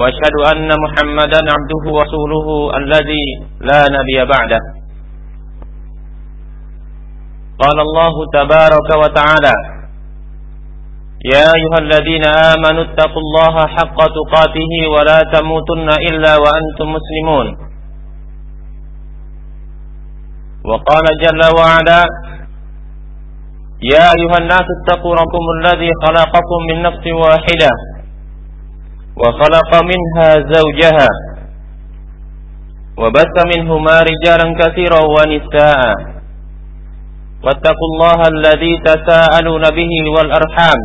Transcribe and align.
وأشهد 0.00 0.34
أن 0.52 0.68
محمدا 0.84 1.40
عبده 1.54 1.84
ورسوله 1.96 2.46
الذي 2.76 3.26
لا 3.60 3.80
نبي 3.96 4.18
بعده. 4.34 4.60
قال 7.62 7.78
الله 7.80 8.14
تبارك 8.32 8.88
وتعالى 9.02 9.54
يا 11.34 11.46
أيها 11.58 11.78
الذين 11.84 12.24
آمنوا 12.52 12.84
اتقوا 12.84 13.22
الله 13.24 13.54
حق 13.76 13.98
تقاته 14.18 14.72
ولا 14.94 15.18
تموتن 15.34 15.88
إلا 16.10 16.32
وأنتم 16.42 16.86
مسلمون. 16.96 17.46
وقال 20.64 21.04
جل 21.24 21.42
وعلا 21.58 22.02
يا 23.92 24.04
أيها 24.16 24.36
الناس 24.42 24.66
اتقوا 24.76 25.14
ربكم 25.14 25.44
الذي 25.58 25.90
خلقكم 26.04 26.60
من 26.68 26.82
نفس 26.82 27.04
واحدة. 27.06 27.70
وخلق 29.16 29.70
منها 29.82 30.30
زوجها 30.54 31.08
وبث 32.98 33.56
منهما 33.56 34.00
رجالا 34.00 34.46
كثيرا 34.60 35.00
ونساء. 35.04 35.94
واتقوا 37.44 37.88
الله 37.92 38.20
الذي 38.34 38.78
تساءلون 38.84 39.62
به 39.62 39.92
والأرحام. 40.16 40.80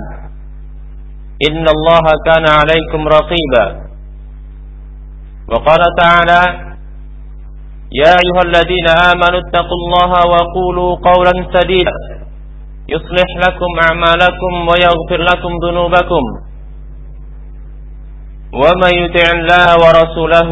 إن 1.50 1.66
الله 1.76 2.06
كان 2.26 2.46
عليكم 2.60 3.08
رقيبا. 3.08 3.66
وقال 5.52 5.82
تعالى 6.00 6.42
يا 7.92 8.12
أيها 8.24 8.42
الذين 8.46 8.88
آمنوا 9.12 9.40
اتقوا 9.40 9.78
الله 9.82 10.12
وقولوا 10.34 10.96
قولا 10.96 11.34
سديدا. 11.54 11.98
يصلح 12.90 13.30
لكم 13.48 13.72
أعمالكم 13.88 14.68
ويغفر 14.68 15.22
لكم 15.22 15.52
ذنوبكم. 15.68 16.24
ومن 18.62 18.92
يطع 19.04 19.28
الله 19.38 19.66
ورسوله 19.84 20.50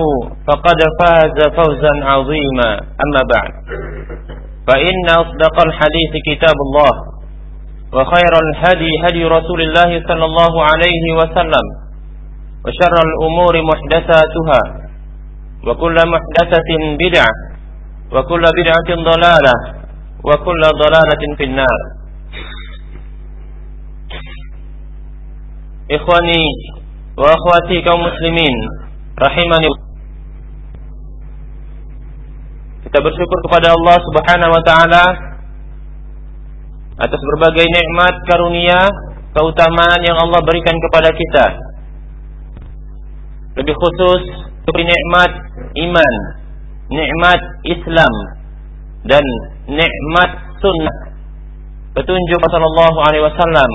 فقد 0.48 0.80
فاز 1.00 1.38
فوزا 1.58 1.94
عظيما. 2.12 2.70
أما 3.04 3.22
بعد. 3.34 3.52
فإن 4.68 5.06
أصدق 5.10 5.56
الحديث 5.68 6.14
كتاب 6.28 6.58
الله 6.68 6.94
وخير 7.94 8.34
الهدي 8.46 8.92
هدي 9.04 9.24
رسول 9.26 9.62
الله 9.62 9.92
صلى 10.08 10.26
الله 10.26 10.54
عليه 10.64 11.06
وسلم 11.20 11.66
وشر 12.66 12.96
الأمور 13.10 13.54
محدثاتها 13.72 14.62
وكل 15.68 15.96
محدثة 16.14 16.70
بدعة 17.04 17.34
وكل 18.12 18.44
بدعة 18.60 18.90
ضلالة 19.12 19.56
وكل 20.24 20.62
ضلالة 20.84 21.24
في 21.38 21.44
النار. 21.44 21.80
إخواني 25.92 26.46
wa 27.14 27.28
akhwati 27.30 27.78
kaum 27.86 28.02
muslimin 28.02 28.56
rahimani 29.18 29.70
kita 32.90 33.00
bersyukur 33.00 33.40
kepada 33.50 33.74
Allah 33.74 33.98
Subhanahu 34.02 34.52
wa 34.54 34.64
taala 34.66 35.06
atas 36.94 37.22
berbagai 37.22 37.66
nikmat 37.66 38.14
karunia 38.30 38.86
keutamaan 39.34 39.98
yang 40.06 40.14
Allah 40.14 40.46
berikan 40.46 40.78
kepada 40.78 41.10
kita. 41.10 41.46
Lebih 43.58 43.74
khusus 43.74 44.22
seperti 44.62 44.86
nikmat 44.86 45.32
iman 45.90 46.14
nikmat 46.94 47.40
Islam 47.66 48.14
dan 49.10 49.24
nikmat 49.66 50.30
sunnah. 50.62 50.98
Petunjuk 51.94 52.40
Rasulullah 52.42 52.94
alaihi 53.10 53.26
wasallam 53.26 53.72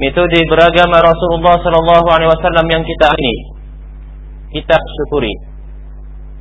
metode 0.00 0.38
beragama 0.48 1.00
Rasulullah 1.04 1.56
sallallahu 1.60 2.08
alaihi 2.08 2.30
wasallam 2.32 2.66
yang 2.68 2.82
kita 2.84 3.08
ini 3.18 3.36
kita 4.52 4.76
syukuri. 4.76 5.32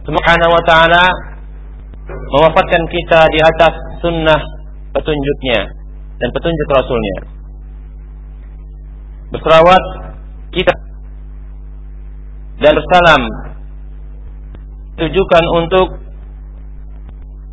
Subhanahu 0.04 0.52
wa 0.52 0.64
taala 0.68 1.04
mewafatkan 2.36 2.84
kita 2.92 3.20
di 3.32 3.40
atas 3.40 3.74
sunnah 4.04 4.42
petunjuknya 4.92 5.60
dan 6.20 6.30
petunjuk 6.36 6.68
Rasulnya. 6.76 7.18
Berselawat 9.32 9.84
kita 10.52 10.76
dan 12.60 12.76
bersalam 12.76 13.22
tujukan 15.00 15.44
untuk 15.56 15.88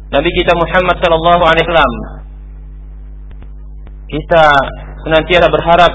Nabi 0.08 0.30
kita 0.34 0.52
Muhammad 0.58 0.96
sallallahu 0.98 1.42
alaihi 1.46 1.64
wasallam. 1.68 1.94
Kita 4.08 4.44
senantiasa 5.06 5.46
berharap 5.50 5.92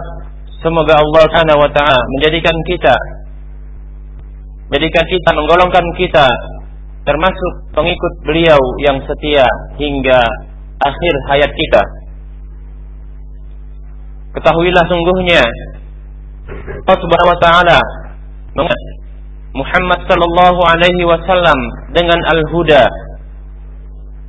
semoga 0.64 0.96
Allah 1.00 1.22
Subhanahu 1.28 1.59
wa 1.64 1.72
taala 1.75 2.02
menjadikan 2.18 2.56
kita 2.69 2.96
menjadikan 4.72 5.06
kita 5.06 5.30
menggolongkan 5.36 5.86
kita 6.00 6.28
termasuk 7.03 7.53
pengikut 7.75 8.14
beliau 8.24 8.59
yang 8.80 8.97
setia 9.03 9.44
hingga 9.75 10.24
akhir 10.80 11.14
hayat 11.30 11.52
kita. 11.52 11.81
Ketahuilah 14.40 14.86
sungguhnya 14.88 15.44
Allah 16.88 16.97
Subhanahu 16.97 17.31
wa 17.31 17.41
taala 17.44 17.80
Muhammad 19.53 20.00
sallallahu 20.09 20.62
alaihi 20.66 21.06
wasallam 21.06 21.59
dengan 21.94 22.18
al-huda 22.34 22.90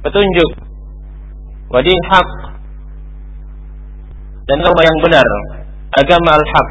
petunjuk 0.04 0.50
wadil 1.72 2.02
haq 2.12 2.30
dan 4.44 4.56
agama 4.60 4.80
yang 4.84 4.98
benar, 5.00 5.26
agama 5.96 6.30
al-haq. 6.36 6.68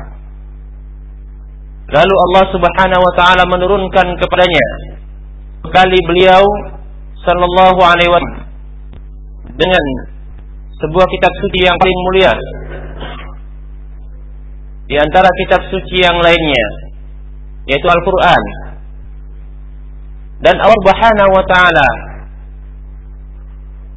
Lalu 1.94 2.16
Allah 2.16 2.44
Subhanahu 2.50 3.02
wa 3.02 3.14
taala 3.14 3.44
menurunkan 3.50 4.08
kepadanya 4.18 4.68
kali 5.70 6.00
beliau 6.10 6.44
sallallahu 7.22 7.80
alaihi 7.82 8.10
wasallam 8.10 8.46
dengan 9.54 9.84
sebuah 10.82 11.06
kitab 11.08 11.34
suci 11.40 11.60
yang 11.64 11.78
paling 11.78 12.00
mulia 12.10 12.34
di 14.90 14.96
antara 15.00 15.30
kitab 15.40 15.62
suci 15.72 16.04
yang 16.04 16.18
lainnya 16.20 16.66
yaitu 17.68 17.88
Al-Qur'an. 17.88 18.44
Dan 20.44 20.60
Allah 20.60 20.80
Subhanahu 20.84 21.32
wa 21.32 21.46
taala 21.48 21.90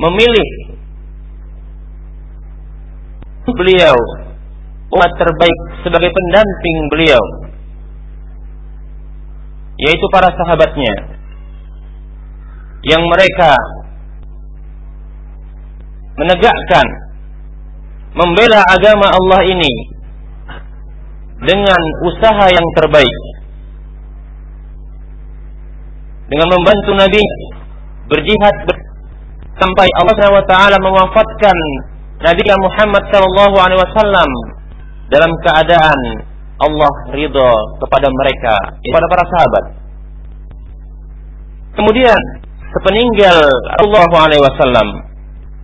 memilih 0.07 0.49
beliau 3.55 3.97
umat 4.97 5.13
terbaik 5.19 5.59
sebagai 5.83 6.11
pendamping 6.11 6.79
beliau 6.91 7.23
yaitu 9.77 10.07
para 10.09 10.33
sahabatnya 10.33 10.95
yang 12.87 13.03
mereka 13.05 13.53
menegakkan 16.17 16.87
membela 18.17 18.65
agama 18.73 19.13
Allah 19.13 19.41
ini 19.45 19.75
dengan 21.45 21.83
usaha 22.09 22.47
yang 22.49 22.67
terbaik 22.81 23.17
dengan 26.33 26.49
membantu 26.49 26.93
Nabi 26.97 27.25
berjihad 28.09 28.57
ber 28.65 28.77
sampai 29.57 29.89
Allah 30.01 30.15
SWT 30.17 30.55
mewafatkan 30.81 31.57
Nabi 32.17 32.43
Muhammad 32.49 33.05
sallallahu 33.13 33.57
alaihi 33.61 33.81
wasallam 33.81 34.31
dalam 35.13 35.33
keadaan 35.45 36.01
Allah 36.57 36.93
ridho 37.13 37.51
kepada 37.85 38.09
mereka, 38.09 38.55
kepada 38.81 39.07
para 39.13 39.25
sahabat. 39.29 39.65
Kemudian 41.77 42.21
sepeninggal 42.73 43.37
Allah 43.85 44.09
alaihi 44.17 44.41
wasallam, 44.41 44.89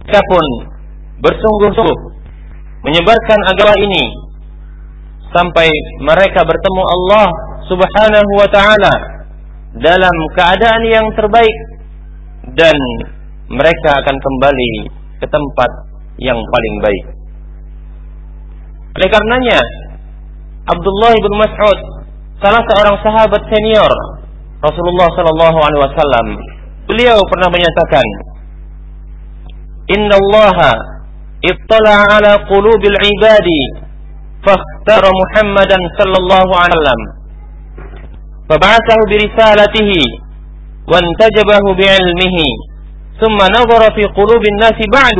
mereka 0.04 0.20
pun 0.28 0.44
bersungguh-sungguh 1.24 1.98
menyebarkan 2.84 3.40
agama 3.48 3.74
ini 3.80 4.04
sampai 5.32 5.72
mereka 6.04 6.44
bertemu 6.44 6.82
Allah 6.84 7.26
Subhanahu 7.72 8.32
wa 8.36 8.48
taala 8.52 8.94
dalam 9.80 10.16
keadaan 10.36 10.82
yang 10.84 11.06
terbaik 11.16 11.58
dan 12.52 12.76
mereka 13.48 13.90
akan 14.04 14.16
kembali 14.20 14.72
ke 15.22 15.26
tempat 15.30 15.70
yang 16.21 16.37
paling 16.37 16.75
baik. 16.81 17.05
Oleh 18.97 19.09
karenanya, 19.13 19.59
Abdullah 20.67 21.13
bin 21.15 21.33
Mas'ud, 21.37 21.79
salah 22.41 22.61
seorang 22.69 22.97
sahabat 23.01 23.41
senior 23.49 23.89
Rasulullah 24.61 25.09
sallallahu 25.13 25.57
alaihi 25.57 25.81
wasallam 25.85 26.27
beliau 26.89 27.17
pernah 27.29 27.49
menyatakan 27.49 28.07
Inna 29.93 30.17
Allah 30.17 30.57
ittala 31.45 31.93
ala 32.09 32.31
qulubil 32.49 32.97
ibadi 32.97 33.61
fakhtara 34.41 35.09
Muhammadan 35.09 35.81
sallallahu 35.97 36.51
alaihi 36.57 36.77
wasallam 36.81 37.01
فبعثه 38.47 38.97
برسالته 39.11 39.91
وانتجبه 40.91 41.63
بعلمه 41.81 42.37
ثم 43.19 43.39
نظر 43.59 43.81
في 43.95 44.03
قلوب 44.17 44.43
الناس 44.53 44.77
بعد 44.87 45.19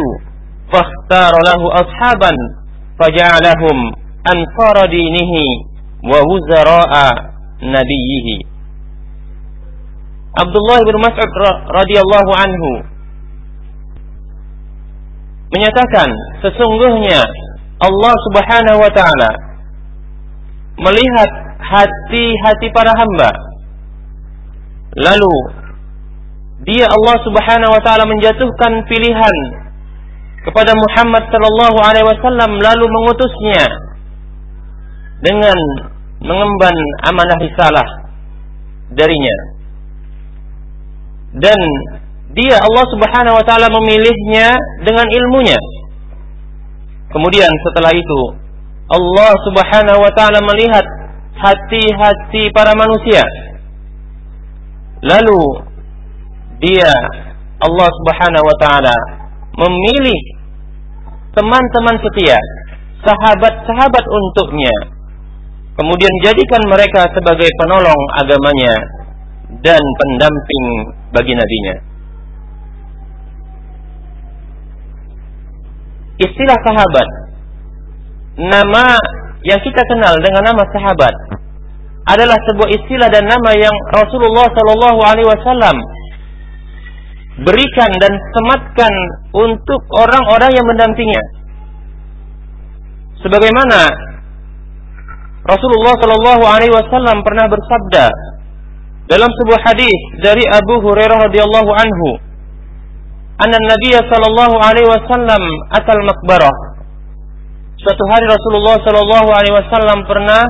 فاختار 0.74 1.34
له 1.50 1.62
أصحابا 1.82 2.32
فجعلهم 3.00 3.78
أنصار 4.34 4.78
دينه 4.90 5.32
ووزراء 6.04 6.94
نبيه 7.64 8.28
Abdullah 10.38 10.80
bin 10.86 10.96
Mas'ud 11.02 11.32
radhiyallahu 11.74 12.32
anhu 12.38 12.70
menyatakan 15.50 16.06
sesungguhnya 16.46 17.26
Allah 17.82 18.14
Subhanahu 18.30 18.78
wa 18.78 18.92
taala 18.94 19.32
melihat 20.78 21.30
hati-hati 21.58 22.70
para 22.70 22.94
hamba 22.94 23.34
lalu 24.94 25.36
dia 26.70 26.86
Allah 26.86 27.18
Subhanahu 27.26 27.74
wa 27.74 27.82
taala 27.82 28.06
menjatuhkan 28.06 28.86
pilihan 28.86 29.36
kepada 30.43 30.75
Muhammad 30.75 31.23
sallallahu 31.31 31.79
alaihi 31.79 32.07
wasallam 32.07 32.59
lalu 32.59 32.85
mengutusnya 32.91 33.63
dengan 35.23 35.59
mengemban 36.19 36.75
amanah 37.07 37.39
risalah 37.39 37.89
darinya. 38.91 39.37
Dan 41.33 41.59
dia 42.35 42.59
Allah 42.61 42.85
Subhanahu 42.91 43.39
wa 43.39 43.45
taala 43.47 43.69
memilihnya 43.71 44.57
dengan 44.83 45.07
ilmunya. 45.09 45.59
Kemudian 47.13 47.49
setelah 47.71 47.93
itu 47.93 48.21
Allah 48.91 49.33
Subhanahu 49.47 49.99
wa 50.01 50.13
taala 50.13 50.43
melihat 50.43 50.85
hati-hati 51.39 52.51
para 52.51 52.75
manusia. 52.75 53.23
Lalu 55.03 55.43
dia 56.63 56.91
Allah 57.63 57.89
Subhanahu 57.91 58.45
wa 58.47 58.57
taala 58.59 58.97
memilih 59.57 60.21
teman-teman 61.33 61.97
setia, 62.01 62.39
sahabat-sahabat 63.05 64.05
untuknya. 64.05 64.75
Kemudian 65.73 66.15
jadikan 66.21 66.63
mereka 66.69 67.09
sebagai 67.17 67.49
penolong 67.57 68.03
agamanya 68.21 68.75
dan 69.65 69.81
pendamping 69.81 70.65
bagi 71.17 71.33
nabinya. 71.33 71.77
Istilah 76.21 76.59
sahabat 76.61 77.09
nama 78.37 78.97
yang 79.45 79.61
kita 79.61 79.83
kenal 79.91 80.15
dengan 80.21 80.55
nama 80.55 80.65
sahabat 80.71 81.15
adalah 82.09 82.39
sebuah 82.51 82.69
istilah 82.73 83.09
dan 83.13 83.25
nama 83.27 83.51
yang 83.55 83.75
Rasulullah 83.95 84.47
Shallallahu 84.51 85.01
Alaihi 85.03 85.29
Wasallam 85.29 85.77
berikan 87.41 87.91
dan 87.97 88.13
sematkan 88.37 88.93
untuk 89.33 89.81
orang-orang 89.97 90.53
yang 90.53 90.67
mendampinginya. 90.69 91.25
Sebagaimana 93.25 93.81
Rasulullah 95.49 95.95
Shallallahu 95.97 96.43
Alaihi 96.45 96.75
Wasallam 96.75 97.25
pernah 97.25 97.47
bersabda 97.49 98.07
dalam 99.09 99.31
sebuah 99.33 99.61
hadis 99.65 99.99
dari 100.21 100.45
Abu 100.45 100.83
Hurairah 100.85 101.31
radhiyallahu 101.31 101.71
anhu, 101.73 102.09
"Anna 103.41 103.59
Nabi 103.59 103.97
Shallallahu 103.97 104.57
Alaihi 104.61 104.91
Wasallam 104.91 105.43
atal 105.73 106.03
makbarah." 106.05 106.57
Suatu 107.81 108.05
hari 108.13 108.27
Rasulullah 108.29 108.77
Shallallahu 108.85 109.29
Alaihi 109.33 109.55
Wasallam 109.57 109.99
pernah 110.07 110.43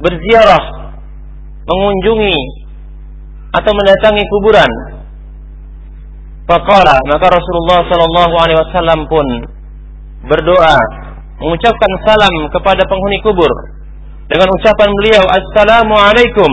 berziarah, 0.00 0.64
mengunjungi 1.66 2.38
atau 3.56 3.72
mendatangi 3.72 4.24
kuburan 4.28 4.95
Faqala 6.46 6.94
maka 7.10 7.26
Rasulullah 7.26 7.82
sallallahu 7.90 8.34
alaihi 8.38 8.58
wasallam 8.62 9.00
pun 9.10 9.26
berdoa 10.30 10.78
mengucapkan 11.42 11.92
salam 12.06 12.34
kepada 12.54 12.86
penghuni 12.86 13.18
kubur 13.26 13.50
dengan 14.30 14.46
ucapan 14.54 14.90
beliau 14.94 15.26
assalamu 15.26 15.98
alaikum 15.98 16.50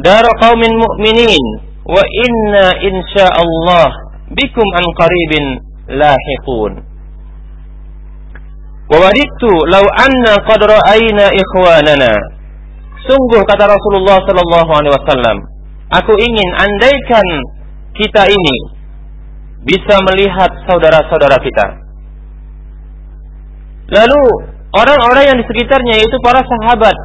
dar 0.00 0.24
qaumin 0.40 0.72
mu'minin 0.72 1.44
wa 1.84 2.00
inna 2.00 2.72
insyaallah 2.80 3.88
bikum 4.32 4.66
an 4.80 4.84
qaribin 4.96 5.44
lahiqun. 5.92 6.72
Wa 8.88 8.96
wadittu 8.96 9.52
law 9.68 9.84
anna 10.00 10.40
qad 10.40 10.60
ra'ayna 10.64 11.36
ikhwanana. 11.36 12.12
Sungguh 13.04 13.44
kata 13.44 13.68
Rasulullah 13.68 14.24
sallallahu 14.24 14.70
alaihi 14.72 14.94
wasallam 14.96 15.36
aku 16.00 16.16
ingin 16.16 16.48
andaikan 16.56 17.26
kita 17.92 18.24
ini 18.24 18.56
bisa 19.62 19.94
melihat 20.10 20.50
saudara-saudara 20.66 21.38
kita. 21.38 21.66
Lalu 23.92 24.22
orang-orang 24.72 25.24
yang 25.28 25.38
di 25.38 25.46
sekitarnya 25.46 26.00
yaitu 26.00 26.16
para 26.24 26.40
sahabat 26.40 26.96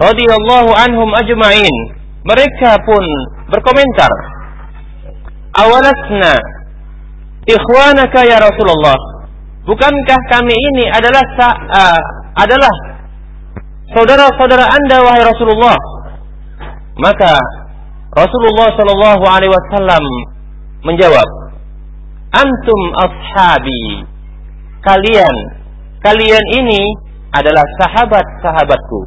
radhiyallahu 0.00 0.70
anhum 0.72 1.08
ajma'in 1.12 1.76
mereka 2.24 2.80
pun 2.82 3.04
berkomentar 3.52 4.08
awalasna 5.60 6.40
ikhwanaka 7.44 8.24
ya 8.24 8.40
Rasulullah 8.40 8.96
bukankah 9.68 10.20
kami 10.32 10.56
ini 10.56 10.88
adalah 10.88 11.24
uh, 11.68 12.00
adalah 12.40 12.74
saudara-saudara 13.92 14.64
Anda 14.64 15.04
wahai 15.04 15.22
Rasulullah 15.28 15.76
maka 16.96 17.36
Rasulullah 18.16 18.72
sallallahu 18.72 19.24
alaihi 19.28 19.52
wasallam 19.52 20.04
menjawab, 20.86 21.28
"Antum 22.34 22.80
ashabi." 22.98 24.06
Kalian, 24.82 25.36
kalian 26.02 26.44
ini 26.58 26.82
adalah 27.32 27.62
sahabat-sahabatku. 27.78 29.00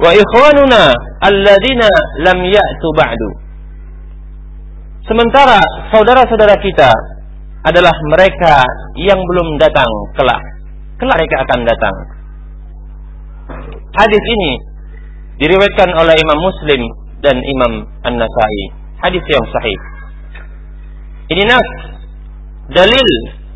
Wa 0.00 0.12
ikhwanuna 0.16 0.92
alladzina 1.24 1.88
lam 2.24 2.38
ya'tu 2.44 2.88
ba'du. 2.96 3.30
Sementara 5.08 5.58
saudara-saudara 5.90 6.56
kita 6.62 6.88
adalah 7.66 7.92
mereka 8.08 8.64
yang 8.96 9.20
belum 9.20 9.60
datang 9.60 9.88
kelak. 10.16 10.40
Kelak 10.96 11.16
mereka 11.16 11.36
akan 11.44 11.60
datang. 11.64 11.96
Hadis 13.90 14.24
ini 14.38 14.52
diriwayatkan 15.42 15.90
oleh 15.96 16.14
Imam 16.14 16.38
Muslim 16.38 16.80
dan 17.20 17.36
Imam 17.42 17.72
An-Nasai. 18.06 18.62
Hadis 19.02 19.24
yang 19.26 19.44
sahih. 19.50 19.78
Ini 21.30 21.46
nas 21.46 21.68
dalil 22.74 23.08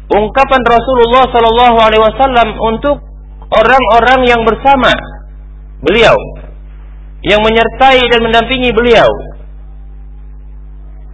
ungkapan 0.06 0.62
Rasulullah 0.62 1.26
Shallallahu 1.26 1.78
Alaihi 1.82 2.02
Wasallam 2.06 2.48
untuk 2.54 3.02
orang-orang 3.50 4.30
yang 4.30 4.46
bersama 4.46 4.94
beliau, 5.82 6.14
yang 7.26 7.42
menyertai 7.42 7.98
dan 8.06 8.20
mendampingi 8.22 8.70
beliau, 8.70 9.10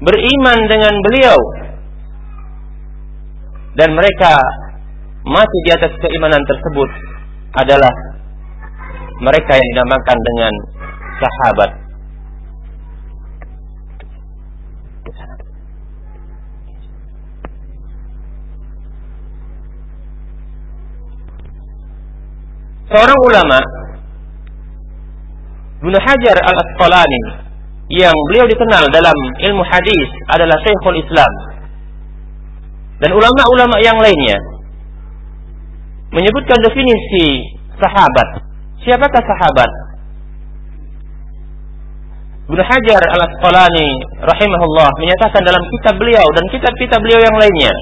beriman 0.04 0.58
dengan 0.68 0.94
beliau, 1.00 1.38
dan 3.80 3.96
mereka 3.96 4.36
masih 5.24 5.60
di 5.64 5.70
atas 5.80 5.92
keimanan 5.96 6.44
tersebut 6.44 6.90
adalah 7.56 7.92
mereka 9.24 9.56
yang 9.56 9.68
dinamakan 9.72 10.18
dengan 10.20 10.52
sahabat 11.24 11.79
seorang 22.90 23.18
ulama 23.22 23.58
Ibnu 25.80 25.96
Hajar 25.96 26.36
Al-Asqalani 26.36 27.22
yang 27.88 28.12
beliau 28.28 28.46
dikenal 28.50 28.84
dalam 28.92 29.16
ilmu 29.48 29.62
hadis 29.64 30.08
adalah 30.28 30.58
Syekhul 30.60 30.98
Islam 31.00 31.32
dan 33.00 33.10
ulama-ulama 33.16 33.80
yang 33.80 33.96
lainnya 33.96 34.36
menyebutkan 36.12 36.58
definisi 36.60 37.56
sahabat. 37.80 38.28
Siapakah 38.84 39.22
sahabat? 39.24 39.70
Ibnu 42.50 42.60
Hajar 42.60 43.02
Al-Asqalani 43.16 43.88
rahimahullah 44.20 44.90
menyatakan 45.00 45.40
dalam 45.46 45.62
kitab 45.78 45.94
beliau 45.96 46.26
dan 46.36 46.44
kitab-kitab 46.50 46.98
beliau 47.00 47.22
yang 47.22 47.36
lainnya 47.38 47.72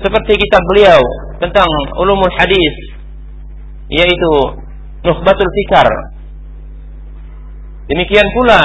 seperti 0.00 0.32
kitab 0.40 0.62
beliau 0.74 0.98
tentang 1.38 1.68
ulumul 2.02 2.32
hadis 2.40 2.97
yaitu 3.88 4.32
Nukhbatul 5.04 5.52
Fikar. 5.56 5.88
Demikian 7.88 8.28
pula 8.36 8.60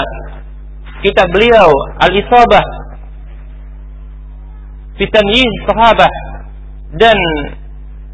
kitab 1.04 1.32
beliau 1.32 1.72
Al-Isabah 2.04 2.64
Fitamyiz 5.00 5.54
Sahabah 5.68 6.12
dan 7.00 7.18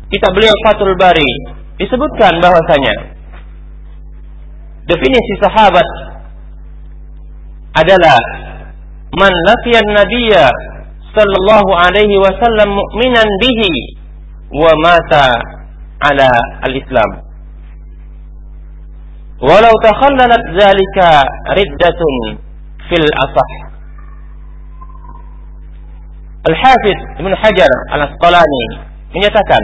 kitab 0.09 0.31
beliau 0.33 0.53
Fathul 0.65 0.95
Bari 0.95 1.31
disebutkan 1.79 2.39
bahwasanya 2.43 2.93
definisi 4.89 5.33
sahabat 5.37 5.87
adalah 7.77 8.17
man 9.15 9.31
laqiyan 9.47 9.87
nabiyya 9.93 10.49
sallallahu 11.13 11.71
alaihi 11.77 12.17
wasallam 12.17 12.69
mu'minan 12.73 13.29
bihi 13.37 13.73
wa 14.55 14.71
mata 14.81 15.58
ala 15.99 16.29
al-islam. 16.67 17.11
Walau 19.39 19.73
takhallalat 19.83 20.43
zalika 20.55 21.09
riddatun 21.55 22.13
fil 22.87 23.07
asah. 23.07 23.51
Al-Hafidh 26.39 26.99
Ibn 27.19 27.31
Hajar 27.35 27.71
Al-Asqalani 27.99 28.63
menyatakan 29.11 29.63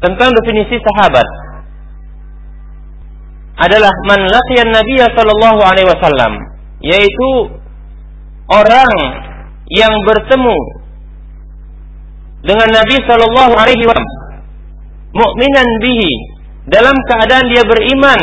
tentang 0.00 0.30
definisi 0.42 0.78
sahabat 0.78 1.26
adalah 3.60 3.92
man 4.08 4.20
laqiyan 4.24 4.70
Nabiya 4.70 5.12
sallallahu 5.12 5.60
alaihi 5.60 5.90
wasallam 5.90 6.32
yaitu 6.80 7.30
orang 8.48 8.92
yang 9.68 9.92
bertemu 10.08 10.56
dengan 12.40 12.68
Nabi 12.72 12.96
sallallahu 13.04 13.52
alaihi 13.52 13.84
wasallam 13.84 14.19
mukminan 15.14 15.68
bihi. 15.82 16.12
Dalam 16.70 16.94
keadaan 17.08 17.50
dia 17.50 17.64
beriman 17.66 18.20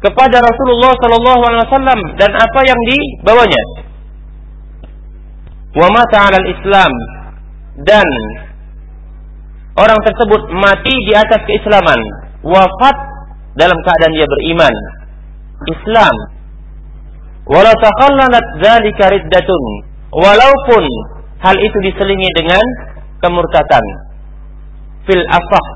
kepada 0.00 0.40
Rasulullah 0.40 0.92
sallallahu 0.96 1.40
alaihi 1.42 1.64
wasallam 1.68 2.00
dan 2.16 2.30
apa 2.32 2.60
yang 2.64 2.80
dibawanya. 2.88 3.62
Wa 5.74 5.88
mata 5.90 6.16
'ala 6.28 6.38
islam. 6.48 6.92
Dan 7.74 8.08
orang 9.74 9.98
tersebut 10.06 10.42
mati 10.54 10.94
di 11.08 11.12
atas 11.12 11.42
keislaman. 11.50 11.98
Wafat 12.46 12.96
dalam 13.58 13.74
keadaan 13.82 14.14
dia 14.14 14.28
beriman. 14.28 14.74
Islam. 15.66 16.14
Wala 17.44 17.74
takhallanat 17.76 18.46
dzalika 18.62 19.10
riddatun. 19.12 19.64
Walaupun 20.14 20.84
hal 21.42 21.56
itu 21.58 21.78
diselingi 21.84 22.30
dengan 22.38 22.62
kemurtatan 23.20 23.84
fil 25.04 25.24
afah 25.28 25.66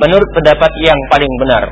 menurut 0.00 0.28
pendapat 0.34 0.70
yang 0.82 0.98
paling 1.12 1.32
benar 1.40 1.64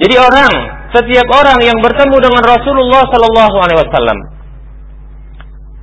jadi 0.00 0.16
orang 0.16 0.52
setiap 0.92 1.26
orang 1.32 1.58
yang 1.64 1.78
bertemu 1.80 2.16
dengan 2.20 2.42
Rasulullah 2.44 3.02
sallallahu 3.08 3.56
alaihi 3.64 3.80
wasallam 3.80 4.18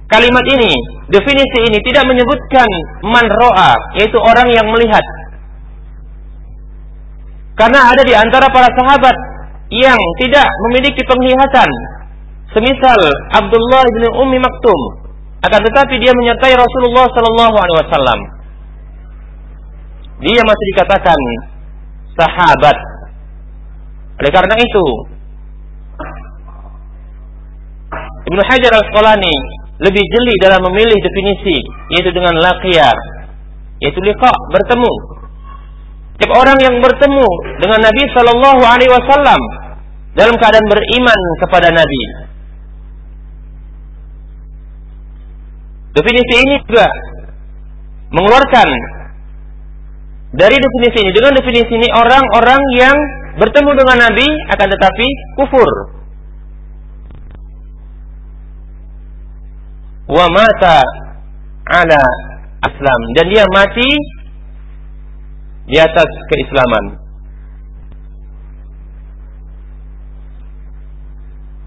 kalimat 0.07 0.45
ini 0.53 0.71
definisi 1.09 1.57
ini 1.67 1.79
tidak 1.83 2.05
menyebutkan 2.05 2.69
man 3.05 3.25
ro'a 3.25 3.73
yaitu 3.99 4.17
orang 4.21 4.47
yang 4.53 4.69
melihat 4.69 5.03
karena 7.57 7.89
ada 7.89 8.01
di 8.05 8.13
antara 8.13 8.47
para 8.53 8.69
sahabat 8.69 9.17
yang 9.73 9.99
tidak 10.21 10.47
memiliki 10.69 11.01
penglihatan. 11.03 11.69
Semisal 12.53 13.01
Abdullah 13.33 13.83
bin 13.97 14.05
Ummi 14.13 14.39
Maktum. 14.39 14.79
Akan 15.41 15.61
tetapi 15.65 15.97
dia 16.01 16.13
menyertai 16.13 16.53
Rasulullah 16.53 17.05
Sallallahu 17.11 17.55
Alaihi 17.57 17.79
Wasallam. 17.85 18.19
Dia 20.17 20.41
masih 20.41 20.65
dikatakan 20.73 21.19
sahabat. 22.17 22.77
Oleh 24.17 24.31
karena 24.33 24.55
itu, 24.57 24.85
Ibnu 28.27 28.41
Hajar 28.41 28.71
Al-Asqalani 28.73 29.35
lebih 29.77 30.01
jeli 30.01 30.33
dalam 30.41 30.65
memilih 30.67 30.97
definisi 30.97 31.57
yaitu 31.93 32.09
dengan 32.09 32.33
laqiyar 32.41 32.97
yaitu 33.77 34.01
liqa 34.01 34.31
bertemu 34.49 34.93
setiap 36.17 36.33
orang 36.33 36.57
yang 36.65 36.75
bertemu 36.81 37.29
dengan 37.61 37.77
Nabi 37.77 38.03
Shallallahu 38.09 38.61
Alaihi 38.65 38.89
Wasallam 38.89 39.41
dalam 40.17 40.33
keadaan 40.41 40.65
beriman 40.65 41.19
kepada 41.45 41.69
Nabi. 41.69 42.03
Definisi 45.93 46.33
ini 46.41 46.57
juga 46.65 46.89
mengeluarkan 48.17 48.96
dari 50.35 50.57
definisi 50.59 50.97
ini 51.07 51.11
dengan 51.15 51.33
definisi 51.39 51.71
ini 51.71 51.87
orang-orang 51.95 52.61
yang 52.75 52.97
bertemu 53.39 53.71
dengan 53.79 53.97
Nabi 54.09 54.27
akan 54.51 54.67
tetapi 54.75 55.07
kufur. 55.39 55.69
Wa 60.07 60.25
mata 60.31 60.83
ala 61.67 62.03
Islam 62.63 62.99
dan 63.15 63.25
dia 63.31 63.45
mati 63.55 63.89
di 65.67 65.77
atas 65.79 66.09
keislaman. 66.31 66.85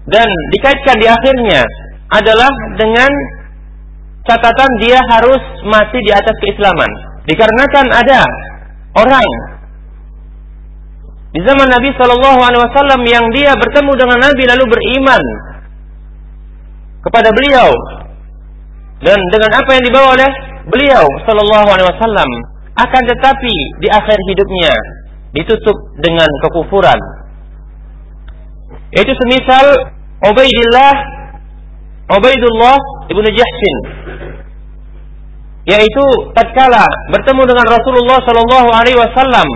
Dan 0.09 0.27
dikaitkan 0.51 0.97
di 0.97 1.07
akhirnya 1.07 1.61
adalah 2.09 2.49
dengan 2.75 3.11
catatan 4.25 4.71
dia 4.81 4.99
harus 5.13 5.41
mati 5.69 5.97
di 6.01 6.11
atas 6.11 6.35
keislaman. 6.41 6.91
Dikarenakan 7.29 7.87
ada 7.93 8.21
orang 8.97 9.27
di 11.31 11.39
zaman 11.47 11.67
Nabi 11.71 11.89
Shallallahu 11.95 12.39
Alaihi 12.43 12.63
Wasallam 12.67 13.01
yang 13.07 13.25
dia 13.31 13.55
bertemu 13.55 13.91
dengan 13.95 14.19
Nabi 14.19 14.43
lalu 14.51 14.65
beriman 14.67 15.23
kepada 17.07 17.31
beliau 17.31 17.71
dan 19.01 19.17
dengan 19.31 19.51
apa 19.55 19.69
yang 19.79 19.83
dibawa 19.87 20.07
oleh 20.19 20.31
beliau 20.67 21.05
Shallallahu 21.23 21.67
Alaihi 21.71 21.87
Wasallam 21.87 22.29
akan 22.75 23.03
tetapi 23.15 23.55
di 23.79 23.87
akhir 23.87 24.19
hidupnya 24.27 24.73
ditutup 25.31 25.77
dengan 26.03 26.27
kekufuran. 26.47 26.99
Itu 28.91 29.11
semisal 29.23 29.95
Ubaidillah 30.27 30.95
Ubaidullah 32.11 32.77
ibnu 33.07 33.27
Jahsin 33.31 33.75
yaitu 35.69 36.05
tatkala 36.33 36.85
bertemu 37.13 37.41
dengan 37.45 37.65
Rasulullah 37.69 38.17
Shallallahu 38.25 38.69
Alaihi 38.73 38.97
Wasallam 38.97 39.47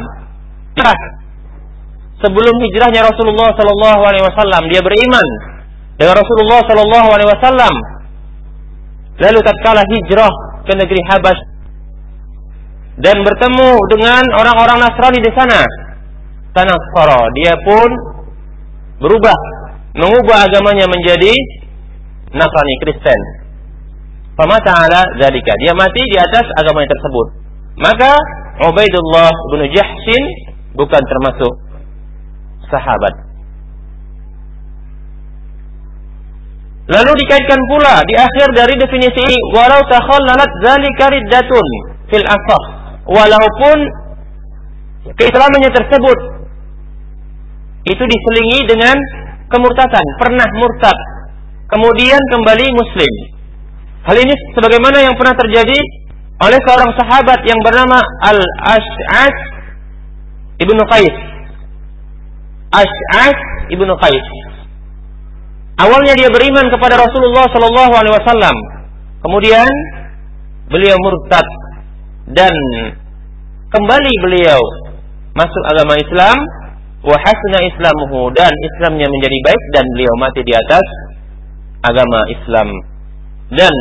sebelum 2.21 2.55
hijrahnya 2.61 3.01
Rasulullah 3.05 3.49
Shallallahu 3.57 4.01
Alaihi 4.05 4.25
Wasallam 4.25 4.63
dia 4.69 4.81
beriman 4.85 5.27
dengan 5.97 6.15
Rasulullah 6.21 6.61
Shallallahu 6.69 7.07
Alaihi 7.09 7.29
Wasallam 7.33 7.73
lalu 9.17 9.39
tatkala 9.41 9.81
hijrah 9.81 10.33
ke 10.65 10.73
negeri 10.77 11.01
Habas 11.09 11.39
dan 12.95 13.19
bertemu 13.27 13.69
dengan 13.91 14.23
orang-orang 14.39 14.79
Nasrani 14.79 15.19
di 15.19 15.31
sana. 15.35 15.59
Tanassara, 16.55 17.27
dia 17.35 17.51
pun 17.67 17.89
berubah, 19.03 19.35
mengubah 19.99 20.47
agamanya 20.47 20.87
menjadi 20.87 21.35
Nasrani 22.31 22.75
Kristen. 22.79 23.44
Famata 24.35 24.71
ala 24.83 25.01
zalika. 25.19 25.55
Dia 25.63 25.71
mati 25.71 26.03
di 26.11 26.17
atas 26.19 26.45
agamanya 26.59 26.91
tersebut. 26.91 27.27
Maka 27.79 28.11
Ubaidullah 28.67 29.31
bin 29.51 29.67
Jahsin 29.71 30.23
bukan 30.75 30.99
termasuk 30.99 31.53
sahabat. 32.67 33.15
Lalu 36.85 37.11
dikaitkan 37.25 37.59
pula 37.65 37.97
di 38.05 38.13
akhir 38.13 38.53
dari 38.53 38.77
definisi 38.77 39.17
ini 39.17 39.37
walau 39.57 39.81
takhallalat 39.89 40.51
zalika 40.61 41.09
riddatun 41.09 41.67
fil 42.13 42.21
asah 42.21 42.63
walaupun 43.09 43.77
keislamannya 45.17 45.73
tersebut 45.73 46.19
itu 47.85 48.03
diselingi 48.05 48.59
dengan 48.69 48.97
kemurtadan, 49.49 50.05
pernah 50.17 50.49
murtad, 50.57 50.97
kemudian 51.69 52.21
kembali 52.33 52.65
muslim. 52.73 53.13
Hal 54.05 54.17
ini 54.21 54.33
sebagaimana 54.53 55.01
yang 55.01 55.17
pernah 55.17 55.33
terjadi 55.33 55.77
oleh 56.45 56.59
seorang 56.61 56.93
sahabat 56.93 57.41
yang 57.41 57.57
bernama 57.65 57.97
Al-Ash'as 58.21 59.37
Ibnu 60.61 60.81
Qais. 60.85 61.17
Ash'as 62.69 63.39
Ibnu 63.73 63.93
Qais. 63.97 64.27
Awalnya 65.81 66.13
dia 66.21 66.29
beriman 66.29 66.69
kepada 66.69 67.01
Rasulullah 67.01 67.49
Shallallahu 67.49 67.93
alaihi 67.97 68.15
wasallam. 68.15 68.55
Kemudian 69.25 69.73
beliau 70.69 70.95
murtad 71.01 71.47
dan 72.29 72.53
kembali 73.73 74.13
beliau 74.21 74.61
masuk 75.33 75.63
agama 75.65 75.97
Islam 75.97 76.37
wa 77.01 77.17
hasuna 77.25 77.59
islamuhu 77.73 78.29
dan 78.37 78.53
Islamnya 78.53 79.09
menjadi 79.09 79.37
baik 79.49 79.63
dan 79.73 79.85
beliau 79.97 80.13
mati 80.21 80.41
di 80.45 80.53
atas 80.53 80.85
agama 81.85 82.21
Islam 82.29 82.69
dan 83.53 83.75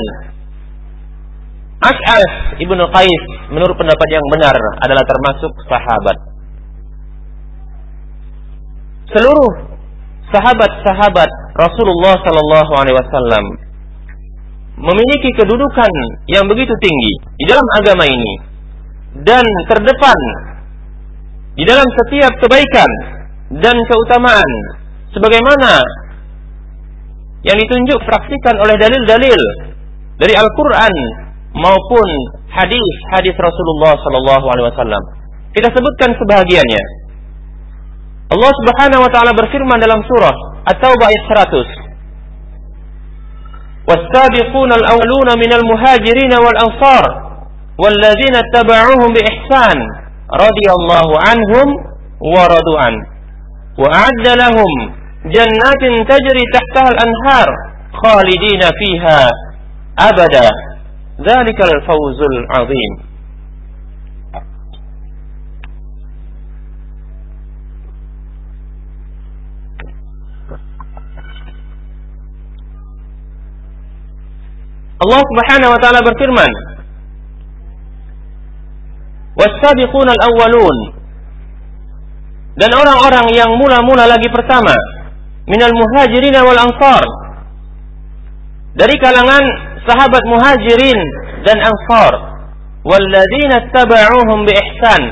As'as 1.84 2.32
ibnu 2.60 2.80
Qais 2.92 3.24
menurut 3.52 3.76
pendapat 3.76 4.08
yang 4.08 4.24
benar 4.32 4.56
adalah 4.80 5.04
termasuk 5.04 5.52
sahabat. 5.68 6.34
seluruh 9.14 9.50
sahabat-sahabat 10.34 11.30
Rasulullah 11.54 12.18
sallallahu 12.18 12.72
alaihi 12.74 12.96
wasallam 12.98 13.44
memiliki 14.74 15.30
kedudukan 15.38 15.92
yang 16.26 16.50
begitu 16.50 16.74
tinggi 16.82 17.12
di 17.38 17.44
dalam 17.46 17.66
agama 17.78 18.04
ini 18.10 18.34
dan 19.22 19.46
terdepan 19.70 20.18
di 21.54 21.62
dalam 21.62 21.86
setiap 22.02 22.32
kebaikan 22.42 22.90
dan 23.62 23.76
keutamaan 23.86 24.50
sebagaimana 25.14 25.78
yang 27.47 27.55
ditunjuk 27.55 27.99
fraksikan 28.03 28.59
oleh 28.59 28.75
dalil-dalil 28.75 29.41
dari 30.19 30.33
Al-Qur'an 30.35 30.93
maupun 31.55 32.07
hadis-hadis 32.51 33.35
Rasulullah 33.39 33.95
sallallahu 33.95 34.45
alaihi 34.51 34.67
wasallam. 34.75 35.03
Kita 35.55 35.71
sebutkan 35.71 36.13
sebahagiannya. 36.19 36.83
Allah 38.29 38.51
Subhanahu 38.61 39.01
wa 39.01 39.09
taala 39.09 39.33
berfirman 39.33 39.81
dalam 39.81 40.05
surah 40.05 40.35
At-Taubah 40.69 41.07
ayat 41.09 41.23
100. 41.49 41.89
والسابقون 43.89 44.71
الأولون 44.73 45.29
من 45.43 45.51
المهاجرين 45.53 46.33
والأنصار 46.45 47.03
والذين 47.83 48.35
اتبعوهم 48.43 49.09
بإحسان 49.17 49.77
رضي 50.45 50.67
الله 50.77 51.07
عنهم 51.27 51.67
ورضوا 52.21 52.79
عنه 52.85 53.03
وأعد 53.81 54.27
لهم 54.43 54.71
jannatin 55.24 56.04
tajri 56.04 56.42
tahtaha 56.52 56.92
al-anhar 56.92 57.48
khalidina 57.96 58.68
fiha 58.76 59.20
abada. 59.96 60.48
Dzalikal 61.14 61.78
fawzul 61.86 62.38
azim. 62.52 62.92
Allah 75.04 75.20
Subhanahu 75.20 75.72
wa 75.74 75.80
taala 75.84 76.00
berfirman 76.00 76.52
Was-sabiquna 79.34 80.14
al-awwalun. 80.14 80.78
Dan 82.54 82.70
orang-orang 82.70 83.34
yang 83.34 83.50
mula-mula 83.58 84.06
lagi 84.06 84.30
pertama 84.30 84.74
minal 85.48 85.74
muhajirin 85.74 86.36
wal 86.40 86.60
ansar. 86.60 87.04
Dari 88.74 88.96
kalangan 88.98 89.44
sahabat 89.86 90.22
muhajirin 90.26 90.98
dan 91.46 91.58
ansar. 91.62 92.12
Walladzina 92.84 93.64
taba'uhum 93.72 94.44
bi 94.44 94.52
ihsan 94.52 95.02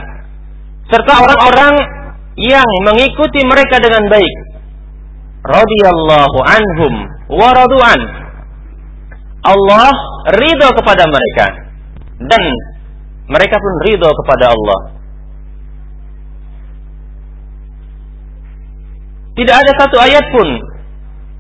serta 0.93 1.25
orang-orang 1.25 1.75
yang 2.37 2.69
mengikuti 2.85 3.41
mereka 3.49 3.81
dengan 3.81 4.05
baik. 4.13 4.35
Radhiyallahu 5.43 6.39
anhum 6.45 6.93
wa 7.33 7.49
radu'an. 7.53 8.01
Allah 9.43 9.91
ridho 10.37 10.69
kepada 10.77 11.05
mereka. 11.09 11.47
Dan 12.23 12.43
mereka 13.27 13.57
pun 13.59 13.75
ridho 13.89 14.11
kepada 14.23 14.53
Allah. 14.55 15.02
Tidak 19.33 19.57
ada 19.57 19.73
satu 19.81 19.97
ayat 19.97 20.25
pun 20.29 20.49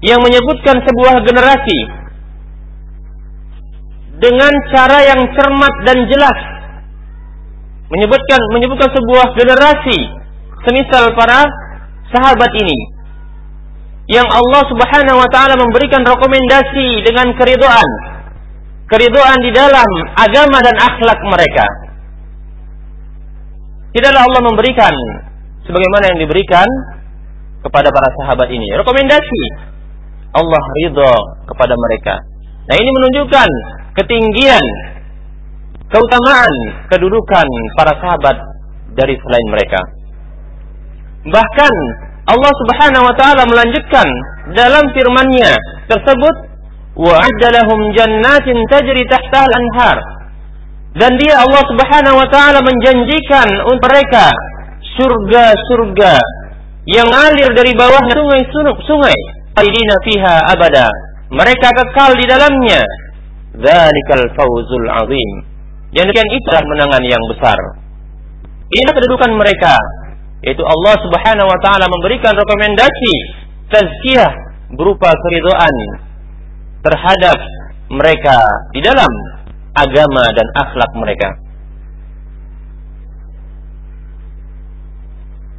yang 0.02 0.18
menyebutkan 0.24 0.80
sebuah 0.82 1.22
generasi 1.28 1.78
dengan 4.22 4.52
cara 4.70 4.98
yang 5.06 5.20
cermat 5.34 5.74
dan 5.86 5.98
jelas 6.06 6.38
menyebutkan 7.92 8.40
menyebutkan 8.56 8.90
sebuah 8.90 9.26
generasi 9.36 9.98
semisal 10.64 11.12
para 11.12 11.44
sahabat 12.08 12.50
ini 12.56 12.78
yang 14.10 14.26
Allah 14.26 14.62
Subhanahu 14.66 15.18
wa 15.20 15.28
taala 15.30 15.54
memberikan 15.54 16.02
rekomendasi 16.02 17.06
dengan 17.06 17.32
keridoan. 17.38 17.88
Keridoan 18.90 19.38
di 19.40 19.50
dalam 19.54 19.88
agama 20.18 20.58
dan 20.60 20.76
akhlak 20.76 21.20
mereka. 21.24 21.64
Tidaklah 23.96 24.20
Allah 24.26 24.42
memberikan 24.44 24.92
sebagaimana 25.64 26.12
yang 26.12 26.18
diberikan 26.26 26.68
kepada 27.62 27.88
para 27.88 28.08
sahabat 28.22 28.48
ini. 28.50 28.68
Rekomendasi 28.76 29.42
Allah 30.34 30.62
ridho 30.82 31.14
kepada 31.46 31.74
mereka. 31.76 32.14
Nah 32.68 32.76
ini 32.78 32.90
menunjukkan 32.90 33.48
ketinggian, 33.98 34.64
keutamaan, 35.90 36.54
kedudukan 36.88 37.48
para 37.78 37.92
sahabat 37.98 38.36
dari 38.94 39.14
selain 39.18 39.48
mereka. 39.50 39.80
Bahkan 41.22 41.74
Allah 42.22 42.52
Subhanahu 42.54 43.04
wa 43.06 43.14
taala 43.18 43.42
melanjutkan 43.46 44.06
dalam 44.54 44.84
firman-Nya 44.94 45.52
tersebut 45.90 46.36
wa 46.98 47.14
adalahum 47.18 47.90
jannatin 47.98 48.56
tajri 48.70 49.02
tahtaha 49.10 49.46
al-anhar 49.48 49.96
dan 50.92 51.16
dia 51.16 51.40
Allah 51.40 51.62
Subhanahu 51.66 52.20
wa 52.20 52.28
taala 52.28 52.60
menjanjikan 52.60 53.48
untuk 53.64 53.90
mereka 53.90 54.28
surga-surga 54.98 56.14
yang 56.88 57.06
mengalir 57.06 57.50
dari 57.54 57.72
bawah 57.78 58.02
sungai-sungai 58.02 59.18
khalidina 59.54 59.94
fiha 60.02 60.34
abada. 60.50 60.88
Mereka 61.32 61.68
kekal 61.70 62.18
di 62.18 62.26
dalamnya. 62.28 62.82
Dzalikal 63.56 64.26
fawzul 64.34 64.88
azim. 64.90 65.30
Yang 65.92 66.12
demikian 66.12 66.30
itulah 66.34 66.62
menangan 66.66 67.02
yang 67.04 67.22
besar. 67.30 67.58
Ini 68.72 68.90
kedudukan 68.90 69.32
mereka. 69.36 69.76
Yaitu 70.42 70.64
Allah 70.64 70.96
Subhanahu 70.98 71.48
wa 71.48 71.58
taala 71.62 71.86
memberikan 71.86 72.34
rekomendasi 72.34 73.14
tazkiyah 73.70 74.32
berupa 74.74 75.12
keridhaan 75.12 75.76
terhadap 76.82 77.38
mereka 77.92 78.36
di 78.74 78.80
dalam 78.82 79.12
agama 79.76 80.24
dan 80.34 80.46
akhlak 80.66 80.90
mereka. 80.98 81.28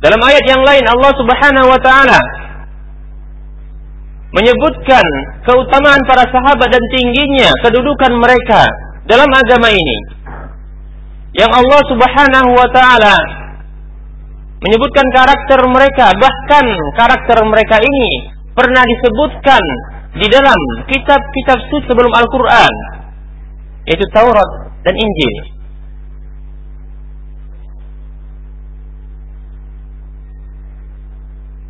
Dalam 0.03 0.19
ayat 0.19 0.43
yang 0.43 0.59
lain 0.67 0.83
Allah 0.83 1.11
Subhanahu 1.15 1.67
wa 1.71 1.79
taala 1.79 2.19
menyebutkan 4.35 5.05
keutamaan 5.47 6.03
para 6.03 6.27
sahabat 6.27 6.67
dan 6.67 6.83
tingginya 6.91 7.47
kedudukan 7.63 8.11
mereka 8.19 8.67
dalam 9.07 9.31
agama 9.31 9.71
ini. 9.71 9.97
Yang 11.39 11.51
Allah 11.55 11.81
Subhanahu 11.87 12.49
wa 12.51 12.67
taala 12.75 13.15
menyebutkan 14.59 15.07
karakter 15.15 15.59
mereka, 15.71 16.11
bahkan 16.19 16.65
karakter 16.99 17.37
mereka 17.47 17.79
ini 17.79 18.27
pernah 18.51 18.83
disebutkan 18.83 19.63
di 20.19 20.27
dalam 20.27 20.59
kitab-kitab 20.91 21.57
suci 21.71 21.87
sebelum 21.87 22.11
Al-Quran, 22.11 22.73
yaitu 23.87 24.03
Taurat 24.11 24.49
dan 24.83 24.99
Injil. 24.99 25.52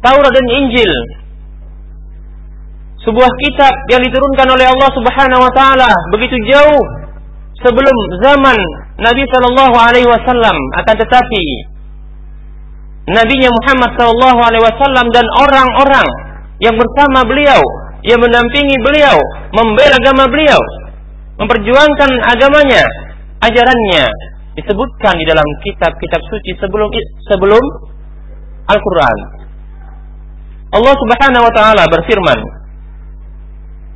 Taurat 0.04 0.32
dan 0.36 0.48
Injil 0.52 0.92
sebuah 3.04 3.32
kitab 3.48 3.74
yang 3.92 4.04
diturunkan 4.04 4.48
oleh 4.52 4.68
Allah 4.68 4.90
Subhanahu 4.92 5.42
wa 5.44 5.52
taala 5.56 5.92
begitu 6.12 6.36
jauh 6.52 6.84
sebelum 7.64 7.96
zaman 8.24 8.60
Nabi 9.00 9.24
Shallallahu 9.32 9.76
alaihi 9.80 10.08
wasallam 10.08 10.56
akan 10.84 10.96
tetapi 11.00 11.74
Nabi 13.04 13.36
Muhammad 13.36 14.00
Shallallahu 14.00 14.40
Alaihi 14.48 14.64
Wasallam 14.64 15.12
dan 15.12 15.28
orang-orang 15.36 16.08
yang 16.64 16.72
bersama 16.80 17.28
beliau, 17.28 17.60
yang 18.08 18.16
mendampingi 18.16 18.80
beliau, 18.80 19.20
membela 19.52 20.00
agama 20.00 20.24
beliau, 20.32 20.56
memperjuangkan 21.36 22.12
agamanya, 22.32 22.88
ajarannya 23.44 24.08
disebutkan 24.56 25.20
di 25.20 25.26
dalam 25.28 25.44
kitab-kitab 25.68 26.22
suci 26.32 26.56
sebelum 26.64 26.88
sebelum 27.28 27.64
Al-Quran. 28.72 29.43
Allah 30.74 30.94
Subhanahu 30.98 31.44
Wa 31.46 31.54
Taala 31.54 31.84
berfirman 31.86 32.40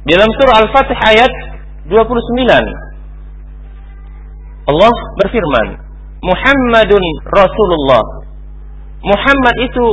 dalam 0.08 0.30
surah 0.38 0.56
Al-Fatih 0.62 0.98
ayat 1.10 1.34
29. 1.90 1.98
Allah 4.68 4.94
berfirman, 5.24 5.68
Muhammadun 6.22 7.04
Rasulullah 7.32 8.04
Muhammad 9.02 9.56
itu 9.62 9.86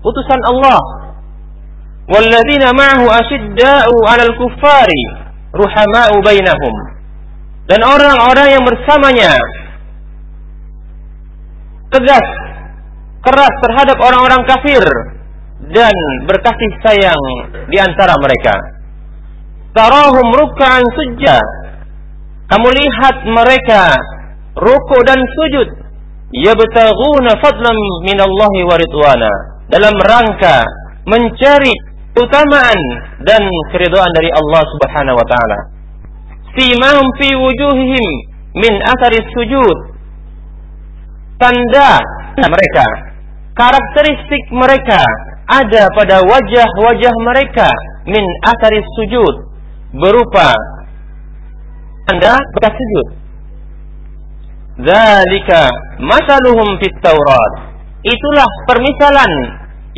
utusan 0.00 0.40
Allah. 0.46 0.80
Walladzina 2.10 2.74
ma'ahu 2.74 3.06
asyidda'u 3.06 3.94
'alal 4.06 4.34
kuffari 4.34 5.02
ruhama'u 5.54 6.18
bainahum. 6.24 6.74
Dan 7.70 7.86
orang-orang 7.86 8.48
yang 8.50 8.64
bersamanya 8.66 9.30
tegas, 11.94 12.26
keras 13.22 13.54
terhadap 13.62 13.98
orang-orang 14.02 14.42
kafir 14.46 14.82
dan 15.68 15.94
berkasih 16.24 16.70
sayang 16.80 17.22
di 17.68 17.76
antara 17.76 18.16
mereka. 18.16 18.54
Tarahum 19.76 20.28
ruk'an 20.32 20.82
sujud. 20.96 21.46
Kamu 22.50 22.66
lihat 22.66 23.16
mereka 23.30 23.94
ruku 24.58 24.98
dan 25.06 25.20
sujud 25.22 25.68
yabtaghuna 26.34 27.38
fadlan 27.38 27.78
minallahi 28.02 28.60
wa 28.66 28.74
ridwana 28.74 29.32
dalam 29.70 29.94
rangka 30.02 30.66
mencari 31.06 31.70
utamaan 32.18 32.80
dan 33.22 33.42
keridhaan 33.70 34.10
dari 34.18 34.30
Allah 34.34 34.62
Subhanahu 34.74 35.14
wa 35.14 35.26
taala. 35.30 35.58
Simahum 36.58 37.06
fi 37.22 37.30
wujuhihim 37.38 38.06
min 38.58 38.72
athari 38.82 39.22
sujud. 39.30 39.78
Tanda 41.38 42.02
mereka, 42.36 42.84
karakteristik 43.54 44.44
mereka 44.50 45.00
ada 45.50 45.90
pada 45.98 46.22
wajah-wajah 46.22 47.14
mereka 47.26 47.68
min 48.06 48.22
athari 48.46 48.78
sujud 48.98 49.34
berupa 49.98 50.54
tanda 52.06 52.38
bekas 52.54 52.74
sujud. 52.74 53.06
Zalika 54.80 55.68
masaluhum 56.00 56.78
fit 56.80 56.94
Taurat. 57.04 57.52
Itulah 58.00 58.48
permisalan 58.64 59.32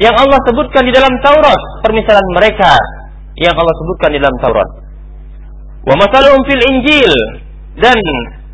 yang 0.01 0.17
Allah 0.19 0.41
sebutkan 0.49 0.83
di 0.83 0.91
dalam 0.91 1.13
Taurat, 1.23 1.61
permisalan 1.87 2.27
mereka 2.35 2.75
yang 3.39 3.55
Allah 3.55 3.75
sebutkan 3.79 4.11
di 4.11 4.19
dalam 4.19 4.37
Taurat. 4.43 4.69
Wa 5.87 5.95
masaluhum 6.01 6.43
fil 6.49 6.63
Injil 6.67 7.13
dan 7.79 7.99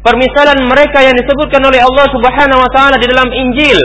permisalan 0.05 0.59
mereka 0.69 1.01
yang 1.03 1.17
disebutkan 1.17 1.63
oleh 1.65 1.81
Allah 1.81 2.07
Subhanahu 2.13 2.61
wa 2.61 2.71
taala 2.73 2.97
di 3.01 3.07
dalam 3.09 3.29
Injil. 3.33 3.79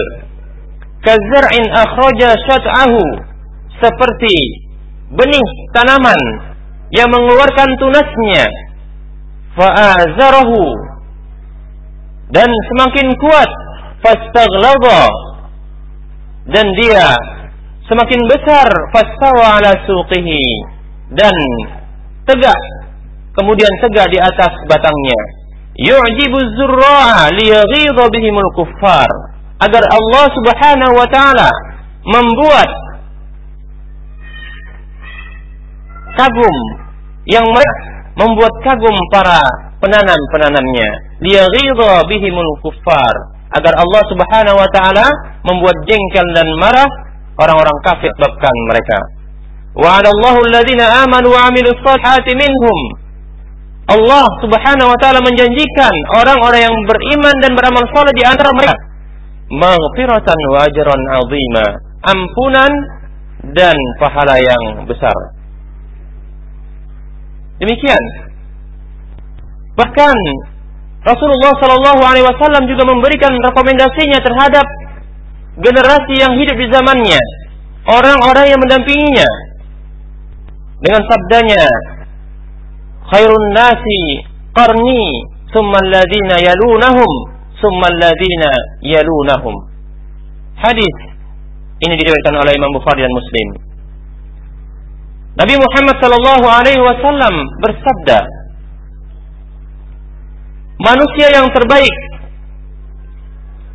Kazar'in 1.04 1.68
akhraja 1.68 2.32
syat'ahu. 2.48 3.04
Seperti 3.84 4.36
benih 5.12 5.48
tanaman 5.76 6.20
yang 6.96 7.12
mengeluarkan 7.12 7.76
tunasnya. 7.76 8.48
Fa'azarahu. 9.60 10.64
Dan 12.32 12.50
semakin 12.50 13.14
kuat 13.20 13.52
fastaghlaba 14.02 15.12
dan 16.50 16.66
dia 16.76 17.14
semakin 17.86 18.22
besar 18.32 18.68
fastawa 18.96 19.60
ala 19.60 19.76
suqihi. 19.84 20.44
Dan 21.14 21.36
tegak 22.26 22.58
kemudian 23.36 23.70
tegak 23.84 24.08
di 24.08 24.18
atas 24.18 24.54
batangnya. 24.72 25.20
Yu'jibu 25.78 26.40
zurra'a 26.58 27.28
liyaghidha 27.36 28.04
bihimul 28.08 28.52
kuffar 28.56 29.33
agar 29.64 29.84
Allah 29.88 30.26
Subhanahu 30.34 30.94
wa 30.98 31.08
taala 31.08 31.50
membuat 32.04 32.70
kagum 36.20 36.56
yang 37.32 37.48
membuat 38.20 38.54
kagum 38.68 38.96
para 39.10 39.40
penanam-penanamnya 39.80 40.90
liyaghidha 41.24 42.04
bihimul 42.12 42.54
kuffar 42.60 43.16
agar 43.56 43.74
Allah 43.80 44.04
Subhanahu 44.12 44.58
wa 44.60 44.70
taala 44.76 45.08
membuat 45.48 45.78
jengkel 45.88 46.28
dan 46.36 46.48
marah 46.60 46.90
orang-orang 47.40 47.78
kafir 47.86 48.10
sebabkan 48.20 48.56
mereka. 48.70 49.00
Wa'adallahu 49.74 50.38
alladhina 50.50 51.06
amanu 51.06 51.34
wa 51.34 51.50
'amilus 51.50 51.78
salihati 51.82 52.38
minhum. 52.38 52.80
Allah 53.90 54.26
Subhanahu 54.42 54.92
wa 54.92 54.98
taala 55.02 55.20
menjanjikan 55.22 55.94
orang-orang 56.18 56.62
yang 56.66 56.76
beriman 56.86 57.36
dan 57.42 57.52
beramal 57.58 57.84
saleh 57.94 58.14
di 58.16 58.24
antara 58.24 58.54
mereka 58.54 58.93
maghfiratan 59.60 60.40
wa 60.50 60.58
ajran 60.66 61.02
'azima, 61.14 61.66
ampunan 62.10 62.72
dan 63.54 63.78
pahala 64.00 64.40
yang 64.40 64.88
besar. 64.88 65.16
Demikian. 67.60 68.04
Bahkan 69.74 70.18
Rasulullah 71.04 71.52
Shallallahu 71.60 72.02
Alaihi 72.02 72.26
Wasallam 72.26 72.64
juga 72.70 72.88
memberikan 72.88 73.34
rekomendasinya 73.36 74.20
terhadap 74.24 74.66
generasi 75.60 76.14
yang 76.16 76.34
hidup 76.40 76.56
di 76.58 76.68
zamannya, 76.72 77.22
orang-orang 77.86 78.48
yang 78.48 78.60
mendampinginya 78.62 79.30
dengan 80.80 81.02
sabdanya, 81.04 81.64
khairun 83.12 83.48
nasi 83.52 84.02
qarni 84.56 85.04
summa 85.52 85.78
alladhina 85.84 86.40
yalunahum 86.42 87.12
summa 87.64 87.88
alladhina 87.88 88.52
yalunahum. 88.84 89.56
Hadis 90.60 90.96
ini 91.80 91.96
diriwayatkan 91.96 92.36
oleh 92.36 92.52
Imam 92.60 92.72
Bukhari 92.76 93.08
dan 93.08 93.14
Muslim. 93.16 93.48
Nabi 95.34 95.56
Muhammad 95.58 95.96
sallallahu 95.98 96.46
alaihi 96.46 96.84
wasallam 96.84 97.34
bersabda, 97.64 98.20
manusia 100.78 101.28
yang 101.34 101.48
terbaik 101.50 101.98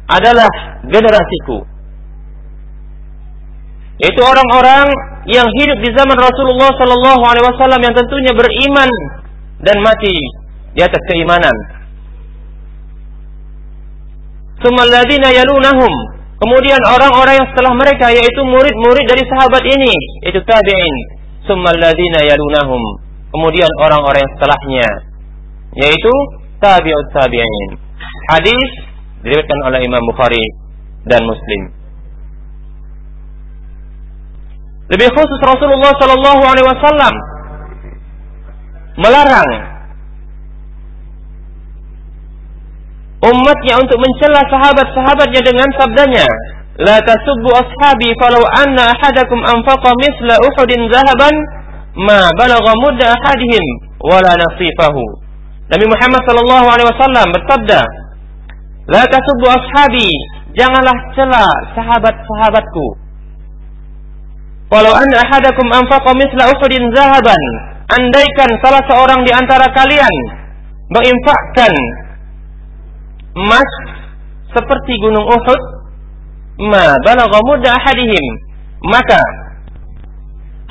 adalah 0.09 0.49
generasiku. 0.87 1.65
Yaitu 3.99 4.23
orang-orang 4.23 4.87
yang 5.27 5.45
hidup 5.59 5.79
di 5.83 5.91
zaman 5.93 6.15
Rasulullah 6.15 6.71
Sallallahu 6.79 7.23
Alaihi 7.27 7.47
Wasallam 7.51 7.81
yang 7.83 7.95
tentunya 7.99 8.31
beriman 8.31 8.87
dan 9.59 9.83
mati 9.83 10.15
di 10.73 10.81
atas 10.81 11.03
keimanan. 11.11 11.78
Sumaladina 14.59 15.31
yalunahum. 15.31 15.93
Kemudian 16.39 16.79
orang-orang 16.87 17.35
yang 17.43 17.49
setelah 17.51 17.75
mereka 17.75 18.15
yaitu 18.15 18.43
murid-murid 18.47 19.07
dari 19.11 19.23
sahabat 19.27 19.63
ini 19.63 19.95
yaitu 20.27 20.43
tabi'in. 20.47 20.95
Sumaladina 21.47 22.23
yalunahum. 22.27 22.83
Kemudian 23.31 23.71
orang-orang 23.83 24.23
yang 24.23 24.33
setelahnya 24.39 24.89
yaitu 25.79 26.15
tabi'ut 26.59 27.09
tabi'in. 27.15 27.71
Hadis 28.35 28.71
diriwayatkan 29.23 29.59
oleh 29.67 29.81
Imam 29.87 30.03
Bukhari 30.11 30.43
dan 31.07 31.23
Muslim. 31.27 31.75
Lebih 34.89 35.09
khusus 35.13 35.41
Rasulullah 35.45 35.93
Shallallahu 36.01 36.43
Alaihi 36.49 36.67
Wasallam 36.67 37.15
melarang 38.99 39.78
umatnya 43.23 43.75
untuk 43.83 43.99
mencela 43.99 44.43
sahabat-sahabatnya 44.47 45.43
dengan 45.43 45.69
sabdanya, 45.75 46.27
La 46.79 47.03
tasubbu 47.03 47.51
ashabi 47.59 48.15
falau 48.23 48.39
anna 48.55 48.95
ahadakum 48.95 49.43
anfaqa 49.43 49.91
misla 49.99 50.39
Uhudin 50.39 50.87
zahaban 50.87 51.35
ma 51.99 52.31
balagha 52.39 52.73
mudda 52.87 53.19
ahadihim 53.19 53.65
wala 53.99 54.31
nasifahu. 54.39 55.03
Nabi 55.75 55.87
Muhammad 55.91 56.23
sallallahu 56.23 56.67
alaihi 56.71 56.89
wasallam 56.95 57.27
bersabda, 57.35 57.81
La 58.95 59.03
tasubbu 59.11 59.47
ashabi, 59.51 60.07
janganlah 60.55 60.95
cela 61.19 61.51
sahabat-sahabatku. 61.75 62.87
Walau 64.71 64.95
anna 64.95 65.27
ahadakum 65.27 65.67
anfaqa 65.75 66.15
misla 66.15 66.55
Uhudin 66.55 66.95
zahaban, 66.95 67.43
andaikan 67.91 68.55
salah 68.63 68.87
seorang 68.87 69.27
di 69.27 69.35
antara 69.35 69.67
kalian 69.75 70.15
menginfakkan 70.95 71.75
emas 73.39 73.71
seperti 74.51 74.93
gunung 74.99 75.27
Uhud, 75.29 75.61
ma 76.67 76.99
balagha 77.07 77.39
mudda 77.47 77.71
ahadihim, 77.79 78.27
maka 78.89 79.21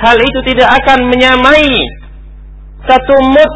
hal 0.03 0.17
itu 0.19 0.39
tidak 0.53 0.69
akan 0.83 1.07
menyamai 1.07 1.71
satu 2.85 3.15
mud 3.31 3.51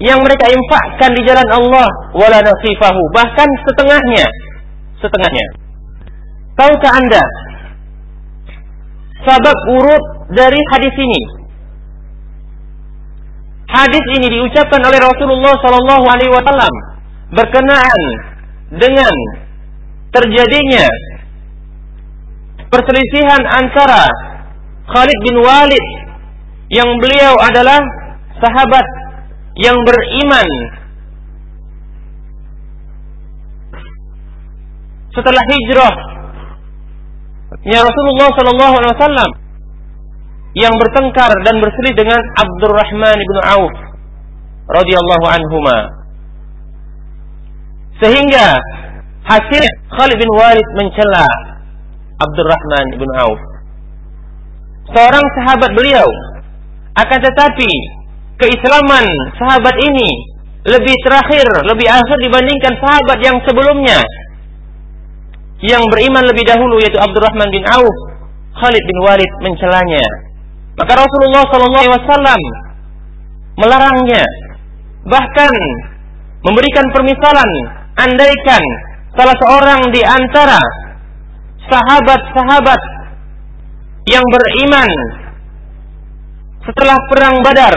yang 0.00 0.20
mereka 0.24 0.48
infakkan 0.48 1.12
di 1.12 1.22
jalan 1.24 1.48
Allah 1.52 1.88
wala 2.16 2.38
nasifahu 2.40 3.02
bahkan 3.12 3.48
setengahnya. 3.68 4.24
Setengahnya. 4.96 5.46
Tahukah 6.56 6.92
anda 6.96 7.24
sabab 9.28 9.58
urut 9.76 10.04
dari 10.32 10.56
hadis 10.72 10.94
ini? 10.96 11.22
Hadis 13.66 14.04
ini 14.16 14.26
diucapkan 14.30 14.80
oleh 14.80 14.96
Rasulullah 14.96 15.52
Shallallahu 15.60 16.04
Alaihi 16.08 16.32
Wasallam 16.32 16.95
berkenaan 17.32 18.02
dengan 18.70 19.14
terjadinya 20.14 20.86
perselisihan 22.70 23.42
antara 23.46 24.06
Khalid 24.86 25.18
bin 25.26 25.36
Walid 25.42 25.86
yang 26.70 26.86
beliau 26.98 27.34
adalah 27.42 27.78
sahabat 28.38 28.86
yang 29.58 29.76
beriman. 29.82 30.48
Setelah 35.16 35.40
hijrah 35.40 35.94
ya 37.64 37.80
Rasulullah 37.80 38.28
Shallallahu 38.36 38.74
Alaihi 38.78 38.94
Wasallam 39.00 39.30
yang 40.56 40.74
bertengkar 40.76 41.32
dan 41.44 41.56
berselisih 41.56 41.96
dengan 41.96 42.20
Abdurrahman 42.36 43.16
bin 43.16 43.38
Auf 43.48 43.74
radhiyallahu 44.76 45.24
anhuma 45.24 45.95
sehingga 48.02 48.46
hasil 49.26 49.64
Khalid 49.92 50.16
bin 50.20 50.30
Walid 50.36 50.68
mencela 50.76 51.26
Abdurrahman 52.20 52.86
bin 53.00 53.10
Auf 53.20 53.40
seorang 54.92 55.26
sahabat 55.40 55.70
beliau 55.74 56.06
akan 56.96 57.18
tetapi 57.20 57.70
keislaman 58.40 59.04
sahabat 59.36 59.76
ini 59.80 60.10
lebih 60.66 60.96
terakhir, 61.06 61.46
lebih 61.62 61.86
akhir 61.86 62.18
dibandingkan 62.26 62.74
sahabat 62.82 63.18
yang 63.22 63.38
sebelumnya 63.46 64.02
yang 65.64 65.80
beriman 65.88 66.26
lebih 66.26 66.44
dahulu 66.44 66.76
yaitu 66.82 67.00
Abdurrahman 67.00 67.48
bin 67.48 67.64
Auf. 67.72 67.96
Khalid 68.56 68.84
bin 68.88 68.98
Walid 69.04 69.32
mencelanya. 69.44 70.04
Maka 70.76 70.96
Rasulullah 70.96 71.44
SAW 71.48 72.40
melarangnya. 73.60 74.24
Bahkan 75.04 75.52
memberikan 76.44 76.86
permisalan. 76.92 77.50
Andaikan 77.96 78.64
salah 79.16 79.36
seorang 79.40 79.80
di 79.88 80.02
antara 80.04 80.60
sahabat-sahabat 81.66 82.80
yang 84.06 84.22
beriman 84.22 84.90
setelah 86.62 86.98
perang 87.08 87.40
Badar 87.40 87.76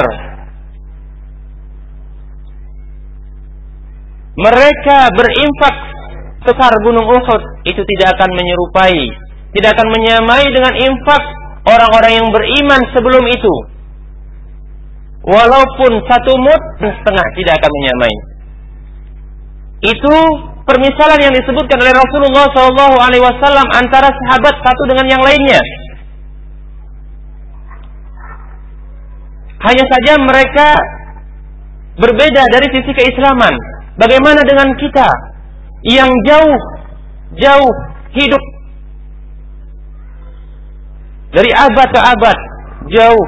mereka 4.40 5.12
berinfak 5.16 5.76
sebesar 6.40 6.72
gunung 6.88 7.04
Uhud 7.04 7.42
itu 7.68 7.82
tidak 7.84 8.16
akan 8.16 8.32
menyerupai, 8.32 8.98
tidak 9.52 9.76
akan 9.76 9.88
menyamai 9.92 10.44
dengan 10.48 10.74
infak 10.80 11.24
orang-orang 11.68 12.24
yang 12.24 12.28
beriman 12.32 12.82
sebelum 12.96 13.24
itu. 13.28 13.56
Walaupun 15.28 15.92
satu 16.08 16.34
mut 16.40 16.62
setengah 16.80 17.28
tidak 17.36 17.54
akan 17.60 17.72
menyamai. 17.72 18.14
Itu 19.80 20.16
permisalan 20.68 21.20
yang 21.24 21.32
disebutkan 21.32 21.80
oleh 21.80 21.96
Rasulullah 21.96 22.52
SAW 22.52 23.64
antara 23.80 24.12
sahabat 24.12 24.56
satu 24.60 24.84
dengan 24.92 25.08
yang 25.08 25.24
lainnya. 25.24 25.62
Hanya 29.60 29.86
saja 29.88 30.14
mereka 30.20 30.68
berbeda 32.00 32.44
dari 32.52 32.68
sisi 32.76 32.92
keislaman. 32.96 33.52
Bagaimana 34.00 34.44
dengan 34.48 34.72
kita 34.80 35.08
yang 35.84 36.08
jauh 36.28 36.60
jauh 37.36 37.72
hidup 38.16 38.44
dari 41.36 41.52
abad 41.52 41.88
ke 41.92 42.00
abad 42.00 42.38
jauh 42.92 43.26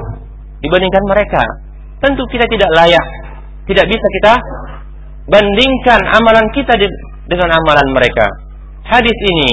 dibandingkan 0.64 1.04
mereka. 1.08 1.42
Tentu 2.02 2.24
kita 2.34 2.48
tidak 2.50 2.72
layak, 2.76 3.06
tidak 3.70 3.86
bisa 3.86 4.08
kita 4.20 4.34
bandingkan 5.32 6.02
amalan 6.12 6.46
kita 6.52 6.76
dengan 7.32 7.50
amalan 7.56 7.88
mereka. 7.96 8.28
Hadis 8.84 9.16
ini 9.16 9.50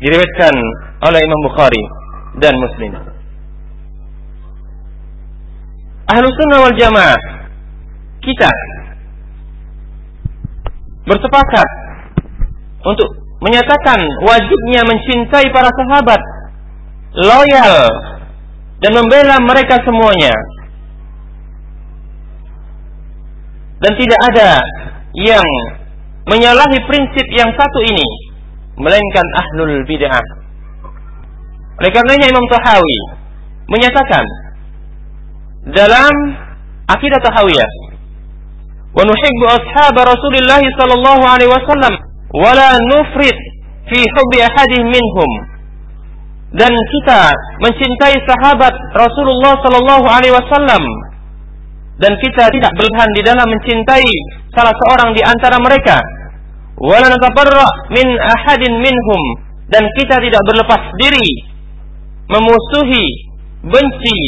diriwayatkan 0.00 0.54
oleh 1.04 1.20
Imam 1.20 1.40
Bukhari 1.44 1.84
dan 2.40 2.56
Muslim. 2.56 2.92
Ahlu 6.08 6.26
sunnah 6.32 6.58
wal 6.64 6.76
jamaah 6.76 7.20
kita 8.24 8.50
bersepakat 11.04 11.68
untuk 12.84 13.08
menyatakan 13.44 14.00
wajibnya 14.24 14.80
mencintai 14.88 15.52
para 15.52 15.68
sahabat, 15.68 16.20
loyal 17.20 17.76
dan 18.80 18.92
membela 18.96 19.36
mereka 19.44 19.76
semuanya. 19.84 20.32
Dan 23.84 23.92
tidak 24.00 24.20
ada 24.32 24.48
yang 25.14 25.48
menyalahi 26.26 26.78
prinsip 26.90 27.26
yang 27.34 27.50
satu 27.54 27.80
ini 27.86 28.06
melainkan 28.78 29.26
ahlul 29.38 29.86
bid'ah. 29.86 30.26
Oleh 31.78 31.90
karenanya 31.90 32.30
Imam 32.30 32.46
Tahawi 32.50 32.98
menyatakan 33.70 34.24
dalam 35.74 36.14
akidah 36.90 37.18
Tahawiyah 37.22 37.70
wa 38.94 39.02
nuhibbu 39.02 39.44
ashab 39.48 39.96
Rasulillah 39.96 40.62
sallallahu 40.78 41.22
alaihi 41.24 41.50
wasallam 41.50 41.94
wala 42.30 42.78
nufrit 42.94 43.38
fi 43.90 43.98
hubbi 43.98 44.38
ahadin 44.44 44.86
minhum 44.86 45.30
dan 46.54 46.70
kita 46.70 47.34
mencintai 47.58 48.14
sahabat 48.22 48.74
Rasulullah 48.94 49.58
sallallahu 49.66 50.06
alaihi 50.06 50.34
wasallam 50.34 50.82
dan 51.98 52.14
kita 52.22 52.50
tidak 52.54 52.70
berlebihan 52.78 53.10
di 53.18 53.22
dalam 53.26 53.46
mencintai 53.50 54.06
salah 54.54 54.74
seorang 54.74 55.12
di 55.12 55.22
antara 55.22 55.58
mereka. 55.60 55.98
Min 57.92 58.08
ahadin 58.18 58.74
minhum. 58.78 59.22
Dan 59.68 59.84
kita 59.96 60.20
tidak 60.20 60.42
berlepas 60.44 60.82
diri 61.00 61.28
memusuhi 62.28 63.04
benci 63.64 64.18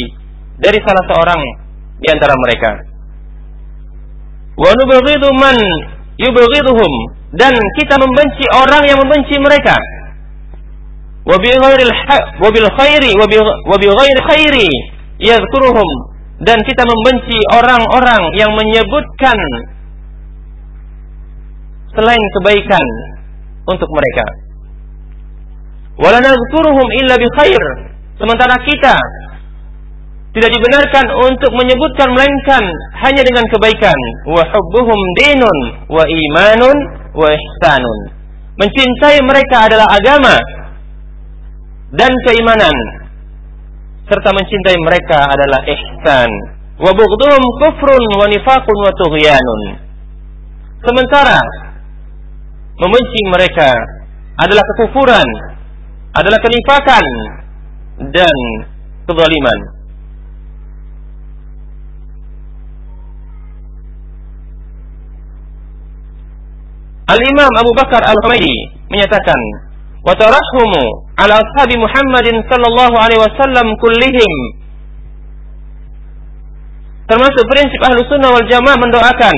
dari 0.57 0.79
salah 0.81 1.05
seorang 1.07 1.41
di 2.01 2.07
antara 2.09 2.33
mereka. 2.37 2.71
Man 5.37 5.59
dan 7.37 7.53
kita 7.77 7.95
membenci 8.01 8.45
orang 8.57 8.83
yang 8.89 8.97
membenci 8.97 9.37
mereka. 9.37 9.77
Wa 11.27 11.37
bi 11.37 11.51
ghairil 11.53 11.93
wa 12.41 12.49
bil 12.49 12.69
khairi 12.73 13.11
khairi 14.25 14.69
dan 16.37 16.57
kita 16.61 16.83
membenci 16.85 17.37
orang-orang 17.53 18.21
yang 18.37 18.53
menyebutkan 18.53 19.37
selain 21.97 22.23
kebaikan 22.37 22.85
untuk 23.65 23.89
mereka. 23.89 24.25
Wala 25.97 26.21
nadhkuruhum 26.21 26.87
illa 27.01 27.17
bi 27.17 27.25
khair. 27.41 27.63
Sementara 28.21 28.53
kita 28.61 28.93
tidak 30.37 30.53
dibenarkan 30.53 31.05
untuk 31.25 31.49
menyebutkan 31.57 32.13
melainkan 32.13 32.61
hanya 33.01 33.25
dengan 33.25 33.49
kebaikan. 33.49 33.97
Wa 34.29 34.45
hubbuhum 34.45 34.99
dinun 35.17 35.57
wa 35.89 36.05
imanun 36.05 36.77
wa 37.17 37.27
ihsanun. 37.33 37.99
Mencintai 38.61 39.17
mereka 39.25 39.65
adalah 39.65 39.89
agama 39.89 40.37
dan 41.97 42.13
keimanan 42.29 42.73
serta 44.05 44.29
mencintai 44.37 44.77
mereka 44.85 45.25
adalah 45.25 45.65
ihsan. 45.65 46.29
Wa 46.77 46.93
bughdhum 46.93 47.41
kufrun 47.65 48.03
wa 48.21 48.25
nifaqun 48.29 48.77
wa 48.85 48.91
tughyanun. 48.93 49.61
Sementara 50.85 51.41
membenci 52.77 53.21
mereka 53.33 53.69
adalah 54.37 54.63
kekufuran, 54.73 55.27
adalah 56.13 56.39
kenifakan 56.41 57.05
dan 58.13 58.37
kezaliman. 59.09 59.59
Al-Imam 67.07 67.51
Abu 67.55 67.71
Bakar 67.71 68.03
Al-Humaydi 68.03 68.83
menyatakan, 68.91 69.41
"Wa 70.03 70.11
tarahumu 70.19 71.07
ala 71.15 71.39
ashabi 71.39 71.79
Muhammadin 71.79 72.43
sallallahu 72.45 72.95
alaihi 72.99 73.23
wasallam 73.23 73.67
kullihim." 73.79 74.33
Termasuk 77.07 77.43
prinsip 77.47 77.79
Ahlu 77.87 78.03
Sunnah 78.11 78.35
wal 78.35 78.47
Jamaah 78.51 78.75
mendoakan 78.75 79.35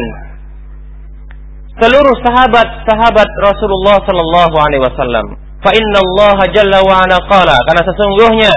seluruh 1.82 2.16
sahabat-sahabat 2.24 3.30
Rasulullah 3.44 3.98
sallallahu 4.08 4.56
alaihi 4.60 4.84
wasallam. 4.84 5.26
Fa 5.64 5.72
inna 5.76 6.00
Allah 6.00 6.38
jalla 6.56 6.80
wa 6.84 7.04
ala 7.04 7.18
qala 7.28 7.56
karena 7.68 7.84
sesungguhnya 7.84 8.52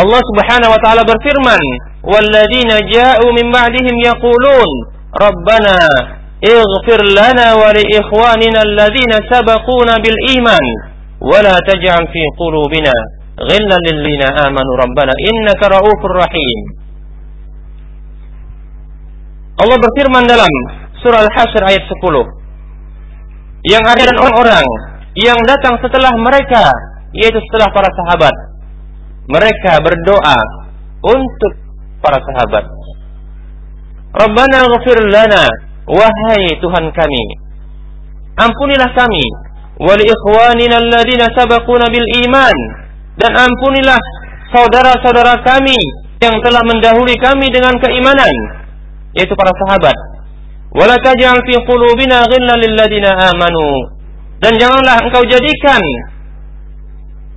Allah 0.00 0.20
Subhanahu 0.24 0.72
wa 0.72 0.80
taala 0.80 1.02
berfirman, 1.04 1.62
"Walladzina 2.04 2.80
ja'u 2.88 3.26
min 3.36 3.52
ba'dihim 3.52 3.96
yaqulun, 4.08 4.70
Rabbana 5.16 6.20
اغفر 6.42 7.00
لنا 7.20 7.46
ولإخواننا 7.62 8.60
الذين 8.68 9.12
سبقونا 9.32 9.94
بالإيمان 10.02 10.64
ولا 11.30 11.56
تجعل 11.70 12.02
في 12.14 12.22
قلوبنا 12.40 12.94
غلا 13.50 13.76
للذين 13.86 14.22
آمنوا 14.46 14.74
ربنا 14.84 15.12
إنك 15.30 15.60
رؤوف 15.76 16.00
رحيم 16.22 16.58
Allah 19.62 19.76
berfirman 19.78 20.26
dalam 20.26 20.50
surah 21.02 21.26
Al-Hasyr 21.26 21.62
ayat 21.66 21.84
10 21.84 22.42
yang 23.68 23.84
ada 23.86 24.02
dan 24.02 24.16
orang-orang 24.18 24.66
yang 25.18 25.38
datang 25.44 25.78
setelah 25.78 26.10
mereka 26.18 26.72
yaitu 27.12 27.38
setelah 27.50 27.68
para 27.70 27.90
sahabat. 27.92 28.34
Mereka 29.28 29.78
berdoa 29.84 30.38
untuk 31.04 31.52
para 32.02 32.18
sahabat. 32.18 32.64
Rabbana 34.12 34.66
ghafir 34.66 34.98
lana 35.08 35.46
Wahai 35.82 36.46
Tuhan 36.62 36.94
kami, 36.94 37.24
ampunilah 38.38 38.94
kami 38.94 39.24
wali 39.82 40.06
ikhwanina 40.06 40.78
alladziina 40.78 41.26
sabaquna 41.34 41.90
bil 41.90 42.06
iman. 42.22 42.56
Dan 43.18 43.34
ampunilah 43.34 43.98
saudara-saudara 44.54 45.42
kami 45.42 45.76
yang 46.22 46.38
telah 46.40 46.62
mendahului 46.64 47.18
kami 47.18 47.50
dengan 47.50 47.76
keimanan 47.82 48.34
yaitu 49.12 49.34
para 49.34 49.52
sahabat. 49.66 49.92
Wala 50.72 50.96
taj'al 51.00 51.40
fi 51.44 51.54
qulubina 51.68 52.24
ghillan 52.28 52.58
lil 52.60 52.74
amanu 53.04 53.70
dan 54.40 54.52
janganlah 54.56 54.96
engkau 55.04 55.22
jadikan 55.28 55.82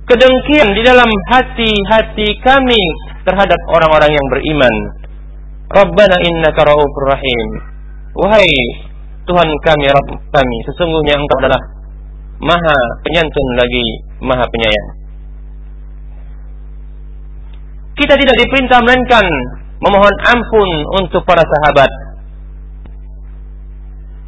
kedengkian 0.08 0.72
di 0.72 0.82
dalam 0.82 1.06
hati-hati 1.30 2.28
kami 2.40 2.82
terhadap 3.28 3.60
orang-orang 3.70 4.10
yang 4.10 4.26
beriman. 4.32 4.74
Rabbana 5.66 6.16
innaka 6.22 6.62
ra'ufur 6.62 7.06
rahim. 7.10 7.48
Wahai 8.16 8.48
Tuhan 9.26 9.48
kami, 9.66 9.90
Rabb 9.90 10.10
kami, 10.30 10.56
sesungguhnya 10.70 11.18
Engkau 11.18 11.42
adalah 11.42 11.58
Maha 12.38 12.78
penyantun 13.02 13.46
lagi 13.58 13.86
Maha 14.22 14.46
penyayang. 14.46 15.06
kita 17.96 18.14
tidak 18.14 18.36
diperintah 18.44 18.78
melainkan 18.84 19.24
memohon 19.80 20.14
ampun 20.28 20.70
untuk 21.00 21.24
para 21.24 21.40
sahabat. 21.40 21.88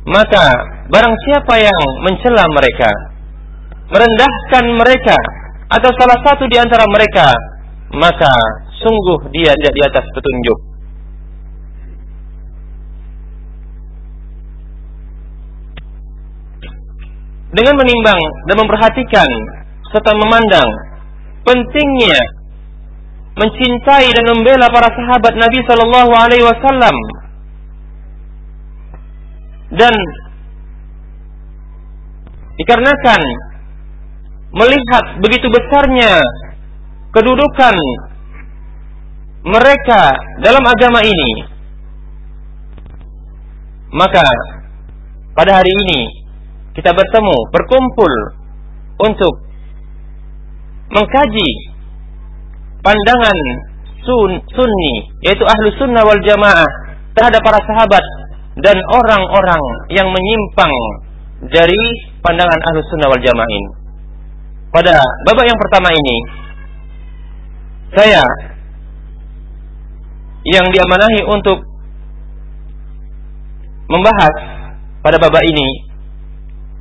Maka 0.09 0.45
barang 0.89 1.17
siapa 1.29 1.55
yang 1.61 1.83
mencela 2.01 2.49
mereka, 2.49 2.89
merendahkan 3.93 4.65
mereka 4.73 5.17
atau 5.69 5.91
salah 6.01 6.17
satu 6.25 6.49
di 6.49 6.57
antara 6.57 6.89
mereka, 6.89 7.29
maka 7.93 8.33
sungguh 8.81 9.29
dia 9.37 9.53
tidak 9.53 9.75
di 9.77 9.83
atas 9.85 10.05
petunjuk. 10.17 10.59
Dengan 17.49 17.75
menimbang 17.81 18.21
dan 18.49 18.57
memperhatikan 18.61 19.29
serta 19.93 20.13
memandang 20.17 20.69
pentingnya 21.45 22.21
mencintai 23.41 24.09
dan 24.13 24.25
membela 24.25 24.69
para 24.69 24.89
sahabat 24.93 25.33
Nabi 25.37 25.59
Shallallahu 25.65 26.13
Alaihi 26.13 26.45
Wasallam 26.45 26.97
dan 29.75 29.95
dikarenakan 32.57 33.21
melihat 34.57 35.05
begitu 35.21 35.47
besarnya 35.53 36.19
kedudukan 37.13 37.77
mereka 39.45 40.17
dalam 40.41 40.65
agama 40.65 41.05
ini 41.05 41.31
maka 43.93 44.25
pada 45.37 45.61
hari 45.61 45.73
ini 45.87 46.01
kita 46.75 46.91
bertemu 46.93 47.37
berkumpul 47.55 48.13
untuk 49.05 49.35
mengkaji 50.91 51.51
pandangan 52.83 53.39
sun, 54.03 54.31
sunni 54.53 54.95
yaitu 55.23 55.45
ahlu 55.45 55.69
sunnah 55.77 56.03
wal 56.05 56.23
jamaah 56.25 56.69
terhadap 57.15 57.41
para 57.45 57.61
sahabat 57.69 58.05
dan 58.59 58.77
orang-orang 58.91 59.63
yang 59.95 60.09
menyimpang 60.11 60.75
dari 61.47 61.83
pandangan 62.23 62.61
ahlu 62.71 62.83
sunnah 62.91 63.07
wal 63.07 63.23
jamaah 63.23 63.51
ini. 63.51 63.71
Pada 64.75 64.99
babak 65.25 65.47
yang 65.47 65.59
pertama 65.59 65.89
ini 65.95 66.17
saya 67.95 68.23
yang 70.45 70.67
diamanahi 70.69 71.25
untuk 71.25 71.59
membahas 73.89 74.35
pada 75.01 75.17
babak 75.17 75.41
ini 75.47 75.69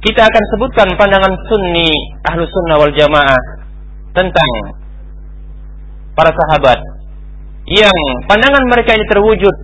kita 0.04 0.20
akan 0.24 0.44
sebutkan 0.56 0.88
pandangan 1.00 1.32
sunni 1.48 1.90
ahlu 2.28 2.44
sunnah 2.44 2.76
wal 2.82 2.92
jamaah 2.92 3.42
tentang 4.12 4.52
para 6.18 6.34
sahabat 6.34 6.80
yang 7.70 7.98
pandangan 8.28 8.64
mereka 8.68 8.98
ini 8.98 9.06
terwujud 9.08 9.56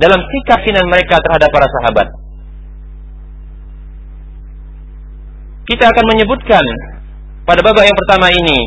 dalam 0.00 0.20
sikap 0.20 0.60
sinan 0.64 0.86
mereka 0.88 1.20
terhadap 1.20 1.48
para 1.52 1.68
sahabat. 1.68 2.08
Kita 5.68 5.84
akan 5.88 6.04
menyebutkan 6.16 6.64
pada 7.46 7.60
babak 7.62 7.86
yang 7.86 7.98
pertama 8.06 8.26
ini 8.30 8.58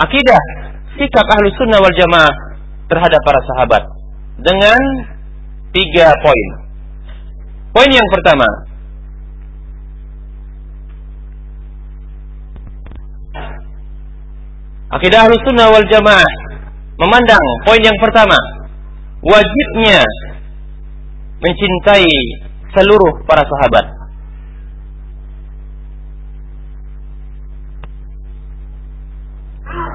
akidah 0.00 0.42
sikap 0.98 1.26
ahlu 1.34 1.50
sunnah 1.54 1.78
wal 1.82 1.96
jamaah 1.96 2.34
terhadap 2.88 3.20
para 3.24 3.40
sahabat 3.54 3.82
dengan 4.38 4.80
tiga 5.74 6.14
poin. 6.22 6.48
Poin 7.74 7.90
yang 7.90 8.06
pertama, 8.06 8.46
Akidah 14.94 15.26
Ahlus 15.26 15.42
Sunnah 15.42 15.74
wal 15.74 15.86
Jamaah 15.90 16.30
memandang 17.02 17.42
poin 17.66 17.82
yang 17.82 17.98
pertama, 17.98 18.38
wajibnya 19.24 20.04
mencintai 21.40 22.12
seluruh 22.76 23.24
para 23.24 23.44
sahabat. 23.44 23.86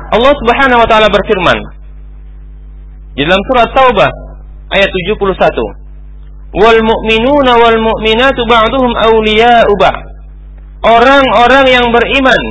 Allah 0.10 0.34
Subhanahu 0.34 0.82
wa 0.82 0.88
taala 0.90 1.08
berfirman 1.14 1.58
di 3.14 3.22
dalam 3.22 3.42
surat 3.54 3.70
Taubah 3.78 4.10
ayat 4.74 4.90
71. 4.90 5.30
Wal 6.50 6.82
mu'minuna 6.82 7.62
wal 7.62 7.78
mu'minatu 7.78 8.42
ba'duhum 8.50 8.90
awliya'u 8.98 9.74
ba'd. 9.78 9.98
Orang-orang 10.82 11.66
yang 11.70 11.86
beriman 11.94 12.42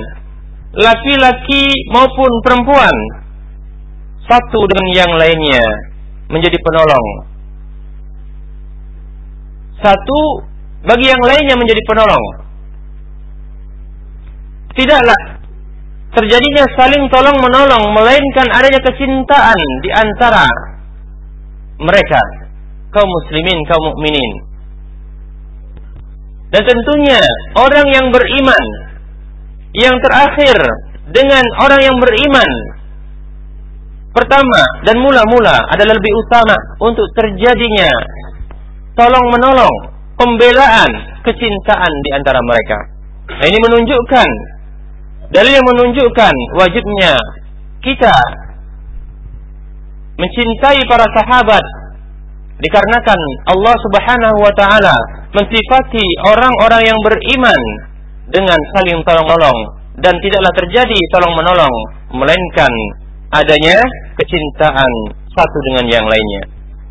laki-laki 0.77 1.67
maupun 1.91 2.31
perempuan 2.47 2.95
satu 4.29 4.61
dengan 4.71 4.87
yang 4.95 5.13
lainnya 5.19 5.88
menjadi 6.29 6.59
penolong. 6.61 7.09
Satu 9.81 10.21
bagi 10.85 11.07
yang 11.09 11.23
lainnya 11.23 11.57
menjadi 11.57 11.83
penolong. 11.89 12.25
Tidaklah 14.77 15.21
terjadinya 16.15 16.65
saling 16.79 17.05
tolong 17.11 17.39
menolong 17.43 17.91
melainkan 17.95 18.47
adanya 18.55 18.81
kecintaan 18.85 19.61
di 19.83 19.91
antara 19.91 20.47
mereka 21.83 22.21
kaum 22.95 23.09
muslimin 23.09 23.59
kaum 23.67 23.83
mukminin. 23.91 24.33
Dan 26.49 26.65
tentunya 26.65 27.21
orang 27.61 27.87
yang 27.93 28.07
beriman 28.09 28.65
yang 29.77 29.95
terakhir 30.01 30.57
dengan 31.13 31.45
orang 31.61 31.81
yang 31.85 31.97
beriman 32.01 32.78
pertama 34.19 34.61
dan 34.83 34.99
mula-mula 34.99 35.57
adalah 35.71 35.95
lebih 35.95 36.13
utama 36.27 36.57
untuk 36.83 37.07
terjadinya 37.15 37.91
tolong 38.99 39.27
menolong 39.31 39.77
pembelaan 40.19 40.91
kecintaan 41.23 41.93
di 42.03 42.11
antara 42.19 42.43
mereka. 42.43 42.79
Nah, 43.39 43.47
ini 43.47 43.59
menunjukkan 43.63 44.29
dalil 45.31 45.53
yang 45.55 45.69
menunjukkan 45.71 46.35
wajibnya 46.59 47.15
kita 47.85 48.17
mencintai 50.19 50.83
para 50.91 51.07
sahabat 51.15 51.63
dikarenakan 52.59 53.21
Allah 53.55 53.77
Subhanahu 53.87 54.39
wa 54.43 54.53
taala 54.59 54.97
mensifati 55.31 56.03
orang-orang 56.27 56.91
yang 56.91 56.99
beriman 57.07 57.61
dengan 58.27 58.59
saling 58.75 58.99
tolong-menolong 59.07 59.59
dan 60.03 60.15
tidaklah 60.19 60.53
terjadi 60.59 60.99
tolong-menolong 61.15 61.75
melainkan 62.19 62.73
adanya 63.35 63.79
kecintaan 64.17 64.93
satu 65.33 65.59
dengan 65.73 65.87
yang 65.89 66.07
lainnya. 66.09 66.43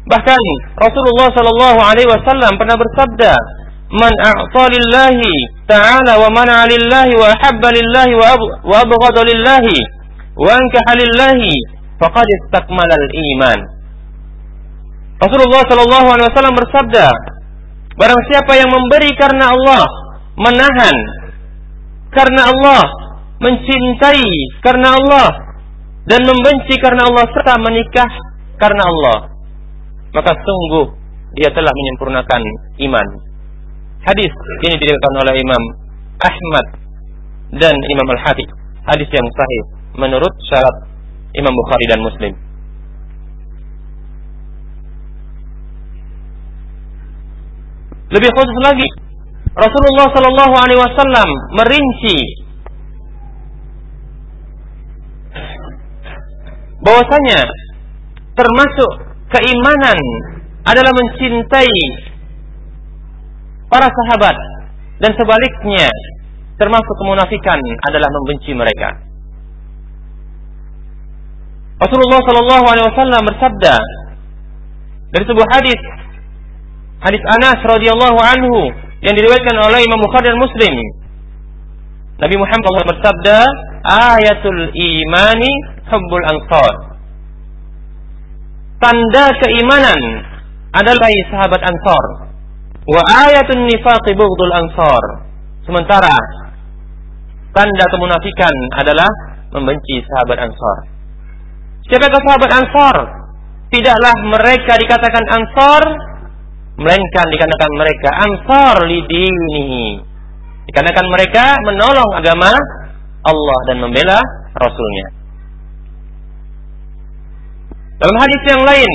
Bahkan 0.07 0.41
Rasulullah 0.79 1.27
Shallallahu 1.35 1.79
Alaihi 1.83 2.07
Wasallam 2.07 2.55
pernah 2.55 2.79
bersabda, 2.79 3.33
"Man 3.91 4.13
a'talillahi 4.15 5.67
ta'ala 5.67 6.15
wa 6.15 6.29
mana 6.31 6.63
lillahi 6.63 7.13
wa 7.19 7.35
habba 7.35 7.69
lillahi 7.75 8.13
wa 8.63 8.75
abghada 8.79 9.21
lillahi 9.27 9.77
wa 10.39 10.47
ankaha 10.47 10.91
lillahi 10.95 11.51
faqad 11.99 12.27
istakmala 12.43 12.95
al-iman." 12.95 13.59
Rasulullah 15.19 15.65
Shallallahu 15.67 16.07
Alaihi 16.13 16.27
Wasallam 16.31 16.55
bersabda, 16.55 17.05
"Barang 17.99 18.21
siapa 18.31 18.55
yang 18.55 18.71
memberi 18.71 19.11
karena 19.17 19.51
Allah, 19.51 19.83
menahan 20.39 20.95
karena 22.15 22.47
Allah, 22.47 22.83
mencintai 23.43 24.29
karena 24.63 24.95
Allah, 24.95 25.46
dan 26.07 26.23
membenci 26.23 26.79
karena 26.79 27.03
Allah 27.03 27.27
serta 27.35 27.59
menikah 27.59 28.11
karena 28.57 28.83
Allah, 28.87 29.17
maka 30.15 30.31
sungguh 30.39 30.87
dia 31.35 31.51
telah 31.51 31.69
menyempurnakan 31.69 32.41
iman. 32.87 33.07
Hadis 34.07 34.31
ini 34.63 34.75
diriwayatkan 34.79 35.15
oleh 35.19 35.33
Imam 35.35 35.63
Ahmad 36.23 36.65
dan 37.59 37.75
Imam 37.75 38.07
Al-Hafiz. 38.15 38.47
Hadis 38.87 39.09
yang 39.11 39.27
sahih 39.35 39.63
menurut 39.99 40.31
syarat 40.47 40.75
Imam 41.35 41.51
Bukhari 41.51 41.85
dan 41.91 41.99
Muslim. 41.99 42.33
Lebih 48.07 48.31
khusus 48.31 48.57
lagi, 48.63 48.87
Rasulullah 49.51 50.07
Shallallahu 50.15 50.53
Alaihi 50.55 50.79
Wasallam 50.79 51.29
merinci 51.59 52.46
bahwasanya 56.87 57.43
termasuk 58.39 58.91
keimanan 59.27 59.99
adalah 60.63 60.95
mencintai 60.95 61.79
para 63.67 63.91
sahabat 63.91 64.35
dan 65.03 65.11
sebaliknya 65.19 65.91
termasuk 66.55 66.95
kemunafikan 67.03 67.59
adalah 67.91 68.07
membenci 68.07 68.55
mereka. 68.55 69.03
Rasulullah 71.77 72.23
Shallallahu 72.23 72.65
Alaihi 72.71 72.87
Wasallam 72.89 73.21
bersabda 73.35 73.75
dari 75.13 75.23
sebuah 75.27 75.49
hadis 75.59 75.81
hadis 77.03 77.23
Anas 77.37 77.59
radhiyallahu 77.61 78.17
anhu 78.17 78.73
yang 79.05 79.13
diriwayatkan 79.13 79.55
oleh 79.61 79.85
Imam 79.85 79.99
Bukhari 80.01 80.31
dan 80.33 80.39
Muslim. 80.41 80.73
Nabi 82.17 82.35
Muhammad 82.37 82.83
bersabda, 82.89 83.37
"Ayatul 83.85 84.73
imani 84.73 85.51
hubbul 85.85 86.25
ansar." 86.25 86.73
Tanda 88.77 89.33
keimanan 89.41 90.01
adalah 90.69 91.09
sahabat 91.33 91.61
Ansar. 91.65 92.05
Wa 92.85 93.01
ayatun 93.25 93.65
nifaqi 93.65 94.13
bughdul 94.13 94.53
ansar. 94.53 95.03
Sementara 95.65 96.13
tanda 97.57 97.85
kemunafikan 97.89 98.53
adalah 98.77 99.09
membenci 99.57 100.05
sahabat 100.05 100.45
Ansar. 100.45 100.77
Siapakah 101.89 102.21
sahabat 102.21 102.51
Ansar? 102.53 102.95
Tidaklah 103.73 104.15
mereka 104.29 104.77
dikatakan 104.77 105.25
Ansar 105.25 105.83
melainkan 106.77 107.25
dikarenakan 107.33 107.71
mereka 107.73 108.09
ansar 108.13 108.75
lidinihi 108.85 110.06
dikarenakan 110.67 111.05
mereka 111.09 111.45
menolong 111.63 112.09
agama 112.15 112.51
Allah 113.23 113.59
dan 113.71 113.77
membela 113.81 114.19
Rasulnya. 114.55 115.07
Dalam 117.97 118.17
hadis 118.21 118.41
yang 118.53 118.61
lain 118.61 118.91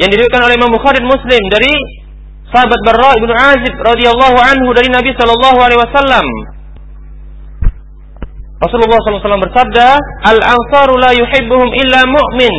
yang 0.00 0.08
diriwayatkan 0.08 0.42
oleh 0.48 0.56
Imam 0.56 0.72
Bukhari 0.72 0.96
dan 1.02 1.08
Muslim 1.12 1.42
dari 1.52 1.74
sahabat 2.48 2.80
Barra 2.88 3.12
ibnu 3.20 3.32
Azib 3.36 3.74
radhiyallahu 3.76 4.38
anhu 4.40 4.70
dari 4.72 4.88
Nabi 4.88 5.12
Shallallahu 5.12 5.58
alaihi 5.60 5.80
wasallam. 5.80 6.26
Rasulullah 8.60 9.00
SAW 9.00 9.40
bersabda, 9.40 9.88
Al-ansaru 10.28 11.00
la 11.00 11.16
yuhibbuhum 11.16 11.72
illa 11.80 12.04
mu'min. 12.04 12.56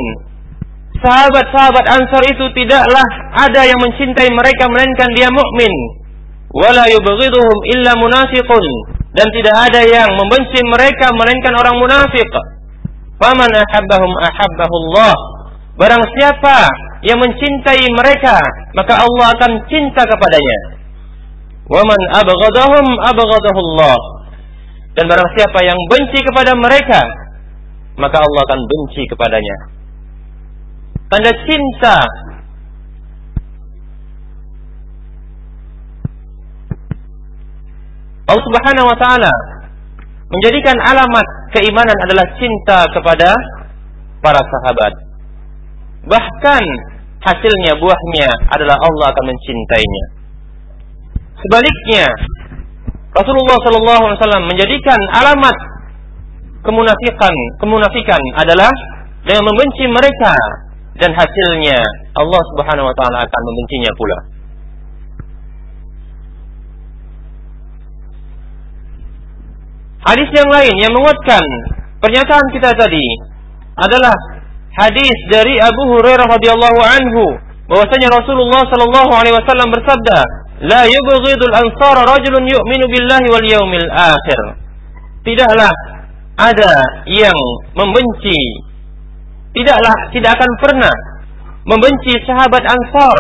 Sahabat-sahabat 1.02 1.86
Ansar 1.90 2.26
itu 2.30 2.46
tidaklah 2.58 3.06
ada 3.34 3.66
yang 3.66 3.78
mencintai 3.82 4.30
mereka 4.34 4.70
melainkan 4.70 5.10
dia 5.14 5.30
mukmin. 5.30 6.01
Wala 6.52 6.84
yubghiduhum 6.92 7.58
illa 7.76 7.96
munafiqun 7.96 8.66
dan 9.16 9.28
tidak 9.32 9.56
ada 9.72 9.82
yang 9.88 10.10
membenci 10.16 10.60
mereka 10.68 11.12
melainkan 11.16 11.56
orang 11.56 11.76
munafik. 11.80 12.28
Faman 13.20 13.52
ahabbahum 13.52 14.12
ahabbahu 14.20 14.76
Allah. 14.88 15.16
Barang 15.80 16.04
siapa 16.20 16.68
yang 17.08 17.18
mencintai 17.18 17.88
mereka, 17.96 18.38
maka 18.76 19.02
Allah 19.02 19.28
akan 19.34 19.52
cinta 19.72 20.04
kepadanya. 20.04 20.60
Waman 21.72 22.02
abghadahum 22.20 22.86
abghadahu 23.00 23.60
Allah. 23.72 23.98
Dan 25.00 25.08
barang 25.08 25.30
siapa 25.40 25.60
yang 25.64 25.80
benci 25.88 26.20
kepada 26.20 26.52
mereka, 26.60 27.00
maka 27.96 28.20
Allah 28.20 28.42
akan 28.44 28.60
benci 28.68 29.08
kepadanya 29.08 29.82
tanda 31.12 31.32
cinta 31.44 32.00
Allah 38.32 38.48
Subhanahu 38.48 38.88
wa 38.88 38.98
taala 38.98 39.34
menjadikan 40.32 40.80
alamat 40.80 41.28
keimanan 41.52 41.98
adalah 42.08 42.24
cinta 42.40 42.88
kepada 42.96 43.36
para 44.24 44.40
sahabat. 44.40 44.94
Bahkan 46.08 46.64
hasilnya 47.20 47.76
buahnya 47.76 48.30
adalah 48.56 48.80
Allah 48.80 49.12
akan 49.12 49.26
mencintainya. 49.28 50.06
Sebaliknya, 51.44 52.08
Rasulullah 53.12 53.58
Shallallahu 53.68 54.04
Alaihi 54.08 54.20
Wasallam 54.24 54.44
menjadikan 54.48 55.00
alamat 55.20 55.58
kemunafikan 56.64 57.34
kemunafikan 57.60 58.22
adalah 58.40 58.72
dengan 59.28 59.44
membenci 59.44 59.86
mereka 59.92 60.34
dan 61.02 61.12
hasilnya 61.12 61.78
Allah 62.16 62.42
Subhanahu 62.56 62.88
wa 62.88 62.96
taala 62.96 63.18
akan 63.26 63.42
membencinya 63.44 63.92
pula. 64.00 64.18
Hadis 70.02 70.30
yang 70.34 70.50
lain 70.50 70.76
yang 70.82 70.94
menguatkan 70.98 71.46
pernyataan 72.02 72.46
kita 72.50 72.74
tadi 72.74 73.06
adalah 73.78 74.14
hadis 74.74 75.14
dari 75.30 75.62
Abu 75.62 75.94
Hurairah 75.94 76.26
radhiyallahu 76.26 76.80
anhu 76.82 77.24
bahwasanya 77.70 78.10
Rasulullah 78.10 78.66
sallallahu 78.66 79.12
alaihi 79.14 79.38
wasallam 79.38 79.70
bersabda, 79.70 80.18
"La 80.66 80.90
yubghidul 80.90 81.54
ansar 81.54 82.02
rajulun 82.02 82.50
yu'minu 82.50 82.86
billahi 82.90 83.28
wal 83.30 83.48
yawmil 83.48 83.90
akhir." 83.94 84.40
Tidaklah 85.22 85.70
ada 86.42 86.74
yang 87.06 87.38
membenci 87.78 88.66
tidaklah 89.54 89.96
tidak 90.16 90.34
akan 90.40 90.52
pernah 90.64 90.96
membenci 91.68 92.18
sahabat 92.26 92.64
Ansar 92.66 93.18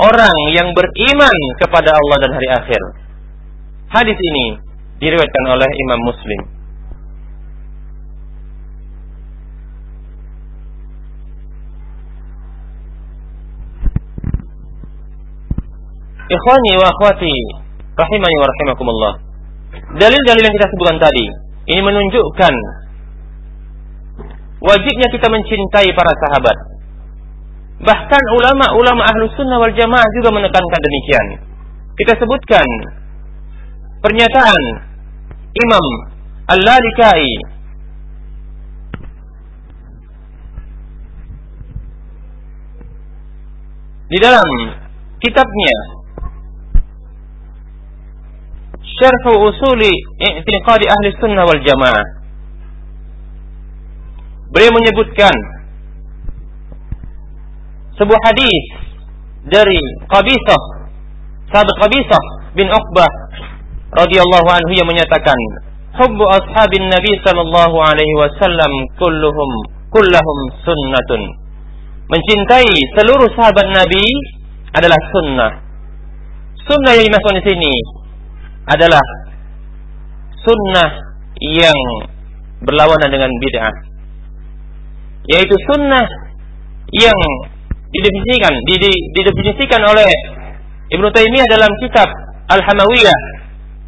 orang 0.00 0.36
yang 0.56 0.72
beriman 0.72 1.36
kepada 1.60 1.92
Allah 1.92 2.16
dan 2.24 2.30
hari 2.32 2.48
akhir. 2.48 2.82
Hadis 3.92 4.16
ini 4.16 4.63
diriwayatkan 5.02 5.44
oleh 5.50 5.70
Imam 5.70 6.00
Muslim. 6.06 6.40
Ikhwani 16.24 16.72
wa 16.80 16.86
akhwati 16.88 17.34
rahimani 17.94 18.36
wa 18.40 18.46
rahimakumullah. 18.48 19.12
Dalil-dalil 19.94 20.42
yang 20.42 20.54
kita 20.56 20.66
sebutkan 20.72 20.98
tadi 20.98 21.26
ini 21.68 21.80
menunjukkan 21.84 22.54
wajibnya 24.64 25.08
kita 25.12 25.28
mencintai 25.28 25.88
para 25.92 26.12
sahabat. 26.24 26.56
Bahkan 27.84 28.22
ulama-ulama 28.40 29.02
ahlu 29.04 29.28
sunnah 29.36 29.60
wal 29.60 29.74
jamaah 29.76 30.08
juga 30.16 30.32
menekankan 30.32 30.80
demikian. 30.80 31.26
Kita 32.00 32.16
sebutkan 32.16 32.66
pernyataan 34.04 34.62
Imam 35.56 35.86
Al-Lalikai. 36.52 37.24
Di 44.04 44.18
dalam 44.20 44.48
kitabnya 45.24 45.76
Syarh 48.84 49.26
Usuli 49.40 49.90
I'tiqadi 50.20 50.86
Ahli 50.86 51.08
Sunnah 51.18 51.48
wal 51.48 51.64
Jamaah 51.64 52.06
Beliau 54.54 54.70
menyebutkan 54.70 55.34
sebuah 57.98 58.20
hadis 58.22 58.64
dari 59.50 59.80
Qabisah, 60.06 60.62
sahabat 61.50 61.76
Qabisah 61.82 62.24
bin 62.54 62.70
Uqbah 62.70 63.23
radhiyallahu 63.94 64.48
anhu 64.50 64.72
yang 64.74 64.88
menyatakan, 64.90 65.38
"Hubbu 65.98 66.24
ashabin 66.34 66.90
Nabi 66.90 67.12
sallallahu 67.22 67.76
alaihi 67.78 68.14
wasallam 68.18 68.72
kulluhum 68.98 69.50
kullahum 69.94 70.38
sunnatun." 70.66 71.22
Mencintai 72.10 72.68
seluruh 72.98 73.30
sahabat 73.32 73.70
Nabi 73.72 74.04
adalah 74.76 75.00
sunnah. 75.14 75.52
Sunnah 76.68 76.92
yang 76.98 77.06
dimaksud 77.08 77.32
di 77.40 77.44
sini 77.48 77.72
adalah 78.68 79.04
sunnah 80.44 80.88
yang 81.40 81.78
berlawanan 82.64 83.08
dengan 83.12 83.28
bid'ah 83.40 83.74
yaitu 85.24 85.56
sunnah 85.72 86.04
yang 86.92 87.18
didefinisikan 87.88 88.52
didefinisikan 89.16 89.82
oleh 89.88 90.08
Ibnu 90.92 91.08
Taimiyah 91.10 91.48
dalam 91.48 91.72
kitab 91.80 92.08
Al-Hamawiyah 92.52 93.18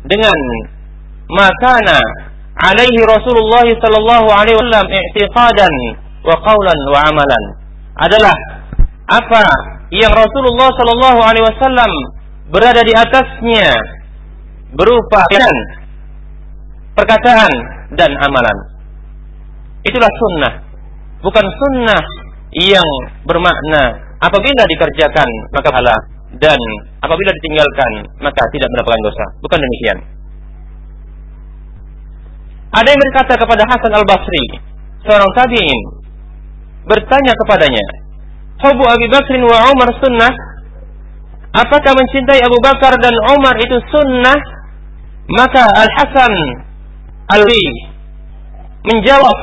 dengan 0.07 0.39
makana 1.31 1.99
alaihi 2.57 3.05
Rasulullah 3.05 3.67
sallallahu 3.67 4.29
alaihi 4.33 4.57
wasallam 4.57 4.87
i'tiqadan 4.87 5.75
wa 6.25 6.35
qawlan 6.43 6.79
wa 6.91 6.99
amalan. 7.11 7.45
Adalah 7.97 8.37
apa 9.09 9.43
yang 9.95 10.13
Rasulullah 10.13 10.69
sallallahu 10.75 11.21
alaihi 11.23 11.47
wasallam 11.47 11.91
berada 12.51 12.83
di 12.83 12.95
atasnya 12.95 13.71
berupa 14.75 15.27
perkataan 16.97 17.53
dan 17.95 18.11
amalan. 18.23 18.57
Itulah 19.87 20.11
sunnah 20.11 20.53
bukan 21.23 21.47
sunnah 21.59 22.03
yang 22.55 22.89
bermakna 23.27 24.15
apabila 24.23 24.63
dikerjakan 24.71 25.29
maka 25.53 25.69
pahala 25.69 25.97
dan 26.35 26.59
apabila 27.05 27.31
ditinggalkan 27.43 27.91
maka 28.19 28.43
tidak 28.51 28.69
mendapatkan 28.75 29.03
dosa. 29.07 29.25
Bukan 29.41 29.59
demikian. 29.63 29.99
Ada 32.77 32.89
yang 32.93 33.01
berkata 33.09 33.35
kepada 33.41 33.63
Hasan 33.65 33.93
al-Basri, 33.95 34.45
seorang 35.07 35.31
tabi'in, 35.33 35.81
bertanya 36.85 37.33
kepadanya, 37.41 37.85
Abu 38.61 39.07
Bakrin 39.09 39.43
wa 39.45 39.59
Umar 39.73 39.89
sunnah? 40.01 40.33
Apakah 41.57 41.93
mencintai 41.97 42.41
Abu 42.45 42.59
Bakar 42.61 42.97
dan 43.01 43.17
Umar 43.33 43.57
itu 43.57 43.81
sunnah? 43.89 44.37
Maka 45.27 45.67
Al-Hasan 45.67 46.33
al-Ri 47.33 47.67
menjawab 48.87 49.39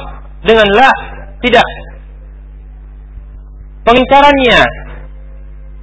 dengan 0.47 0.67
la 0.71 0.91
tidak. 1.43 1.67
Pengingkarannya, 3.83 4.61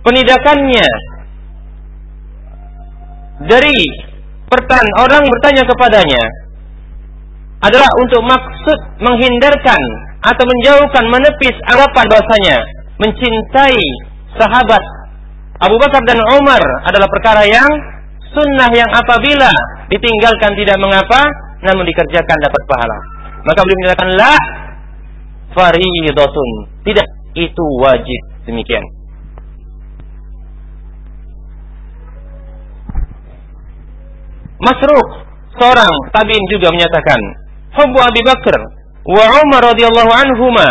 penindakannya 0.07 0.89
dari 3.49 3.79
pertan 4.51 4.85
orang 5.01 5.25
bertanya 5.25 5.65
kepadanya, 5.65 6.23
adalah 7.61 7.89
untuk 8.01 8.25
maksud 8.25 8.79
menghindarkan 9.05 9.81
atau 10.25 10.45
menjauhkan 10.45 11.05
menepis 11.09 11.57
anggapan 11.69 12.05
bahasanya 12.09 12.57
mencintai 13.01 13.85
sahabat 14.37 14.83
Abu 15.61 15.77
Bakar 15.77 16.01
dan 16.09 16.21
Umar 16.41 16.61
adalah 16.89 17.09
perkara 17.09 17.45
yang 17.45 17.69
sunnah 18.33 18.73
yang 18.73 18.89
apabila 18.89 19.53
ditinggalkan 19.93 20.57
tidak 20.57 20.81
mengapa 20.81 21.29
namun 21.61 21.85
dikerjakan 21.85 22.37
dapat 22.41 22.63
pahala. 22.65 22.99
Maka 23.45 23.61
beliau 23.65 23.79
menyatakan 23.85 24.09
la 24.17 24.37
faridatun. 25.53 26.49
Tidak 26.81 27.07
itu 27.37 27.65
wajib 27.81 28.21
demikian. 28.49 28.81
Masruq 34.61 35.09
seorang 35.57 35.93
tabi'in 36.13 36.45
juga 36.53 36.69
menyatakan 36.69 37.21
hubbu 37.81 37.99
Abi 38.01 38.21
Bakar 38.25 38.61
wa 39.09 39.25
Umar 39.41 39.73
radhiyallahu 39.73 40.13
anhuma 40.13 40.69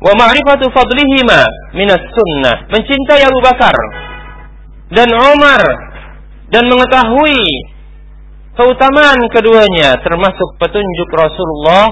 wa 0.00 0.12
ma'rifatu 0.16 0.68
fadlihima 0.72 1.40
minas 1.72 2.04
sunnah 2.12 2.68
mencintai 2.68 3.24
Abu 3.24 3.40
Bakar 3.40 3.76
dan 4.92 5.08
Umar 5.12 5.60
dan 6.50 6.64
mengetahui 6.66 7.40
keutamaan 8.58 9.20
keduanya 9.32 9.96
termasuk 10.02 10.48
petunjuk 10.60 11.08
Rasulullah 11.14 11.88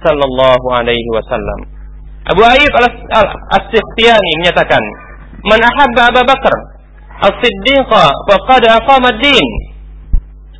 sallallahu 0.00 0.66
alaihi 0.72 1.10
wasallam. 1.12 1.60
Abu 2.26 2.42
Ayyub 2.42 2.72
As-Sikhtiyani 3.54 4.32
menyatakan, 4.42 4.82
"Man 5.46 5.60
ahabba 5.62 6.10
Abu 6.10 6.22
Bakar 6.26 6.54
As-Siddiqa 7.24 8.04
faqad 8.28 8.62
aqama 8.68 9.12
ad-din." 9.14 9.48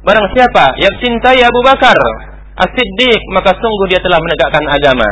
Barang 0.07 0.31
siapa 0.33 0.79
yang 0.79 0.95
cintai 1.03 1.43
Abu 1.43 1.61
Bakar 1.67 1.99
As-Siddiq 2.57 3.21
maka 3.37 3.53
sungguh 3.53 3.87
dia 3.93 4.01
telah 4.01 4.17
menegakkan 4.23 4.65
agama. 4.71 5.09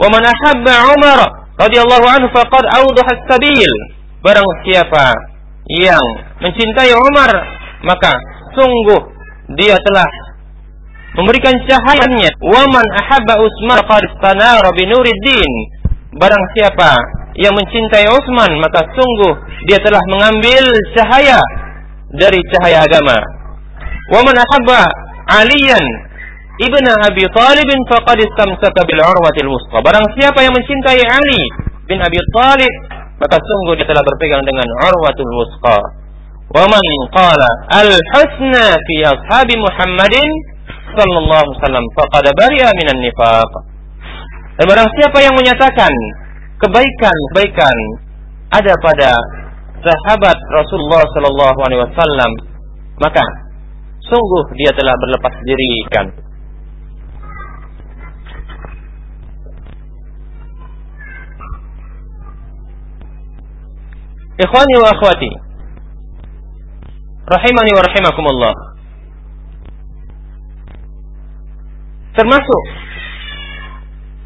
Wa 0.00 0.08
man 0.10 0.22
ahabba 0.26 0.74
Umar 0.98 1.18
radhiyallahu 1.62 2.06
anhu 2.10 2.28
faqad 2.34 2.64
awdaha 2.66 3.10
as-sabil. 3.14 3.72
Barang 4.24 4.48
siapa 4.66 5.14
yang 5.70 6.06
mencintai 6.42 6.90
Umar 6.94 7.30
maka 7.86 8.14
sungguh 8.58 9.02
dia 9.54 9.78
telah 9.78 10.08
memberikan 11.14 11.54
cahayanya 11.64 12.30
waman 12.42 12.86
ahabba 12.98 13.38
Utsman 13.40 13.80
qad 13.86 14.02
istanara 14.04 14.68
bi 14.74 14.84
nuriddin 14.90 15.52
barang 16.18 16.44
siapa 16.56 16.92
yang 17.36 17.52
mencintai 17.52 18.08
Utsman 18.08 18.52
maka 18.60 18.80
sungguh 18.96 19.34
dia 19.68 19.76
telah 19.84 20.00
mengambil 20.08 20.64
cahaya 20.96 21.40
dari 22.16 22.40
cahaya 22.56 22.84
agama. 22.84 23.18
Wa 24.12 24.20
man 24.24 24.36
ahabba 24.38 24.86
Aliyan 25.42 25.84
ibnu 26.62 26.90
Abi 27.02 27.24
Thalib 27.34 27.68
faqad 27.90 28.18
istamsaka 28.22 28.80
bil 28.88 29.02
urwatil 29.02 29.50
wusta. 29.50 29.82
Barang 29.84 30.06
siapa 30.16 30.40
yang 30.40 30.54
mencintai 30.54 31.02
Ali 31.02 31.42
bin 31.84 31.98
Abi 32.00 32.16
Thalib 32.32 32.72
maka 33.16 33.36
sungguh 33.40 33.80
dia 33.80 33.88
telah 33.88 34.04
berpegang 34.04 34.44
dengan 34.44 34.68
urwatul 34.88 35.32
wusta. 35.36 35.78
Wa 36.46 36.64
man 36.70 36.86
qala 37.12 37.50
al 37.74 37.90
husna 37.90 38.78
fi 38.80 38.96
ashabi 39.02 39.54
Muhammadin 39.58 40.28
sallallahu 40.94 41.42
alaihi 41.42 41.58
wasallam 41.60 41.84
faqad 41.98 42.24
bari'a 42.32 42.68
minan 42.80 42.98
nifaq. 43.02 43.52
Dan 44.56 44.64
barang 44.72 44.88
siapa 44.96 45.18
yang 45.20 45.34
menyatakan 45.36 45.92
kebaikan-kebaikan 46.62 47.76
ada 48.52 48.72
pada 48.80 49.10
sahabat 49.80 50.38
Rasulullah 50.54 51.04
sallallahu 51.12 51.58
alaihi 51.68 51.82
wasallam 51.84 52.30
maka 53.02 53.24
sungguh 54.00 54.44
dia 54.56 54.72
telah 54.72 54.94
berlepas 54.96 55.34
diri 55.44 55.74
kan 55.92 56.06
Ikhwani 64.36 64.74
wa 64.84 64.92
akhwati 64.92 65.46
rahimani 67.26 67.72
wa 67.74 67.82
rahimakumullah. 67.82 68.54
Termasuk 72.14 72.62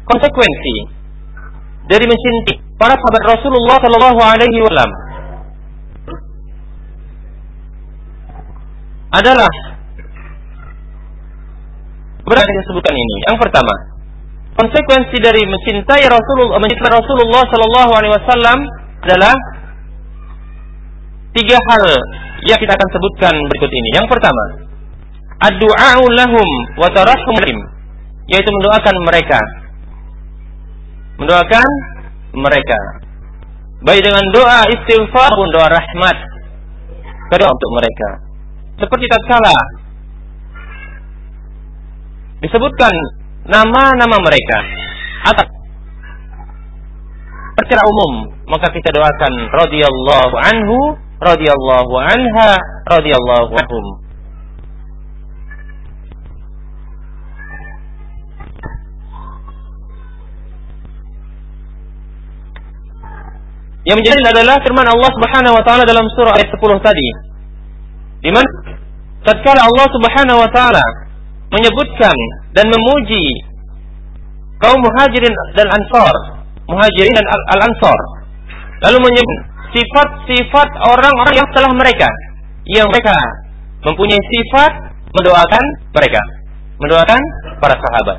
konsekuensi 0.05 1.00
dari 1.91 2.07
mencintai 2.07 2.55
para 2.79 2.95
sahabat 2.95 3.23
Rasulullah 3.35 3.77
Shallallahu 3.83 4.19
Alaihi 4.23 4.63
Wasallam 4.63 4.91
adalah 9.11 9.51
berat 12.23 12.47
yang 12.47 12.59
disebutkan 12.63 12.95
ini. 12.95 13.15
Yang 13.27 13.37
pertama, 13.43 13.73
konsekuensi 14.55 15.17
dari 15.19 15.43
mencintai 15.43 16.07
Rasulullah, 16.07 16.63
mencintai 16.63 16.95
Rasulullah 16.95 17.43
Shallallahu 17.51 17.91
Alaihi 17.91 18.13
Wasallam 18.15 18.59
adalah 19.03 19.35
tiga 21.35 21.59
hal 21.59 21.83
yang 22.47 22.55
kita 22.55 22.71
akan 22.71 22.87
sebutkan 22.87 23.35
berikut 23.35 23.71
ini. 23.71 23.89
Yang 23.99 24.07
pertama, 24.07 24.43
ad-du'a'u 25.43 26.03
lahum 26.15 26.47
wa 26.79 26.87
tarahum 26.87 27.35
yaitu 28.31 28.47
mendoakan 28.47 28.95
mereka. 29.03 29.39
Mendoakan 31.21 31.67
mereka. 32.33 32.79
Baik 33.85 34.01
dengan 34.01 34.25
doa 34.33 34.65
istighfar 34.73 35.29
maupun 35.37 35.49
doa 35.53 35.69
rahmat. 35.69 36.17
Kedua 37.29 37.49
untuk 37.49 37.71
mereka. 37.77 38.09
Seperti 38.81 39.05
tatkala 39.05 39.57
disebutkan 42.41 42.93
nama-nama 43.45 44.17
mereka 44.17 44.57
atau 45.29 45.45
secara 47.61 47.81
umum 47.85 48.33
maka 48.49 48.73
kita 48.73 48.89
doakan 48.89 49.33
radhiyallahu 49.53 50.35
anhu 50.49 50.77
radhiyallahu 51.21 51.93
anha 52.01 52.57
radhiyallahu 52.89 53.53
anhum 53.53 53.85
Yang 63.81 63.97
menjadi 64.05 64.19
adalah 64.29 64.61
firman 64.61 64.85
Allah 64.85 65.09
Subhanahu 65.17 65.57
wa 65.57 65.63
taala 65.65 65.83
dalam 65.89 66.05
surah 66.13 66.37
ayat 66.37 66.49
10 66.53 66.85
tadi. 66.85 67.07
Di 68.21 68.29
mana 68.29 68.49
tatkala 69.25 69.65
Allah 69.65 69.87
Subhanahu 69.89 70.37
wa 70.37 70.49
taala 70.53 70.85
menyebutkan 71.49 72.17
dan 72.53 72.69
memuji 72.69 73.25
kaum 74.61 74.77
muhajirin 74.77 75.33
dan 75.57 75.67
ansar, 75.73 76.13
muhajirin 76.69 77.13
dan 77.17 77.25
al-ansar. 77.57 77.99
Lalu 78.85 78.97
menyebut 79.09 79.39
sifat-sifat 79.73 80.69
orang-orang 80.85 81.33
yang 81.41 81.47
setelah 81.49 81.71
mereka 81.73 82.09
yang 82.67 82.87
mereka 82.91 83.15
mempunyai 83.81 84.21
sifat 84.29 84.71
mendoakan 85.11 85.63
mereka 85.95 86.21
mendoakan 86.77 87.21
para 87.57 87.75
sahabat 87.77 88.17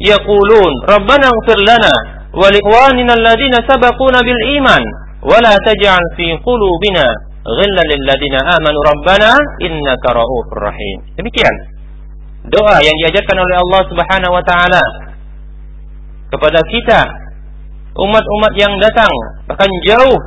yaqulun 0.00 0.72
rabbana 0.88 1.28
ighfir 1.28 1.60
lana 1.68 1.94
wa 2.32 2.48
liikhwanina 2.48 3.12
alladzina 3.12 3.60
sabaquna 3.68 4.24
bil 4.24 4.42
iman 4.56 4.82
wa 5.20 5.36
la 5.44 5.52
taj'al 5.60 6.04
fi 6.16 6.32
qulubina 6.40 7.04
ghillan 7.44 7.86
lil 7.92 8.02
ladzina 8.08 8.40
amanu 8.56 8.78
rabbana 8.88 9.30
innaka 9.60 10.16
ra'ufur 10.16 10.64
rahim. 10.64 10.98
Demikian 11.20 11.54
doa 12.48 12.80
yang 12.80 12.96
diajarkan 13.04 13.36
oleh 13.36 13.56
Allah 13.60 13.82
Subhanahu 13.90 14.32
wa 14.32 14.44
taala 14.46 14.82
kepada 16.32 16.60
kita 16.66 17.00
umat-umat 17.96 18.52
yang 18.56 18.72
datang 18.80 19.12
bahkan 19.48 19.70
jauh 19.88 20.18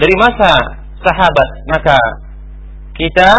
dari 0.00 0.14
masa 0.18 0.52
sahabat 1.00 1.48
maka 1.70 1.96
kita 2.96 3.30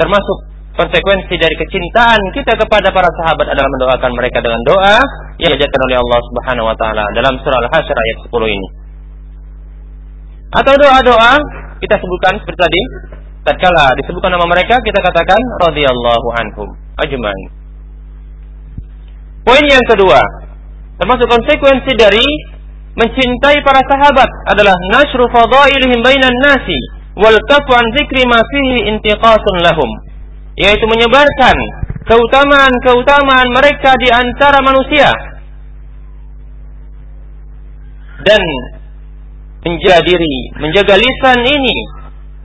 termasuk 0.00 0.38
konsekuensi 0.74 1.34
dari 1.38 1.54
kecintaan 1.54 2.20
kita 2.34 2.58
kepada 2.58 2.90
para 2.90 3.10
sahabat 3.22 3.46
adalah 3.50 3.70
mendoakan 3.70 4.12
mereka 4.14 4.42
dengan 4.42 4.60
doa 4.66 4.96
yang 5.38 5.50
diajarkan 5.54 5.80
oleh 5.90 5.98
Allah 6.02 6.20
Subhanahu 6.30 6.66
wa 6.70 6.76
taala 6.76 7.04
dalam 7.14 7.34
surah 7.42 7.58
Al-Hasyr 7.66 7.96
ayat 7.96 8.16
10 8.26 8.56
ini. 8.58 8.68
Atau 10.54 10.74
doa-doa 10.78 11.32
kita 11.82 11.94
sebutkan 11.98 12.38
seperti 12.42 12.60
tadi, 12.62 12.82
tatkala 13.42 13.94
disebutkan 13.98 14.34
nama 14.34 14.46
mereka 14.46 14.78
kita 14.82 14.98
katakan 15.02 15.40
radhiyallahu 15.66 16.28
anhum 16.38 16.68
ajmain. 17.02 17.48
Poin 19.44 19.64
yang 19.68 19.84
kedua, 19.84 20.18
Termasuk 20.94 21.26
konsekuensi 21.26 21.92
dari 21.98 22.22
mencintai 22.94 23.58
para 23.66 23.82
sahabat 23.82 24.30
adalah 24.54 24.74
nasru 24.94 25.26
fadailihim 25.26 25.98
bainan 26.06 26.38
nasi 26.46 26.78
wal 27.18 27.34
kafu 27.50 27.74
an 27.74 27.90
ma 28.30 28.38
fihi 28.46 28.94
intiqasun 28.94 29.56
lahum 29.66 29.90
yaitu 30.54 30.84
menyebarkan 30.86 31.56
keutamaan-keutamaan 32.04 33.48
mereka 33.50 33.96
di 33.98 34.08
antara 34.12 34.60
manusia 34.62 35.10
dan 38.24 38.42
menjaga 39.64 40.04
diri, 40.04 40.36
menjaga 40.60 40.94
lisan 41.00 41.38
ini 41.42 41.76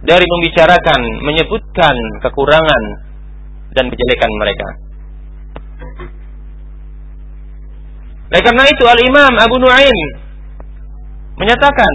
dari 0.03 0.23
membicarakan, 0.23 1.01
menyebutkan 1.27 1.95
kekurangan 2.23 2.83
dan 3.75 3.85
kejelekan 3.91 4.31
mereka. 4.39 4.67
Oleh 8.29 8.41
karena 8.45 8.63
itu 8.69 8.83
Al-Imam 8.85 9.33
Abu 9.41 9.57
Nuaim 9.57 9.97
menyatakan 11.41 11.93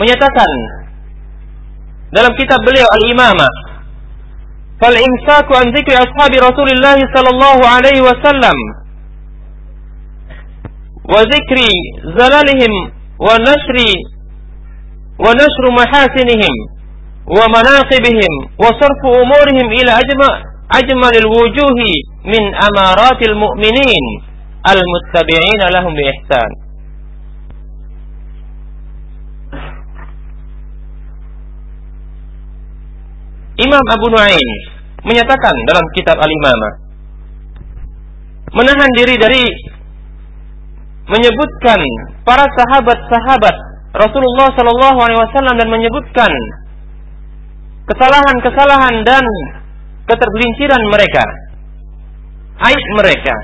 menyatakan 0.00 0.50
dalam 2.11 2.31
kitab 2.39 2.59
beliau 2.67 2.87
Al-Imamah 2.97 3.53
fal 4.81 4.95
imsaku 4.97 5.51
an 5.55 5.71
dzikri 5.73 5.95
ashabi 5.95 6.37
Rasulillah 6.41 6.97
sallallahu 7.15 7.61
alaihi 7.75 8.01
wasallam 8.03 8.57
wa 11.07 11.21
dzikri 11.29 11.69
zalalihim 12.17 12.73
wa 13.19 13.37
nashri 13.41 13.91
ونشر 15.21 15.65
محاسنهم 15.81 16.53
ومناقبهم 17.37 18.31
وصرف 18.63 19.01
أمورهم 19.21 19.67
إلى 19.77 19.91
أجمل, 20.01 20.29
أجمل 20.81 21.13
الوجوه 21.23 21.79
من 22.25 22.43
أمارات 22.69 23.19
المؤمنين 23.29 24.03
المتبعين 24.73 25.61
لهم 25.75 25.93
بإحسان 25.93 26.49
Imam 33.56 33.84
Abu 33.88 34.06
Nuaim 34.12 34.48
menyatakan 35.06 35.54
dalam 35.64 35.86
kitab 35.96 36.16
Al-Imamah. 36.20 36.74
Menahan 38.52 38.90
diri 39.00 39.16
dari 39.16 39.44
menyebutkan 41.08 41.80
para 42.26 42.44
sahabat-sahabat 42.44 43.56
Rasulullah 43.96 44.48
Shallallahu 44.52 44.98
Alaihi 45.00 45.20
Wasallam 45.24 45.56
dan 45.56 45.68
menyebutkan 45.72 46.32
kesalahan-kesalahan 47.88 49.06
dan 49.08 49.24
ketergelinciran 50.04 50.82
mereka, 50.92 51.24
aib 52.60 52.84
mereka, 52.98 53.36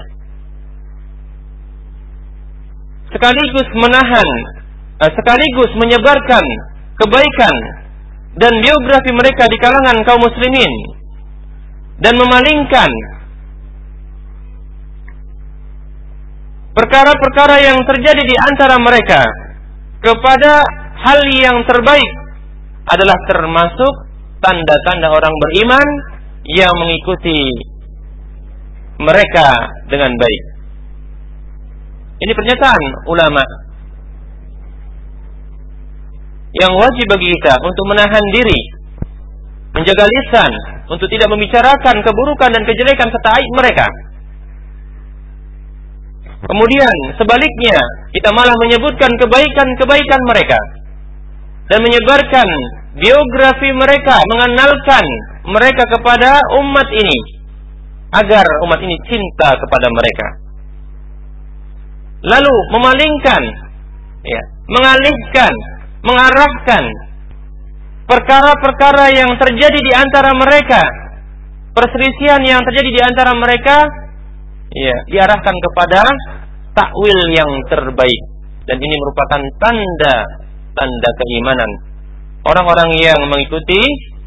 sekaligus 3.17 3.69
menahan, 3.81 4.29
eh, 5.09 5.13
sekaligus 5.17 5.71
menyebarkan 5.81 6.45
kebaikan 7.01 7.82
dan 8.33 8.53
biografi 8.65 9.11
mereka 9.13 9.45
di 9.49 9.57
kalangan 9.61 9.97
kaum 10.09 10.23
muslimin 10.25 10.73
dan 12.01 12.17
memalingkan 12.17 12.91
perkara-perkara 16.73 17.61
yang 17.61 17.79
terjadi 17.85 18.23
di 18.25 18.37
antara 18.37 18.81
mereka 18.81 19.21
kepada 20.01 20.65
hal 21.05 21.21
yang 21.29 21.61
terbaik 21.69 22.13
adalah 22.89 23.15
termasuk 23.29 23.93
tanda-tanda 24.43 25.13
orang 25.13 25.35
beriman 25.47 25.87
yang 26.49 26.73
mengikuti 26.75 27.47
mereka 28.99 29.47
dengan 29.87 30.11
baik. 30.19 30.43
Ini 32.23 32.33
pernyataan 32.35 32.83
ulama 33.11 33.43
yang 36.61 36.73
wajib 36.77 37.07
bagi 37.09 37.29
kita 37.33 37.55
untuk 37.65 37.85
menahan 37.89 38.25
diri, 38.37 38.61
menjaga 39.73 40.05
lisan, 40.05 40.53
untuk 40.93 41.09
tidak 41.09 41.33
membicarakan 41.33 42.05
keburukan 42.05 42.51
dan 42.53 42.63
kejelekan 42.69 43.09
serta 43.09 43.31
aib 43.41 43.53
mereka. 43.57 43.87
Kemudian 46.43 46.97
sebaliknya 47.17 47.79
kita 48.13 48.35
malah 48.35 48.57
menyebutkan 48.67 49.15
kebaikan-kebaikan 49.15 50.21
mereka 50.27 50.59
dan 51.71 51.79
menyebarkan 51.81 52.49
biografi 52.99 53.71
mereka, 53.73 54.19
mengenalkan 54.29 55.05
mereka 55.49 55.87
kepada 55.89 56.43
umat 56.61 56.89
ini 56.93 57.19
agar 58.13 58.45
umat 58.69 58.81
ini 58.83 58.97
cinta 59.09 59.57
kepada 59.57 59.89
mereka. 59.89 60.29
Lalu 62.23 62.55
memalingkan, 62.77 63.43
ya, 64.23 64.43
mengalihkan, 64.69 65.53
mengarahkan 66.03 66.85
perkara-perkara 68.11 69.15
yang 69.15 69.31
terjadi 69.39 69.79
di 69.79 69.93
antara 69.95 70.35
mereka, 70.35 70.83
perselisihan 71.73 72.43
yang 72.43 72.61
terjadi 72.67 72.91
di 72.91 73.01
antara 73.03 73.33
mereka 73.39 73.87
ya, 74.75 74.97
diarahkan 75.09 75.57
kepada 75.71 76.03
takwil 76.75 77.19
yang 77.31 77.51
terbaik 77.71 78.23
dan 78.67 78.79
ini 78.79 78.95
merupakan 78.99 79.41
tanda 79.61 80.17
tanda 80.73 81.11
keimanan 81.21 81.71
orang-orang 82.49 82.91
yang 82.99 83.21
mengikuti 83.29 83.81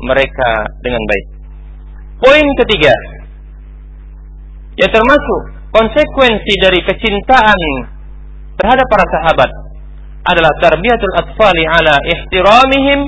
mereka 0.04 0.50
dengan 0.84 1.02
baik. 1.04 1.26
Poin 2.22 2.46
ketiga 2.64 2.96
yang 4.76 4.92
termasuk 4.92 5.42
konsekuensi 5.72 6.54
dari 6.60 6.80
kecintaan 6.84 7.60
terhadap 8.60 8.88
para 8.88 9.06
sahabat 9.20 9.65
adalah 10.26 10.54
tarbiyatul 10.62 11.16
atfali 11.22 11.64
ala 11.70 11.96
ihtiramihim 12.02 13.00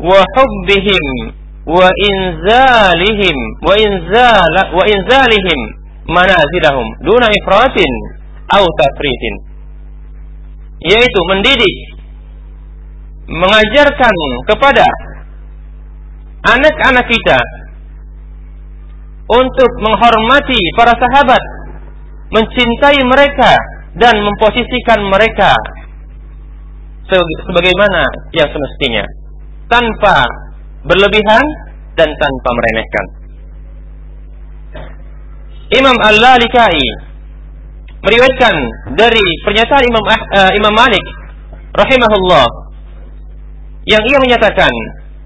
wa 0.00 0.20
hubbihim 0.36 1.04
wa 1.66 1.86
inzalihim 1.86 3.36
wa 3.62 3.74
inzala 3.78 4.62
wa 4.74 4.82
inzalihim 4.88 5.60
manazilahum 6.10 6.86
duna 7.06 7.30
ifratin 7.30 7.92
au 8.58 8.64
tafritin 8.80 9.34
yaitu 10.82 11.20
mendidik 11.30 11.76
mengajarkan 13.30 14.16
kepada 14.50 14.86
anak-anak 16.50 17.06
kita 17.06 17.38
untuk 19.30 19.70
menghormati 19.84 20.58
para 20.74 20.96
sahabat 20.98 21.42
mencintai 22.34 22.98
mereka 23.06 23.54
dan 23.94 24.18
memposisikan 24.18 25.06
mereka 25.06 25.54
sebagaimana 27.18 28.02
yang 28.36 28.48
semestinya. 28.50 29.04
Tanpa 29.66 30.26
berlebihan 30.86 31.44
dan 31.98 32.08
tanpa 32.08 32.48
meremehkan. 32.54 33.04
Imam 35.70 35.94
Al-Lalikai 36.02 36.82
meriwayatkan 38.02 38.54
dari 38.98 39.22
pernyataan 39.46 39.84
Imam 39.86 40.02
uh, 40.02 40.50
Imam 40.56 40.74
Malik 40.74 41.04
rahimahullah 41.76 42.46
yang 43.86 44.02
ia 44.02 44.18
menyatakan 44.18 44.72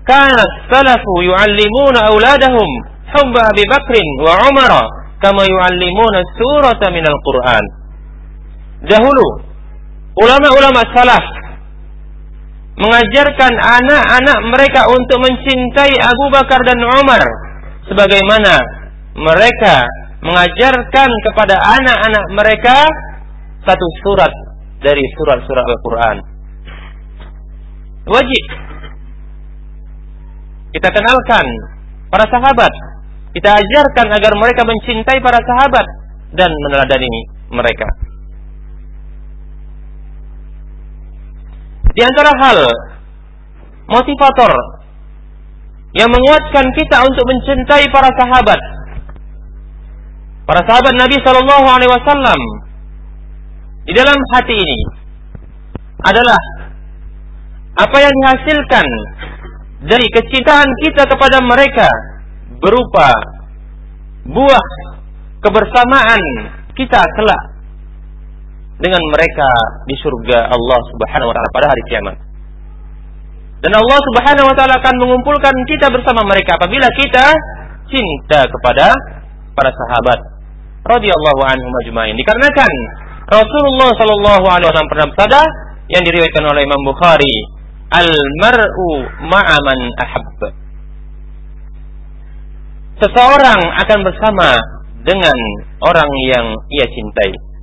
kana 0.05 0.45
salafu 0.69 1.13
yuallimuna 1.25 2.13
auladahum 2.13 2.69
hubba 3.09 3.41
Abi 3.49 3.65
Bakrin 3.73 4.09
wa 4.21 4.37
Umar 4.53 4.73
kama 5.23 5.49
yuallimuna 5.49 6.21
surata 6.37 6.93
minal 6.93 7.17
Quran. 7.25 7.65
Dahulu 8.85 9.27
ulama-ulama 10.21 10.85
salaf 10.93 11.25
mengajarkan 12.75 13.55
anak-anak 13.55 14.39
mereka 14.51 14.91
untuk 14.91 15.23
mencintai 15.23 15.95
Abu 15.95 16.27
Bakar 16.35 16.59
dan 16.67 16.83
Umar 16.83 17.23
sebagaimana 17.87 18.59
mereka 19.15 19.87
mengajarkan 20.25 21.11
kepada 21.31 21.55
anak-anak 21.55 22.25
mereka 22.35 22.77
satu 23.63 23.87
surat 24.03 24.33
dari 24.83 25.05
surat-surat 25.15 25.65
Al-Quran. 25.65 26.17
Wajib 28.05 28.45
kita 30.75 30.89
kenalkan 30.91 31.47
para 32.11 32.27
sahabat, 32.27 32.73
kita 33.33 33.55
ajarkan 33.55 34.07
agar 34.11 34.33
mereka 34.35 34.67
mencintai 34.67 35.23
para 35.23 35.39
sahabat 35.39 35.87
dan 36.35 36.51
meneladani 36.51 37.31
mereka. 37.55 37.87
Di 41.95 42.03
antara 42.03 42.31
hal 42.43 42.59
motivator 43.87 44.53
yang 45.95 46.11
menguatkan 46.11 46.67
kita 46.75 47.07
untuk 47.07 47.25
mencintai 47.31 47.87
para 47.95 48.11
sahabat. 48.19 48.61
Para 50.45 50.61
sahabat 50.67 50.95
Nabi 50.99 51.17
Shallallahu 51.23 51.67
Alaihi 51.71 51.93
Wasallam 51.95 52.41
di 53.87 53.93
dalam 53.95 54.19
hati 54.35 54.59
ini 54.59 54.79
adalah 56.05 56.41
apa 57.79 57.97
yang 58.03 58.13
dihasilkan 58.13 58.87
dari 59.87 60.07
kecintaan 60.11 60.69
kita 60.85 61.07
kepada 61.09 61.39
mereka 61.47 61.89
berupa 62.61 63.09
buah 64.29 64.69
kebersamaan 65.45 66.21
kita 66.75 67.01
kelak 67.17 67.54
dengan 68.79 69.03
mereka 69.11 69.49
di 69.87 69.95
surga 69.99 70.51
Allah 70.51 70.81
Subhanahu 70.91 71.31
wa 71.31 71.35
taala 71.35 71.51
pada 71.55 71.67
hari 71.71 71.83
kiamat. 71.87 72.17
Dan 73.65 73.73
Allah 73.73 73.99
Subhanahu 74.13 74.47
wa 74.51 74.55
taala 74.59 74.75
akan 74.77 74.95
mengumpulkan 75.01 75.55
kita 75.71 75.89
bersama 75.89 76.27
mereka 76.27 76.59
apabila 76.59 76.85
kita 76.93 77.27
cinta 77.89 78.45
kepada 78.51 78.93
para 79.55 79.71
sahabat 79.73 80.19
radhiyallahu 80.85 81.43
anhum 81.49 81.73
ajmain. 81.87 82.13
Dikarenakan 82.13 82.73
Rasulullah 83.31 83.91
sallallahu 83.97 84.45
alaihi 84.53 84.69
wasallam 84.69 84.93
pernah 84.93 85.09
bersabda 85.15 85.43
yang 85.89 86.03
diriwayatkan 86.05 86.45
oleh 86.45 86.63
Imam 86.65 86.83
Bukhari, 86.85 87.35
al-mar'u 87.89 88.89
ma'aman 89.25 89.81
ahab. 90.01 90.41
Seseorang 93.01 93.61
akan 93.81 93.99
bersama 94.07 94.61
dengan 95.05 95.37
orang 95.85 96.11
yang 96.29 96.47
ia 96.73 96.87
cintai. 96.89 97.54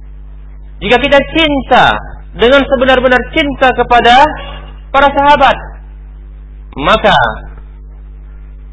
Jika 0.82 0.97
kita 0.97 1.19
cinta 1.38 1.86
dengan 2.34 2.61
sebenar-benar 2.65 3.21
cinta 3.38 3.69
kepada 3.69 4.25
para 4.89 5.07
sahabat, 5.13 5.55
maka 6.73 7.13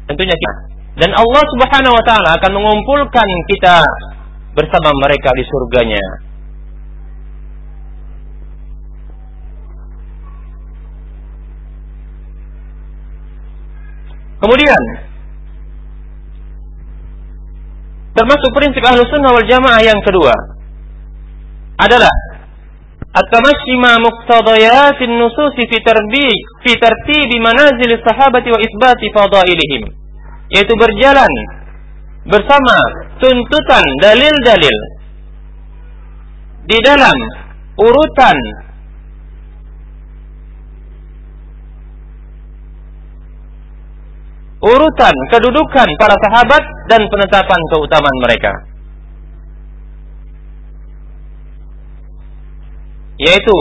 tentunya 0.09 0.33
kita 0.33 0.69
dan 0.99 1.15
Allah 1.15 1.43
Subhanahu 1.55 1.95
wa 1.95 2.03
taala 2.03 2.29
akan 2.35 2.51
mengumpulkan 2.59 3.27
kita 3.47 3.85
bersama 4.57 4.89
mereka 5.05 5.29
di 5.37 5.43
surganya. 5.45 6.05
Kemudian 14.39 14.81
termasuk 18.15 18.49
prinsip 18.55 18.83
ahlu 18.83 19.03
sunnah 19.07 19.35
wal 19.35 19.47
jamaah 19.47 19.83
yang 19.83 19.99
kedua 20.03 20.58
adalah 21.79 22.11
at-tamassi 23.15 23.73
ma 23.79 23.97
muqtadayatin 24.03 25.15
nususi 25.17 25.63
fi 25.65 25.77
tarbi 25.81 26.29
fi 26.61 26.71
tartibi 26.77 27.39
manazil 27.41 27.95
sahabati 28.05 28.53
wa 28.53 28.59
isbati 28.59 29.07
fadailihim 29.15 29.83
yaitu 30.53 30.73
berjalan 30.77 31.33
bersama 32.27 32.77
tuntutan 33.17 33.85
dalil-dalil 34.03 34.77
di 36.69 36.77
dalam 36.85 37.17
urutan 37.81 38.37
urutan 44.59 45.15
kedudukan 45.31 45.87
para 45.95 46.15
sahabat 46.29 46.63
dan 46.91 47.01
penetapan 47.07 47.59
keutamaan 47.71 48.17
mereka. 48.21 48.51
Yaitu 53.19 53.57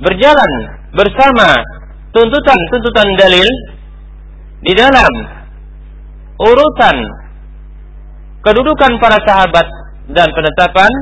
berjalan 0.00 0.52
bersama 0.96 1.52
tuntutan-tuntutan 2.16 3.08
dalil 3.20 3.48
di 4.64 4.72
dalam 4.72 5.12
urutan 6.40 6.96
kedudukan 8.40 8.92
para 9.00 9.18
sahabat 9.24 9.66
dan 10.08 10.28
penetapan 10.32 10.92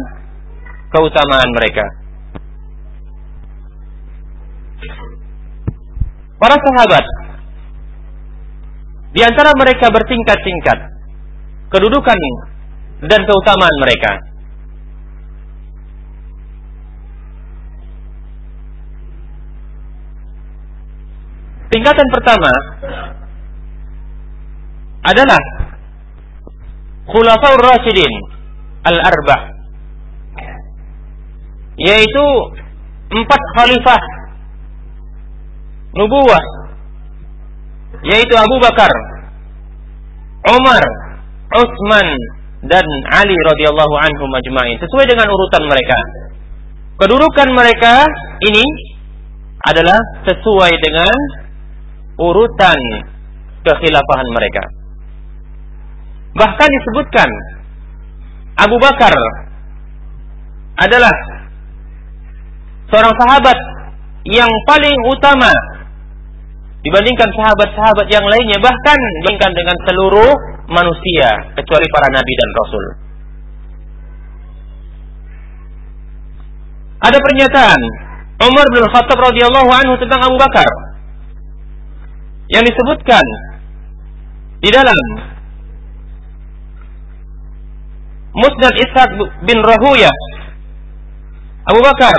keutamaan 0.90 1.50
mereka. 1.54 1.84
Para 6.42 6.58
sahabat 6.58 7.04
di 9.14 9.20
antara 9.22 9.54
mereka 9.54 9.86
bertingkat-tingkat 9.94 10.78
kedudukan 11.70 12.18
dan 13.06 13.20
keutamaan 13.22 13.76
mereka. 13.78 14.31
Tingkatan 21.82 22.14
pertama 22.14 22.52
adalah 25.02 25.42
Khulafaur 27.10 27.58
Rasyidin 27.58 28.12
Al-Arba 28.86 29.50
yaitu 31.82 32.26
empat 33.10 33.40
khalifah 33.58 33.98
nubuah 35.98 36.44
yaitu 38.06 38.34
Abu 38.38 38.62
Bakar, 38.62 38.94
Umar, 40.54 40.86
Utsman 41.50 42.06
dan 42.62 42.86
Ali 43.10 43.34
radhiyallahu 43.34 43.94
anhu 43.98 44.24
majma'in 44.30 44.78
sesuai 44.78 45.10
dengan 45.10 45.26
urutan 45.26 45.66
mereka. 45.66 45.98
Kedudukan 47.02 47.48
mereka 47.50 48.06
ini 48.46 48.62
adalah 49.66 49.98
sesuai 50.30 50.70
dengan 50.78 51.41
urutan 52.18 52.78
kekhilafahan 53.62 54.28
mereka. 54.32 54.64
Bahkan 56.32 56.68
disebutkan 56.68 57.28
Abu 58.56 58.76
Bakar 58.80 59.12
adalah 60.80 61.14
seorang 62.88 63.14
sahabat 63.16 63.58
yang 64.28 64.48
paling 64.68 64.96
utama 65.08 65.52
dibandingkan 66.82 67.30
sahabat-sahabat 67.36 68.06
yang 68.10 68.24
lainnya 68.26 68.58
bahkan 68.58 68.98
dibandingkan 68.98 69.52
dengan 69.54 69.76
seluruh 69.86 70.32
manusia 70.72 71.28
kecuali 71.54 71.86
para 71.92 72.08
nabi 72.10 72.32
dan 72.34 72.50
rasul. 72.58 72.84
Ada 77.02 77.18
pernyataan 77.18 77.80
Umar 78.46 78.66
bin 78.70 78.84
Khattab 78.90 79.18
radhiyallahu 79.18 79.70
anhu 79.70 79.94
tentang 79.98 80.22
Abu 80.22 80.38
Bakar 80.38 80.91
yang 82.52 82.64
disebutkan 82.68 83.24
di 84.60 84.70
dalam 84.70 84.98
Musnad 88.32 88.74
Ishaq 88.80 89.10
bin 89.44 89.60
Rahuya 89.60 90.08
Abu 91.68 91.80
Bakar 91.84 92.16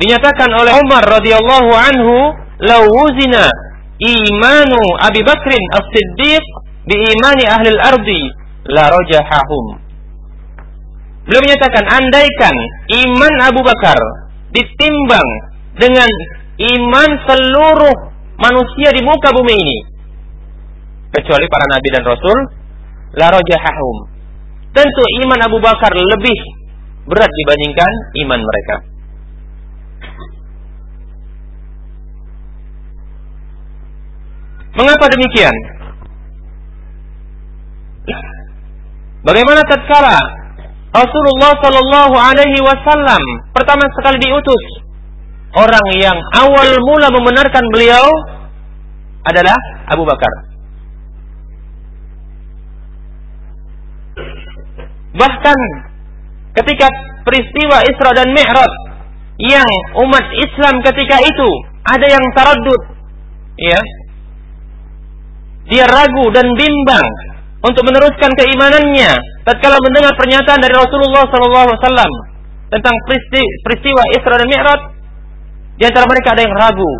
dinyatakan 0.00 0.50
oleh 0.56 0.72
Umar 0.82 1.04
radhiyallahu 1.04 1.70
anhu 1.72 2.16
law 2.64 2.82
wuzina 2.88 3.48
imanu 4.00 4.80
Abi 5.00 5.20
Bakrin 5.24 5.64
as-Siddiq 5.78 6.44
bi 6.88 6.96
imani 6.96 7.46
ahli 7.46 7.70
al-ardi 7.78 8.22
la 8.66 8.90
rajahahum. 8.90 9.78
Beliau 11.22 11.42
menyatakan 11.46 11.86
andaikan 11.86 12.54
iman 13.06 13.34
Abu 13.46 13.62
Bakar 13.62 13.98
ditimbang 14.50 15.28
dengan 15.78 16.10
iman 16.58 17.10
seluruh 17.30 18.11
manusia 18.42 18.90
di 18.90 19.00
muka 19.06 19.30
bumi 19.30 19.54
ini 19.54 19.78
kecuali 21.14 21.46
para 21.46 21.66
nabi 21.70 21.88
dan 21.94 22.02
rasul 22.02 22.38
la 23.14 23.30
rajahahum. 23.30 23.96
Tentu 24.72 25.02
iman 25.22 25.40
Abu 25.44 25.60
Bakar 25.60 25.92
lebih 25.92 26.38
berat 27.06 27.28
dibandingkan 27.28 27.92
iman 28.24 28.40
mereka. 28.40 28.76
Mengapa 34.72 35.04
demikian? 35.12 35.52
Bagaimana 39.22 39.60
tatkala 39.68 40.16
Rasulullah 40.96 41.52
Shallallahu 41.60 42.16
Alaihi 42.16 42.58
Wasallam 42.64 43.22
pertama 43.52 43.84
sekali 43.92 44.18
diutus 44.18 44.64
orang 45.52 45.86
yang 46.00 46.16
awal 46.40 46.68
mula 46.80 47.08
membenarkan 47.12 47.64
beliau 47.72 48.06
adalah 49.28 49.56
Abu 49.92 50.04
Bakar. 50.08 50.32
Bahkan 55.12 55.58
ketika 56.56 56.88
peristiwa 57.22 57.84
Isra 57.84 58.10
dan 58.16 58.32
Mi'raj 58.32 58.72
yang 59.40 59.68
umat 60.04 60.26
Islam 60.40 60.80
ketika 60.84 61.20
itu 61.20 61.50
ada 61.84 62.06
yang 62.06 62.24
taradud 62.36 62.82
ya 63.58 63.80
dia 65.68 65.84
ragu 65.88 66.26
dan 66.34 66.46
bimbang 66.52 67.08
untuk 67.62 67.82
meneruskan 67.86 68.32
keimanannya 68.36 69.10
tatkala 69.46 69.78
mendengar 69.80 70.12
pernyataan 70.18 70.60
dari 70.60 70.74
Rasulullah 70.74 71.24
SAW 71.30 72.12
tentang 72.72 72.96
peristiwa 73.64 74.02
Isra 74.16 74.34
dan 74.40 74.48
Mi'raj 74.48 74.91
di 75.76 75.84
antara 75.88 76.04
mereka 76.08 76.34
ada 76.36 76.42
yang 76.44 76.56
ragu 76.56 76.92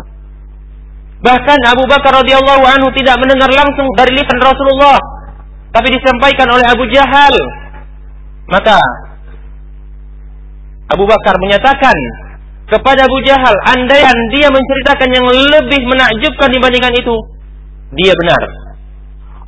bahkan 1.23 1.59
Abu 1.69 1.83
Bakar 1.87 2.19
radhiyallahu 2.23 2.63
anhu 2.67 2.89
tidak 2.97 3.15
mendengar 3.21 3.49
langsung 3.51 3.87
dari 3.95 4.11
lisan 4.17 4.39
Rasulullah 4.39 4.99
tapi 5.73 5.87
disampaikan 5.93 6.47
oleh 6.51 6.65
Abu 6.67 6.83
Jahal 6.91 7.33
maka 8.49 8.77
Abu 10.91 11.07
Bakar 11.07 11.39
menyatakan 11.39 11.95
kepada 12.67 13.07
Abu 13.07 13.17
Jahal 13.23 13.55
andaian 13.71 14.17
dia 14.35 14.51
menceritakan 14.51 15.09
yang 15.13 15.25
lebih 15.25 15.81
menakjubkan 15.87 16.49
dibandingkan 16.51 16.93
itu 16.95 17.15
dia 17.93 18.13
benar. 18.17 18.41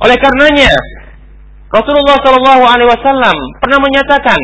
Oleh 0.06 0.16
karenanya 0.20 0.70
Rasulullah 1.72 2.16
Shallallahu 2.22 2.62
Alaihi 2.62 2.88
Wasallam 2.88 3.36
pernah 3.58 3.78
menyatakan 3.82 4.40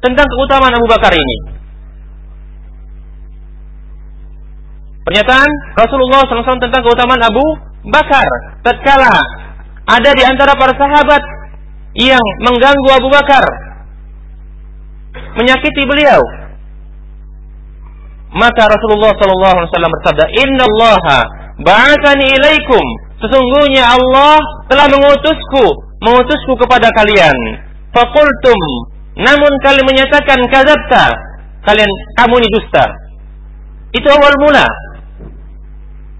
tentang 0.00 0.26
keutamaan 0.26 0.76
Abu 0.76 0.86
Bakar 0.86 1.12
ini. 1.12 1.59
Pernyataan 5.10 5.50
Rasulullah 5.74 6.22
SAW 6.22 6.62
tentang 6.62 6.86
keutamaan 6.86 7.18
Abu 7.18 7.42
Bakar 7.90 8.22
tatkala 8.62 9.10
ada 9.82 10.10
di 10.14 10.22
antara 10.22 10.54
para 10.54 10.70
sahabat 10.70 11.18
yang 11.98 12.22
mengganggu 12.46 12.90
Abu 12.94 13.10
Bakar, 13.10 13.42
menyakiti 15.34 15.82
beliau. 15.82 16.22
Maka 18.38 18.70
Rasulullah 18.70 19.10
sallallahu 19.18 19.54
alaihi 19.58 19.70
wasallam 19.74 19.92
bersabda, 19.98 20.24
"Inna 20.30 20.64
Allah 20.70 21.02
ba'atsani 21.58 22.30
ilaikum." 22.30 22.84
Sesungguhnya 23.18 23.90
Allah 23.90 24.38
telah 24.70 24.86
mengutusku, 24.94 25.74
mengutusku 26.06 26.54
kepada 26.54 26.86
kalian. 26.94 27.34
Fakultum, 27.90 28.60
namun 29.18 29.50
kalian 29.66 29.90
menyatakan 29.90 30.38
kadzabta. 30.46 31.10
Kalian 31.66 31.90
kamu 32.14 32.38
ini 32.38 32.48
dusta. 32.54 32.86
Itu 33.90 34.06
awal 34.06 34.30
mula. 34.38 34.89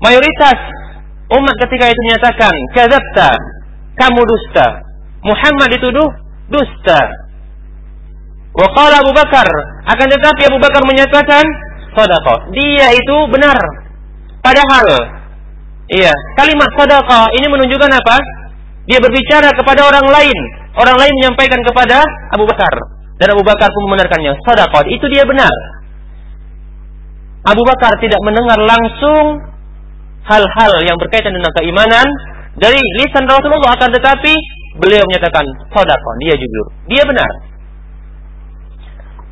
Mayoritas 0.00 0.58
umat 1.30 1.54
ketika 1.60 1.92
itu 1.92 2.00
menyatakan 2.08 2.54
kadzabta, 2.72 3.30
kamu 4.00 4.20
dusta. 4.24 4.66
Muhammad 5.20 5.68
dituduh 5.76 6.08
dusta. 6.48 7.00
Wa 8.56 8.66
qala 8.72 9.04
Abu 9.04 9.12
Bakar, 9.12 9.46
akan 9.86 10.06
tetapi 10.08 10.42
Abu 10.48 10.58
Bakar 10.58 10.82
menyatakan 10.88 11.44
sedekah. 11.92 12.40
Dia 12.56 12.96
itu 12.96 13.16
benar. 13.28 13.60
Padahal 14.40 14.86
iya, 15.92 16.10
kalimat 16.40 16.70
sedekah 16.74 17.28
ini 17.36 17.46
menunjukkan 17.52 17.92
apa? 17.92 18.16
Dia 18.88 18.98
berbicara 18.98 19.52
kepada 19.52 19.84
orang 19.84 20.08
lain. 20.08 20.38
Orang 20.80 20.96
lain 20.96 21.12
menyampaikan 21.20 21.60
kepada 21.60 22.00
Abu 22.32 22.48
Bakar 22.48 22.72
dan 23.20 23.36
Abu 23.36 23.44
Bakar 23.44 23.68
pun 23.68 23.82
membenarkannya. 23.84 24.32
Sedekah 24.48 24.82
itu 24.88 25.06
dia 25.12 25.28
benar. 25.28 25.52
Abu 27.44 27.60
Bakar 27.68 28.00
tidak 28.00 28.20
mendengar 28.24 28.56
langsung 28.64 29.49
hal-hal 30.26 30.72
yang 30.84 30.96
berkaitan 31.00 31.32
dengan 31.32 31.52
keimanan 31.56 32.06
dari 32.58 32.80
lisan 33.00 33.24
Rasulullah 33.24 33.76
akan 33.76 33.90
tetapi 33.94 34.32
beliau 34.80 35.02
menyatakan 35.08 35.44
sedekah, 35.72 36.14
dia 36.24 36.34
jujur. 36.36 36.66
Dia 36.88 37.02
benar 37.06 37.50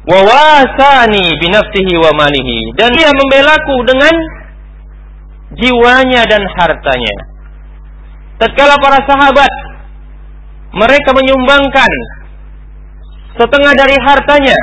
wawasani 0.09 1.37
binafsihi 1.37 1.95
wa 2.01 2.13
malihi 2.17 2.73
dan 2.81 2.89
dia 2.97 3.13
membelaku 3.13 3.77
dengan 3.85 4.15
jiwanya 5.53 6.25
dan 6.25 6.43
hartanya. 6.57 7.17
Tatkala 8.41 8.81
para 8.81 9.05
sahabat 9.05 9.53
mereka 10.73 11.11
menyumbangkan 11.13 11.93
setengah 13.37 13.73
dari 13.77 13.97
hartanya, 14.01 14.57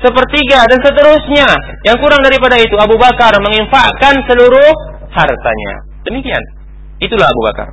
sepertiga 0.00 0.60
dan 0.68 0.78
seterusnya, 0.84 1.48
yang 1.88 1.96
kurang 2.00 2.20
daripada 2.20 2.56
itu 2.60 2.76
Abu 2.76 3.00
Bakar 3.00 3.32
menginfakkan 3.40 4.14
seluruh 4.28 4.72
hartanya. 5.12 5.72
Demikian. 6.04 6.42
Itulah 7.00 7.28
Abu 7.28 7.42
Bakar. 7.44 7.68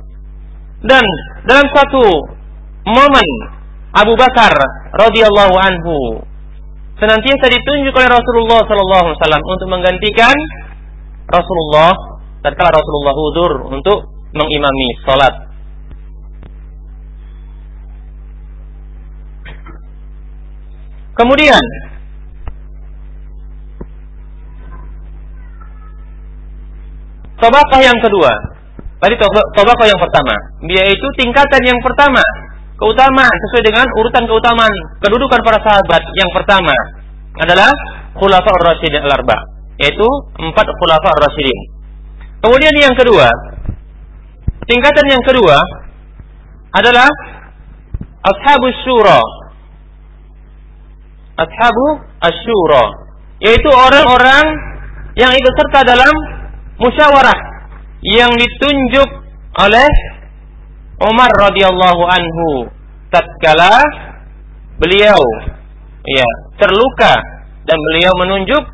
Dan 0.84 1.04
dalam 1.48 1.64
satu 1.72 2.04
momen 2.84 3.28
Abu 3.96 4.12
Bakar 4.20 4.52
radhiyallahu 4.92 5.54
anhu 5.56 5.96
senantiasa 7.00 7.46
ditunjuk 7.48 7.94
oleh 7.94 8.10
Rasulullah 8.10 8.60
sallallahu 8.68 9.02
alaihi 9.08 9.16
wasallam 9.16 9.44
untuk 9.48 9.68
menggantikan 9.72 10.36
Rasulullah 11.24 11.92
tatkala 12.44 12.68
Rasulullah 12.74 13.14
udur 13.16 13.52
untuk 13.72 13.98
mengimami 14.36 14.88
salat. 15.08 15.34
Kemudian 21.14 21.64
Tobakah 27.38 27.80
yang 27.82 27.98
kedua. 27.98 28.30
Tadi 29.02 29.14
tobakah 29.58 29.86
yang 29.86 30.00
pertama. 30.00 30.34
Yaitu 30.64 31.06
tingkatan 31.18 31.62
yang 31.66 31.78
pertama. 31.82 32.22
Keutamaan 32.74 33.36
sesuai 33.48 33.62
dengan 33.70 33.86
urutan 34.02 34.26
keutamaan 34.26 34.74
kedudukan 35.02 35.40
para 35.42 35.58
sahabat. 35.62 36.02
Yang 36.14 36.30
pertama 36.34 36.74
adalah 37.38 37.70
khulafaur 38.18 38.62
rasyidin 38.62 39.02
al-arba. 39.02 39.34
Yaitu 39.78 40.06
empat 40.38 40.66
khulafaur 40.66 41.18
rasyidin. 41.30 41.58
Kemudian 42.42 42.74
yang 42.76 42.94
kedua, 42.94 43.26
tingkatan 44.68 45.06
yang 45.08 45.22
kedua 45.24 45.56
adalah 46.74 47.08
ashabu 48.26 48.68
syura. 48.82 49.20
Ashabu 51.34 51.86
asyura. 52.22 52.84
Yaitu 53.42 53.70
orang-orang 53.70 54.44
yang 55.14 55.30
ikut 55.34 55.52
serta 55.58 55.86
dalam 55.94 56.14
musyawarah 56.80 57.38
yang 58.02 58.32
ditunjuk 58.34 59.08
oleh 59.60 59.90
Umar 61.02 61.30
radhiyallahu 61.50 62.02
anhu 62.06 62.48
tatkala 63.10 63.82
beliau 64.78 65.20
ya 66.04 66.28
terluka 66.58 67.14
dan 67.64 67.78
beliau 67.78 68.12
menunjuk 68.20 68.64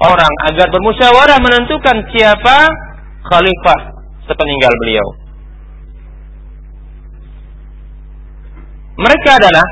orang 0.00 0.34
agar 0.50 0.66
bermusyawarah 0.72 1.38
menentukan 1.38 1.96
siapa 2.10 2.56
khalifah 3.28 3.80
sepeninggal 4.24 4.72
beliau. 4.80 5.06
Mereka 9.00 9.30
adalah 9.32 9.66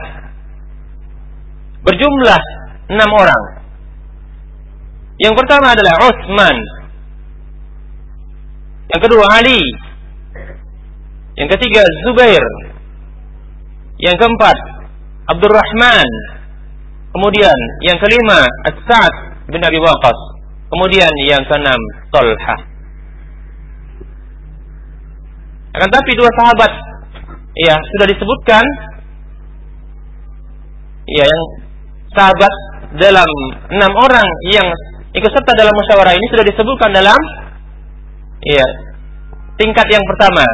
berjumlah 1.84 2.42
enam 2.88 3.10
orang. 3.12 3.42
Yang 5.20 5.34
pertama 5.36 5.74
adalah 5.74 5.94
Utsman. 6.08 6.56
Yang 8.88 9.00
kedua 9.04 9.24
Ali. 9.36 9.60
Yang 11.36 11.48
ketiga 11.56 11.84
Zubair. 12.08 12.44
Yang 14.00 14.16
keempat 14.16 14.56
Abdurrahman. 15.28 16.08
Kemudian 17.12 17.58
yang 17.84 17.98
kelima 18.00 18.48
As-Sa'd 18.68 19.14
bin 19.52 19.60
Abi 19.60 19.76
Waqqas. 19.80 20.18
Kemudian 20.68 21.12
yang 21.24 21.42
keenam 21.48 21.80
Talha. 22.12 22.56
Akan 25.78 25.88
tapi 25.92 26.10
dua 26.16 26.28
sahabat 26.32 26.72
ya 27.58 27.74
sudah 27.96 28.06
disebutkan 28.08 28.64
ya 31.08 31.24
yang 31.24 31.44
sahabat 32.12 32.52
dalam 32.96 33.30
enam 33.72 33.92
orang 33.98 34.28
yang 34.52 34.66
ikut 35.12 35.30
serta 35.32 35.52
dalam 35.56 35.72
musyawarah 35.72 36.14
ini 36.14 36.26
sudah 36.32 36.44
disebutkan 36.46 36.90
dalam 36.92 37.18
ya 38.46 38.66
tingkat 39.58 39.86
yang 39.90 40.04
pertama 40.06 40.44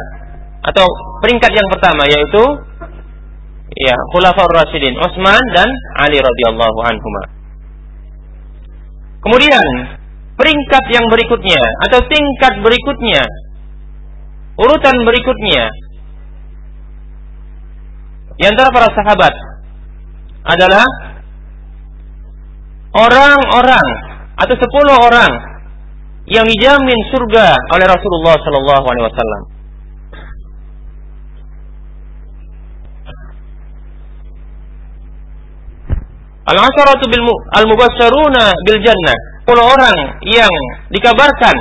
atau 0.65 0.85
peringkat 1.21 1.51
yang 1.53 1.67
pertama 1.69 2.09
yaitu 2.09 2.43
ya 3.77 3.95
Khulafaur 4.13 4.49
Rasyidin 4.49 4.97
Utsman 4.97 5.41
dan 5.53 5.69
Ali 6.01 6.17
radhiyallahu 6.17 6.79
anhuma. 6.85 7.23
Kemudian 9.21 9.67
peringkat 10.37 10.85
yang 10.93 11.05
berikutnya 11.09 11.61
atau 11.89 11.99
tingkat 12.05 12.53
berikutnya 12.61 13.23
urutan 14.55 14.95
berikutnya 15.03 15.63
di 18.35 18.43
antara 18.43 18.69
para 18.71 18.89
sahabat 18.91 19.33
adalah 20.45 20.85
orang-orang 22.95 23.87
atau 24.35 24.55
sepuluh 24.59 24.95
orang 25.07 25.54
yang 26.25 26.45
dijamin 26.45 26.99
surga 27.13 27.53
oleh 27.73 27.85
Rasulullah 27.85 28.35
Sallallahu 28.39 28.85
Alaihi 28.89 29.05
Wasallam. 29.09 29.43
Al-asharatu 36.45 37.09
bil 37.09 37.25
al-mubasyaruna 37.57 38.53
bil 38.69 38.79
jannah. 38.85 39.17
Puluh 39.49 39.65
orang 39.65 40.21
yang 40.25 40.49
dikabarkan 40.93 41.57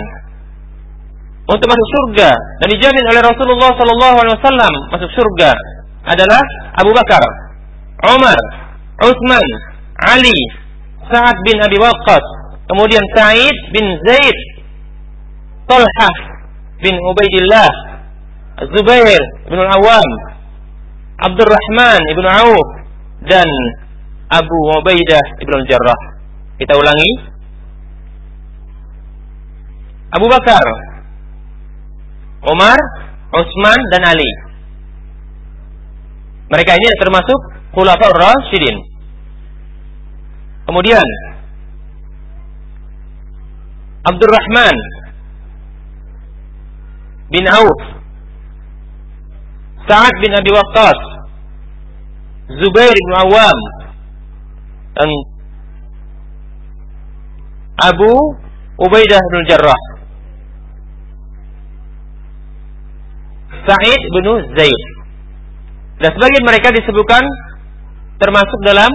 untuk 1.45 1.69
masuk 1.69 1.89
surga 1.93 2.33
dan 2.33 2.69
dijamin 2.73 3.05
oleh 3.13 3.21
Rasulullah 3.21 3.77
sallallahu 3.77 4.17
alaihi 4.25 4.37
wasallam 4.41 4.73
masuk 4.89 5.11
surga 5.13 5.53
adalah 6.09 6.41
Abu 6.81 6.93
Bakar, 6.97 7.21
Umar, 8.09 8.37
Utsman, 9.05 9.49
Ali, 10.01 10.37
Sa'ad 11.13 11.37
bin 11.45 11.61
Abi 11.61 11.77
Waqqas, 11.77 12.25
kemudian 12.73 13.05
Sa'id 13.13 13.57
bin 13.77 13.85
Zaid, 14.09 14.37
Talhah 15.65 16.15
bin 16.85 16.95
Ubaidillah, 17.01 17.73
Zubair 18.69 19.23
bin 19.49 19.59
Al-Awwam, 19.59 20.11
Abdurrahman 21.25 22.03
bin 22.05 22.27
Auf 22.29 22.69
dan 23.25 23.49
Abu 24.29 24.57
Ubaidah 24.77 25.25
Ibnu 25.41 25.65
Jarrah. 25.65 26.01
Kita 26.61 26.77
ulangi. 26.77 27.13
Abu 30.15 30.27
Bakar, 30.31 30.67
Umar, 32.47 32.79
Utsman 33.35 33.81
dan 33.91 34.03
Ali. 34.07 34.31
Mereka 36.55 36.71
ini 36.71 36.89
termasuk 37.03 37.41
Khulafaur 37.75 38.15
Rasyidin. 38.15 38.79
Kemudian 40.71 41.07
Abdurrahman 44.07 44.77
bin 47.33 47.45
Auf, 47.49 47.81
Sa'ad 49.89 50.15
bin 50.21 50.33
Abi 50.33 50.51
Waqqas, 50.53 51.01
Zubair 52.61 52.93
bin 52.93 53.13
Awam, 53.21 53.59
dan 54.95 55.09
Abu 57.85 58.13
Ubaidah 58.79 59.23
bin 59.33 59.43
Jarrah. 59.51 59.83
Sa'id 63.65 64.03
bin 64.13 64.27
Zaid. 64.55 64.83
Dan 66.05 66.11
sebagian 66.15 66.45
mereka 66.45 66.69
disebutkan 66.75 67.25
termasuk 68.21 68.61
dalam 68.67 68.91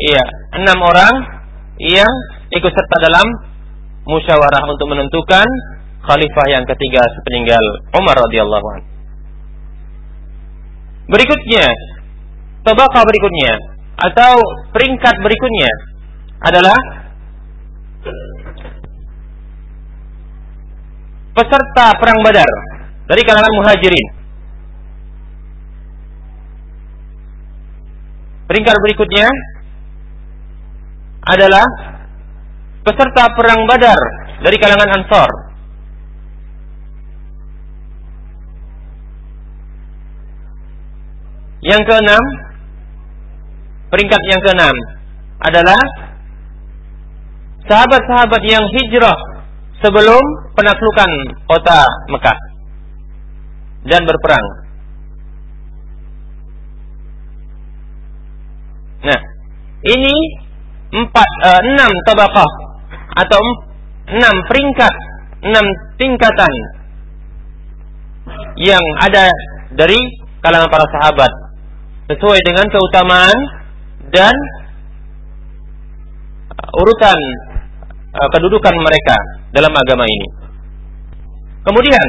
iya, 0.00 0.22
enam 0.58 0.78
orang 0.80 1.14
yang 1.78 2.12
ikut 2.50 2.72
serta 2.72 2.96
dalam 3.04 3.26
musyawarah 4.08 4.64
untuk 4.68 4.86
menentukan 4.90 5.46
khalifah 6.00 6.46
yang 6.48 6.64
ketiga 6.64 7.02
sepeninggal 7.18 7.64
Umar 8.00 8.16
radhiyallahu. 8.16 8.68
Berikutnya, 11.10 11.66
tabaqah 12.62 13.02
berikutnya 13.02 13.52
atau 14.00 14.32
peringkat 14.72 15.14
berikutnya 15.20 15.70
adalah 16.40 16.78
peserta 21.36 21.86
perang 22.00 22.20
Badar 22.24 22.50
dari 23.10 23.22
kalangan 23.26 23.54
muhajirin. 23.60 24.08
Peringkat 28.50 28.76
berikutnya 28.82 29.26
adalah 31.22 31.66
peserta 32.82 33.30
perang 33.36 33.62
Badar 33.68 34.00
dari 34.42 34.56
kalangan 34.58 34.90
Ansor. 34.96 35.49
Yang 41.60 41.82
keenam, 41.92 42.22
peringkat 43.92 44.22
yang 44.32 44.40
keenam 44.40 44.76
adalah 45.44 45.80
sahabat-sahabat 47.68 48.42
yang 48.48 48.64
hijrah 48.80 49.18
sebelum 49.84 50.20
penaklukan 50.56 51.10
kota 51.44 51.84
Mekah 52.08 52.38
dan 53.84 54.02
berperang. 54.08 54.46
Nah, 59.00 59.20
ini 59.84 60.16
empat 60.92 61.28
uh, 61.44 61.60
enam 61.64 61.92
tabaqah 62.04 62.50
atau 63.20 63.42
enam 64.12 64.34
peringkat, 64.48 64.94
enam 65.44 65.64
tingkatan 65.96 66.54
yang 68.60 68.84
ada 69.00 69.28
dari 69.72 69.96
kalangan 70.44 70.68
para 70.68 70.84
sahabat 71.00 71.32
sesuai 72.10 72.40
dengan 72.42 72.66
keutamaan 72.66 73.38
dan 74.10 74.34
uh, 76.58 76.80
urutan 76.82 77.18
uh, 78.10 78.28
kedudukan 78.34 78.74
mereka 78.74 79.16
dalam 79.54 79.70
agama 79.70 80.02
ini. 80.10 80.28
Kemudian 81.62 82.06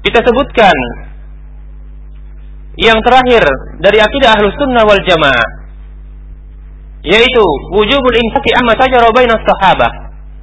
kita 0.00 0.24
sebutkan 0.24 0.76
yang 2.80 2.96
terakhir 3.04 3.44
dari 3.84 4.00
akidah 4.00 4.40
ahlus 4.40 4.56
sunnah 4.56 4.88
wal 4.88 5.02
jamaah 5.04 5.48
yaitu 7.04 7.44
wujubul 7.76 8.16
infaqi 8.16 8.50
amma 8.56 8.72
tajara 8.76 9.08
bainas 9.12 9.44
sahabah 9.44 9.92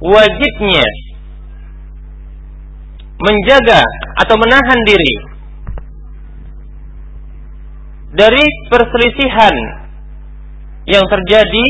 wajibnya 0.02 0.86
menjaga 3.18 3.82
atau 4.22 4.34
menahan 4.38 4.80
diri 4.86 5.37
dari 8.14 8.44
perselisihan 8.72 9.54
yang 10.88 11.04
terjadi 11.04 11.66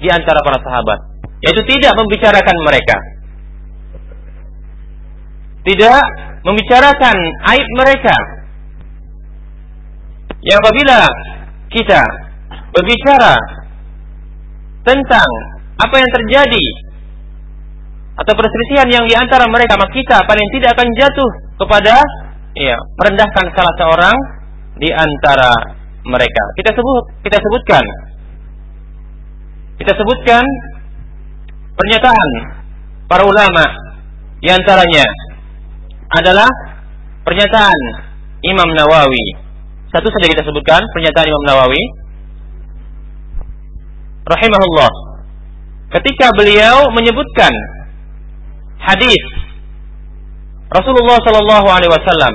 di 0.00 0.08
antara 0.08 0.40
para 0.40 0.58
sahabat 0.64 1.12
yaitu 1.42 1.62
tidak 1.66 1.92
membicarakan 1.98 2.56
mereka. 2.62 2.96
Tidak 5.62 6.02
membicarakan 6.42 7.16
aib 7.54 7.68
mereka. 7.78 8.16
Yang 10.42 10.58
apabila 10.58 11.00
kita 11.70 12.02
berbicara 12.74 13.34
tentang 14.82 15.28
apa 15.78 15.94
yang 15.98 16.10
terjadi 16.10 16.64
atau 18.18 18.32
perselisihan 18.34 18.88
yang 18.90 19.04
di 19.06 19.14
antara 19.14 19.46
mereka 19.46 19.78
maka 19.78 19.94
kita 19.94 20.18
paling 20.26 20.48
tidak 20.58 20.74
akan 20.74 20.88
jatuh 20.98 21.30
kepada 21.62 21.96
ya 22.58 22.76
merendahkan 22.98 23.46
salah 23.54 23.74
seorang 23.78 24.16
di 24.82 24.90
antara 24.90 25.81
mereka. 26.06 26.42
Kita 26.58 26.70
sebut 26.74 27.04
kita 27.22 27.38
sebutkan 27.38 27.84
kita 29.82 29.92
sebutkan 29.98 30.44
pernyataan 31.74 32.28
para 33.10 33.26
ulama 33.26 33.64
di 34.38 34.48
antaranya 34.50 35.02
adalah 36.12 36.50
pernyataan 37.26 37.80
Imam 38.46 38.68
Nawawi. 38.74 39.26
Satu 39.90 40.08
saja 40.08 40.26
kita 40.30 40.42
sebutkan 40.46 40.80
pernyataan 40.94 41.26
Imam 41.28 41.44
Nawawi 41.46 41.82
rahimahullah 44.22 44.92
ketika 45.98 46.30
beliau 46.38 46.88
menyebutkan 46.94 47.52
hadis 48.80 49.22
Rasulullah 50.72 51.18
Shallallahu 51.20 51.68
Alaihi 51.68 51.92
Wasallam 51.92 52.34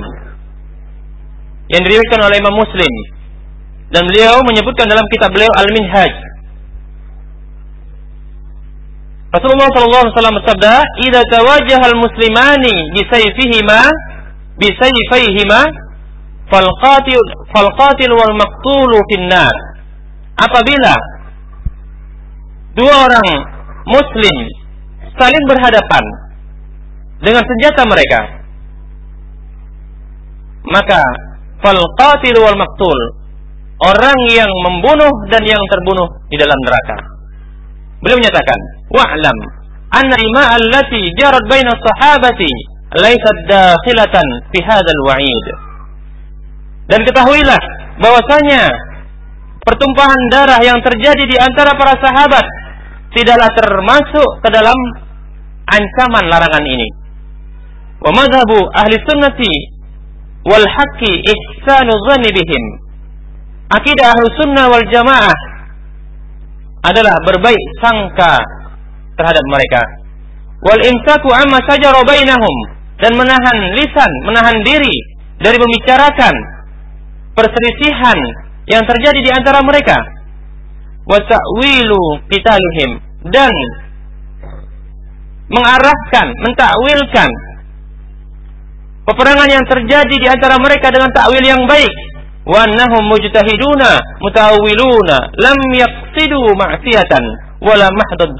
yang 1.72 1.82
diriwayatkan 1.82 2.20
oleh 2.22 2.36
Imam 2.38 2.54
Muslim 2.54 2.92
dan 3.88 4.02
beliau 4.04 4.44
menyebutkan 4.44 4.84
dalam 4.84 5.04
kitab 5.08 5.32
beliau 5.32 5.48
Al-Minhaj 5.56 6.12
Rasulullah 9.28 9.68
Shallallahu 9.76 10.02
Alaihi 10.08 10.16
Wasallam 10.16 10.38
bersabda, 10.40 10.74
"Ida 11.04 11.20
tawajah 11.28 11.80
al 11.84 11.96
muslimani 12.00 12.96
bisayfihima 12.96 13.80
bisayfihima 14.56 15.60
falqatil 16.48 17.20
falqatil 17.52 18.12
wal 18.16 18.34
maqtulu 18.40 18.96
finnar." 19.12 19.52
Apabila 20.32 20.96
dua 22.72 22.94
orang 23.04 23.28
muslim 23.84 24.36
saling 25.18 25.44
berhadapan 25.44 26.04
dengan 27.20 27.42
senjata 27.42 27.82
mereka 27.84 28.20
maka 30.68 31.00
fal 31.64 31.80
qatil 31.98 32.36
wal 32.38 32.54
maktul 32.54 32.98
orang 33.84 34.18
yang 34.34 34.50
membunuh 34.50 35.12
dan 35.30 35.42
yang 35.46 35.62
terbunuh 35.70 36.08
di 36.26 36.36
dalam 36.40 36.58
neraka 36.66 36.96
beliau 38.02 38.18
menyatakan 38.18 38.58
wa'lam 38.90 39.38
anna 39.94 40.16
ima 40.18 40.44
allati 40.58 41.02
jarat 41.18 41.44
baina 41.46 41.74
sahabati 41.78 42.50
laysat 42.98 43.38
dakhilatan 43.46 44.26
fi 44.50 44.58
hadzal 44.66 45.02
wa'id 45.06 45.46
dan 46.88 47.04
ketahuilah 47.04 47.60
bahwasanya 48.00 48.72
pertumpahan 49.68 50.22
darah 50.32 50.60
yang 50.64 50.80
terjadi 50.80 51.24
di 51.28 51.36
antara 51.36 51.76
para 51.76 51.92
sahabat 52.00 52.46
tidaklah 53.12 53.52
termasuk 53.52 54.28
ke 54.40 54.48
dalam 54.48 54.78
ancaman 55.68 56.24
larangan 56.32 56.64
ini. 56.64 56.88
Wa 58.00 58.08
madhabu 58.14 58.56
ahli 58.72 58.96
sunnati 59.04 59.52
wal 60.48 60.64
haqqi 60.64 61.20
ihsanu 61.20 61.92
dhanni 62.08 62.32
bihim. 62.32 62.64
Akidah 63.68 64.16
ahli 64.16 64.26
sunnah 64.40 64.64
wal 64.72 64.86
jamaah 64.88 65.36
adalah 66.88 67.20
berbaik 67.20 67.64
sangka 67.84 68.40
terhadap 69.20 69.44
mereka. 69.44 69.82
Wal 70.64 70.80
imsaku 70.80 71.28
amma 71.36 71.60
sajara 71.68 72.00
bainahum 72.00 72.56
dan 72.96 73.12
menahan 73.12 73.58
lisan, 73.76 74.10
menahan 74.24 74.58
diri 74.64 74.96
dari 75.44 75.60
membicarakan 75.60 76.34
perselisihan 77.36 78.18
yang 78.72 78.82
terjadi 78.88 79.20
di 79.20 79.30
antara 79.36 79.60
mereka 79.60 79.96
wa 81.08 81.20
qitalihim 82.28 82.90
dan 83.32 83.52
mengarahkan, 85.48 86.26
mentakwilkan 86.44 87.28
peperangan 89.08 89.48
yang 89.48 89.64
terjadi 89.64 90.16
di 90.20 90.28
antara 90.28 90.60
mereka 90.60 90.92
dengan 90.92 91.08
takwil 91.16 91.40
yang 91.40 91.64
baik 91.64 91.92
wa 92.48 92.64
annahum 92.64 93.12
mujtahiduna 93.12 94.00
mutawiluna 94.24 95.16
lam 95.36 95.58
yaqsidu 95.76 96.40
ma'siyatan 96.56 97.24
wala 97.60 97.92
mahdad 97.92 98.32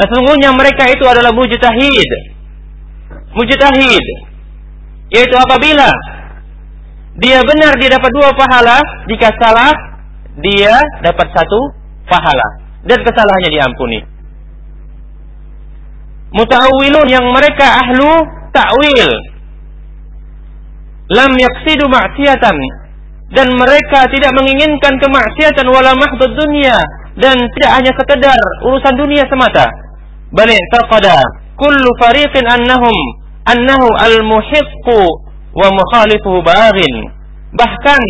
sesungguhnya 0.00 0.50
mereka 0.56 0.88
itu 0.88 1.04
adalah 1.04 1.30
mujtahid. 1.30 2.10
Mujtahid. 3.36 4.06
Yaitu 5.12 5.36
apabila 5.36 5.90
dia 7.20 7.38
benar 7.44 7.76
dia 7.76 7.90
dapat 7.92 8.10
dua 8.16 8.32
pahala. 8.32 8.80
Jika 9.06 9.28
salah 9.36 9.70
dia 10.40 10.72
dapat 11.04 11.28
satu 11.36 11.60
pahala. 12.08 12.48
Dan 12.80 13.04
kesalahannya 13.04 13.50
diampuni. 13.52 14.00
Muta'awilun 16.32 17.06
yang 17.10 17.26
mereka 17.28 17.84
ahlu 17.84 18.08
ta'wil. 18.56 19.10
Lam 21.10 21.32
yaksidu 21.36 21.90
ma'siyatan 21.90 22.56
dan 23.30 23.46
mereka 23.54 24.10
tidak 24.10 24.34
menginginkan 24.34 24.98
kemaksiatan 24.98 25.66
wala 25.70 25.94
mahdud 25.94 26.34
dunia 26.34 26.74
dan 27.14 27.38
tidak 27.38 27.72
hanya 27.78 27.92
sekedar 27.94 28.40
urusan 28.66 28.94
dunia 28.98 29.22
semata. 29.30 29.70
Bal 30.34 30.50
taqada 30.74 31.18
kullu 31.54 31.90
fariqin 32.02 32.46
annahum 32.46 32.96
annahu 33.46 33.86
al-muhiqqu 34.02 35.00
wa 35.54 35.68
mukhalifuhu 35.70 36.42
baghin. 36.42 36.94
Bahkan 37.54 38.02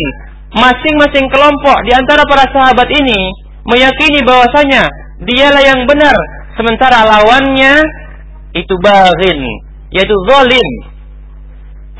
masing-masing 0.57 1.29
kelompok 1.29 1.77
di 1.85 1.91
antara 1.93 2.25
para 2.25 2.45
sahabat 2.49 2.89
ini 2.89 3.29
meyakini 3.69 4.25
bahwasanya 4.25 4.89
dialah 5.21 5.61
yang 5.61 5.85
benar 5.85 6.17
sementara 6.57 7.05
lawannya 7.05 7.77
itu 8.57 8.73
baghin 8.81 9.39
yaitu 9.93 10.15
zalim. 10.25 10.69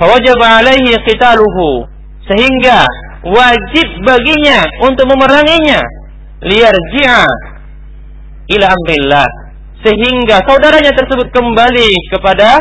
Fawajib 0.01 0.41
alaihi 0.41 0.97
qitaluhu 1.05 1.85
sehingga 2.25 2.81
wajib 3.25 3.87
baginya 4.01 4.65
untuk 4.85 5.05
memeranginya. 5.09 5.81
Liyarji'a 6.41 7.25
ila 8.57 8.65
amrillah. 8.65 9.29
Sehingga 9.81 10.45
saudaranya 10.45 10.93
tersebut 10.93 11.29
kembali 11.33 11.89
kepada 12.13 12.57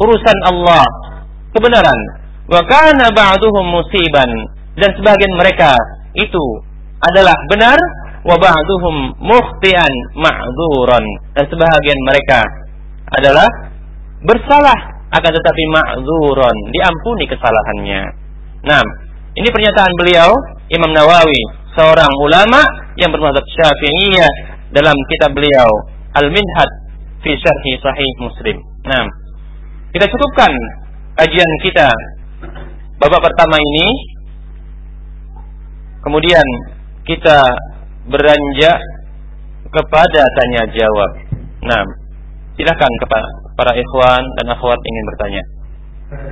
urusan 0.00 0.38
Allah. 0.48 0.84
Kebenaran. 1.52 2.00
Wa 2.48 2.60
kana 2.64 3.12
ba'duhum 3.12 3.64
musiban. 3.68 4.30
Dan 4.76 4.90
sebagian 4.96 5.32
mereka 5.36 5.76
itu 6.16 6.44
adalah 7.00 7.36
benar. 7.52 7.76
Wa 8.20 8.36
ba'duhum 8.36 9.16
mukhtian 9.24 9.92
ma'dzuran 10.12 11.04
dan 11.32 11.44
sebagian 11.48 12.00
mereka 12.04 12.44
adalah 13.16 13.48
bersalah. 14.24 14.76
Akan 15.10 15.32
tetapi 15.32 15.62
ma'dzuran 15.72 16.56
diampuni 16.70 17.24
kesalahannya. 17.26 18.19
Nah, 18.60 18.82
ini 19.40 19.48
pernyataan 19.48 19.92
beliau 19.96 20.28
Imam 20.68 20.92
Nawawi, 20.92 21.40
seorang 21.72 22.12
ulama 22.20 22.60
yang 23.00 23.08
bermadzhab 23.08 23.40
Syafi'iyah 23.42 24.32
dalam 24.76 24.94
kitab 25.08 25.32
beliau 25.32 25.68
Al-Minhaj 26.12 26.70
fi 27.24 27.30
Syarhi 27.40 27.72
Sahih 27.80 28.10
Muslim. 28.20 28.56
Nah, 28.84 29.04
kita 29.96 30.06
cukupkan 30.12 30.52
kajian 31.16 31.50
kita 31.64 31.88
babak 33.00 33.20
pertama 33.24 33.56
ini. 33.56 33.88
Kemudian 36.00 36.46
kita 37.04 37.40
beranjak 38.08 38.76
kepada 39.68 40.22
tanya 40.36 40.62
jawab. 40.72 41.10
Nah, 41.64 41.82
silakan 42.56 42.92
kepada 43.04 43.28
para 43.56 43.72
ikhwan 43.76 44.22
dan 44.40 44.46
akhwat 44.52 44.80
ingin 44.80 45.04
bertanya. 45.12 45.42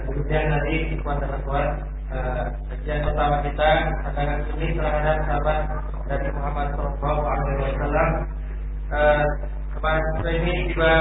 Kemudian 0.09 0.45
nanti 0.49 0.77
ikhwan 0.97 1.21
dan 1.21 1.37
akhwat 1.37 1.98
kajian 2.09 3.05
pertama 3.05 3.37
kita 3.45 3.71
akan 4.09 4.29
ini 4.57 4.69
terhadap 4.81 5.17
sahabat 5.29 5.61
dari 6.09 6.29
Muhammad 6.33 6.69
Shallallahu 6.73 7.23
Alaihi 7.29 7.61
Wasallam. 7.61 8.11
Eh, 8.89 9.25
Kepada 9.79 10.01
kita 10.19 10.31
ini 10.43 10.55
tiba 10.73 10.95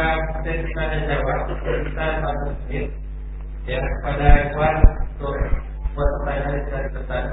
kita 0.46 0.82
ada 0.86 0.98
jawab 1.10 1.40
kita 1.58 2.06
satu 2.22 2.46
menit 2.68 2.86
ya 3.66 3.80
kepada 3.82 4.28
ikhwan 4.52 4.76
untuk 5.18 5.34
buat 5.98 6.10
pertanyaan 6.22 6.62
dari 6.70 6.90
pesan. 6.94 7.26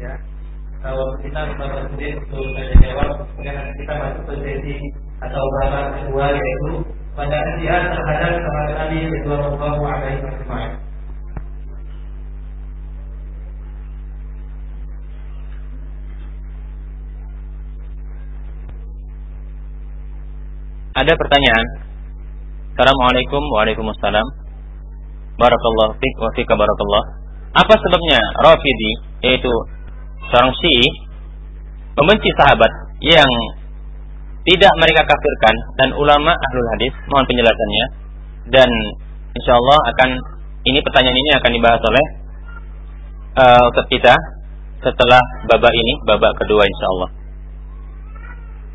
Ya, 0.00 0.12
kalau 0.80 1.06
kita 1.20 1.40
beberapa 1.52 1.92
menit 1.92 2.14
untuk 2.24 2.40
tanya 2.56 2.76
jawab, 2.80 3.10
kemudian 3.36 3.68
kita 3.76 3.92
masuk 4.00 4.22
ke 4.24 4.34
sesi 4.40 4.76
atau 5.20 5.42
babak 5.60 5.86
kedua 6.00 6.26
yaitu 6.32 6.72
pada 7.14 7.38
dia 7.62 7.76
terhadap 7.94 8.32
sahabat 8.42 8.74
Nabi 8.74 9.00
Sallallahu 9.22 9.82
Alaihi 9.86 10.20
Wasallam. 10.26 10.82
Ada 20.94 21.10
pertanyaan? 21.18 21.66
Assalamualaikum 22.74 23.42
Waalaikumsalam 23.50 24.26
Barakallah 25.34 25.98
fik 25.98 26.14
wa 26.22 26.30
fika 26.38 26.54
barakallah 26.54 27.02
Apa 27.50 27.74
sebabnya 27.82 28.18
Rafidi 28.46 28.92
Yaitu 29.26 29.50
seorang 30.30 30.54
Syi'i 30.54 30.86
Membenci 31.98 32.30
sahabat 32.38 32.70
Yang 33.02 33.30
tidak 34.44 34.72
mereka 34.76 35.02
kafirkan. 35.08 35.54
Dan 35.80 35.88
ulama 35.96 36.32
ahlul 36.36 36.68
hadis 36.76 36.92
Mohon 37.08 37.26
penjelasannya. 37.32 37.84
Dan 38.52 38.70
insya 39.32 39.56
Allah 39.56 39.78
akan 39.96 40.10
Ini 40.68 40.78
pertanyaan 40.84 41.16
ini 41.16 41.30
akan 41.40 41.50
dibahas 41.56 41.80
oleh 41.80 42.04
uh, 43.40 43.70
Ustaz 43.72 43.88
kita 43.88 44.14
Setelah 44.84 45.20
babak 45.48 45.72
ini 45.72 45.92
Babak 46.04 46.36
kedua 46.44 46.60
insya 46.68 46.86
Allah 46.92 47.08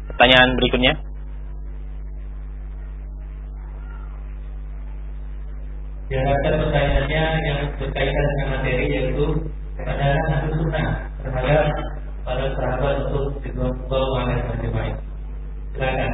Pertanyaan 0.10 0.58
berikutnya. 0.60 0.94
Diharapkan 6.10 6.54
pertanyaannya 6.60 7.24
yang 7.46 7.60
berkaitan 7.78 8.26
dengan 8.36 8.48
materi 8.58 8.86
yaitu 8.90 9.26
satu 9.80 10.50
sunnah 10.60 11.08
terhadap 11.24 11.66
para 12.28 12.46
sahabat 12.58 12.96
untuk 13.08 13.38
Ridwanullah 13.46 14.28
alaihi 14.28 14.44
wasallam. 14.44 15.09
Silakan. 15.80 16.12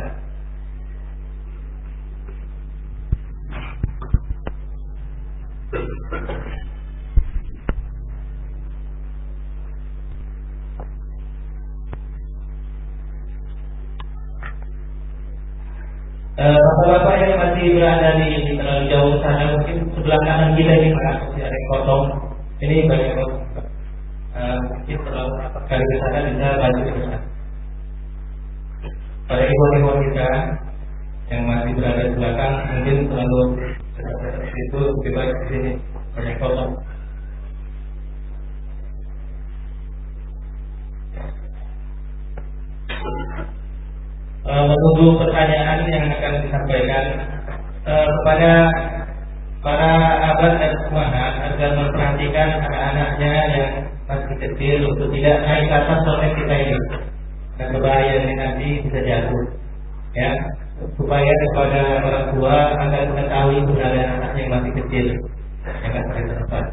Eh, 16.36 16.54
Bapak-bapak 16.54 17.16
yang 17.26 17.34
masih 17.42 17.74
berada 17.74 18.22
di 18.22 18.54
terlalu 18.54 18.86
jauh 18.86 19.18
sana 19.26 19.58
mungkin 19.58 19.78
sebelah 19.98 20.22
kanan 20.30 20.54
kita 20.54 20.74
ini 20.78 20.94
Pak 20.94 21.26
masih 21.26 21.42
ada 21.42 21.60
kosong. 21.74 22.04
Ini 22.62 22.86
banyak 22.86 23.18
uh, 23.18 24.58
mungkin 24.62 24.98
terlalu 25.10 25.34
kali 25.66 25.86
ke 25.90 25.96
sana 26.06 26.20
bisa 26.30 26.54
bantu 26.62 26.82
ke 26.86 27.35
Pada 29.26 29.42
ibu-ibu 29.42 29.92
kita 30.06 30.30
yang 31.34 31.42
masih 31.50 31.74
berada 31.74 32.02
di 32.06 32.14
belakang 32.14 32.54
mungkin 32.70 32.98
terlalu 33.10 33.42
itu 34.54 34.82
bebas 35.02 35.30
di 35.34 35.46
sini 35.50 35.72
banyak 36.14 36.38
kosong. 36.38 36.74
uh, 44.46 44.64
menunggu 44.70 45.20
pertanyaan 45.20 45.80
yang 45.90 46.06
akan 46.14 46.34
disampaikan 46.46 47.06
uh, 47.90 48.08
kepada 48.22 48.52
para 49.66 49.94
abad 50.34 50.54
dan 50.62 50.74
umahat 50.94 51.34
agar 51.50 51.70
memperhatikan 51.74 52.50
anak-anaknya 52.62 53.34
yang 53.58 53.72
masih 54.06 54.36
kecil 54.38 54.78
untuk 54.94 55.10
tidak 55.18 55.42
naik 55.42 55.66
ke 55.66 55.74
atas 55.74 56.00
sampai 56.06 56.30
kita 56.38 56.56
ini 56.62 56.78
dan 57.56 57.68
berbahaya 57.72 58.14
nanti 58.36 58.84
bisa 58.84 59.00
jatuh 59.00 59.44
ya 60.16 60.32
supaya 61.00 61.32
kepada 61.52 61.82
orang 62.04 62.26
tua 62.36 62.56
agar 62.76 63.02
mengetahui 63.12 63.60
keberadaan 63.64 64.10
anaknya 64.20 64.42
yang 64.44 64.54
masih 64.60 64.72
kecil 64.84 65.06
akan 65.66 66.04
mereka 66.12 66.34
tempat. 66.44 66.66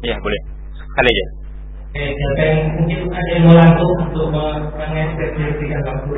Ya 0.00 0.16
boleh. 0.16 0.42
Sekali 0.80 1.10
aja. 1.12 1.49
Siapa 1.90 2.42
yang 2.46 2.60
mungkin 2.78 3.10
ada 3.10 3.30
yang 3.34 3.42
mau 3.50 3.54
langsung 3.58 3.90
untuk 4.06 4.30
mengekspresikan 4.30 5.82
waktu. 5.82 6.14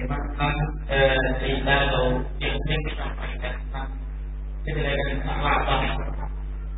Bagaimana 0.00 0.48
eh, 0.88 1.20
cerita 1.44 1.74
atau 1.76 2.24
yang 2.40 2.56
ingin 2.56 2.80
disampaikan 2.88 3.52
tentang 3.52 3.88
kejelekan 4.64 5.28
akhlak 5.28 5.92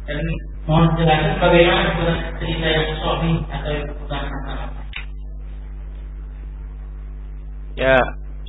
dan 0.02 0.18
mohon 0.66 0.90
jelaskan 0.98 1.38
bagaimana 1.38 2.34
cerita 2.42 2.66
yang 2.66 2.86
sohi 2.98 3.32
atau 3.46 3.70
yang 3.70 3.86
bukan 3.94 4.22
Ya, 7.78 7.94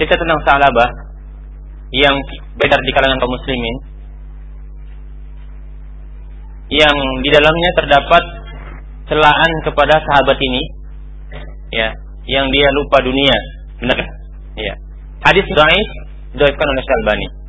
cerita 0.02 0.18
tentang 0.18 0.42
Sa'labah 0.42 0.90
yang 1.94 2.18
beredar 2.58 2.82
di 2.82 2.92
kalangan 2.98 3.22
kaum 3.22 3.30
muslimin 3.30 3.93
yang 6.74 6.96
di 7.22 7.30
dalamnya 7.30 7.70
terdapat 7.78 8.24
celaan 9.06 9.52
kepada 9.62 10.02
sahabat 10.02 10.38
ini 10.42 10.64
ya 11.70 11.90
yang 12.26 12.50
dia 12.50 12.68
lupa 12.74 12.98
dunia 13.06 13.36
benar 13.78 13.98
kan 14.02 14.10
ya 14.58 14.74
hadis 15.30 15.46
dhaif 15.46 15.90
dhaifkan 16.34 16.68
oleh 16.74 16.84
Syalbani 16.84 17.44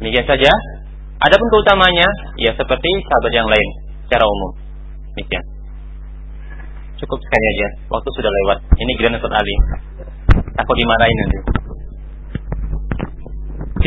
Demikian 0.00 0.24
saja. 0.24 0.48
Adapun 1.20 1.48
keutamanya, 1.52 2.08
ya 2.40 2.56
seperti 2.56 2.88
sahabat 3.04 3.32
yang 3.36 3.44
lain 3.44 3.68
secara 4.08 4.24
umum. 4.24 4.56
Demikian. 5.12 5.44
Cukup 6.96 7.20
sekali 7.20 7.46
aja. 7.52 7.68
Waktu 7.92 8.08
sudah 8.16 8.32
lewat. 8.32 8.58
Ini 8.80 8.92
Grand 8.96 9.20
Ustaz 9.20 9.36
Ali. 9.36 9.56
Takut 10.56 10.76
dimarahin 10.80 11.16
nanti. 11.20 11.59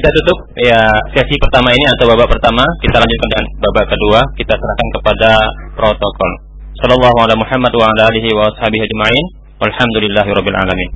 Kita 0.04 0.20
tutup 0.20 0.52
ya 0.60 0.84
sesi 1.16 1.32
pertama 1.40 1.72
ini 1.72 1.88
atau 1.96 2.12
babak 2.12 2.28
pertama. 2.28 2.60
Kita 2.84 3.00
lanjutkan 3.00 3.30
dengan 3.32 3.48
babak 3.64 3.88
kedua. 3.88 4.20
Kita 4.36 4.52
serahkan 4.52 4.88
kepada 5.00 5.32
protokol. 5.80 6.32
Sallallahu 6.76 7.24
alaihi 7.24 7.40
Muhammad 7.40 7.72
wa 7.72 7.88
ala 7.88 8.12
alihi 8.12 8.36
wa 8.36 8.52
ashabihi 8.52 8.84
ajma'in. 8.84 9.26
Walhamdulillahirabbil 9.64 10.60
alamin. 10.60 10.90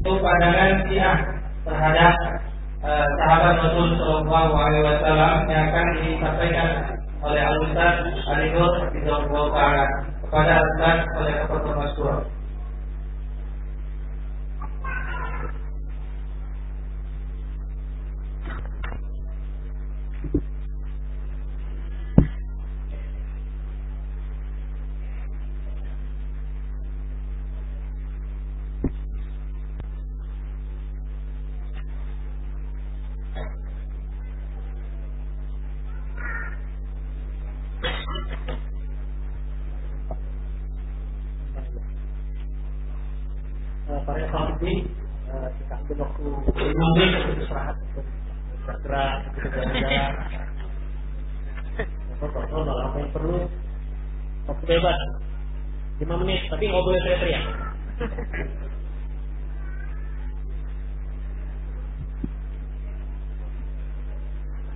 Itu 0.00 0.12
pandangan 0.24 0.88
Syiah 0.88 1.20
terhadap 1.68 2.14
uh, 2.80 3.08
sahabat 3.20 3.60
Rasul 3.60 3.92
Shallallahu 4.00 4.52
Alaihi 4.56 4.84
Wasallam 4.96 5.32
yang 5.44 5.68
akan 5.68 5.86
disampaikan 6.00 6.68
oleh 7.28 7.42
Al 7.44 7.56
Ustaz 7.60 7.94
Ali 8.08 8.56
Nur 8.56 8.72
Taala 9.52 9.84
kepada 10.24 10.64
Ustaz 10.64 10.98
oleh 11.20 11.34
Ketua 11.44 11.74
Masyur. 11.76 12.35
5 56.00 56.20
menit, 56.22 56.40
tapi 56.52 56.68
nggak 56.68 56.84
boleh 56.84 57.00
teriak-teriak. 57.04 57.44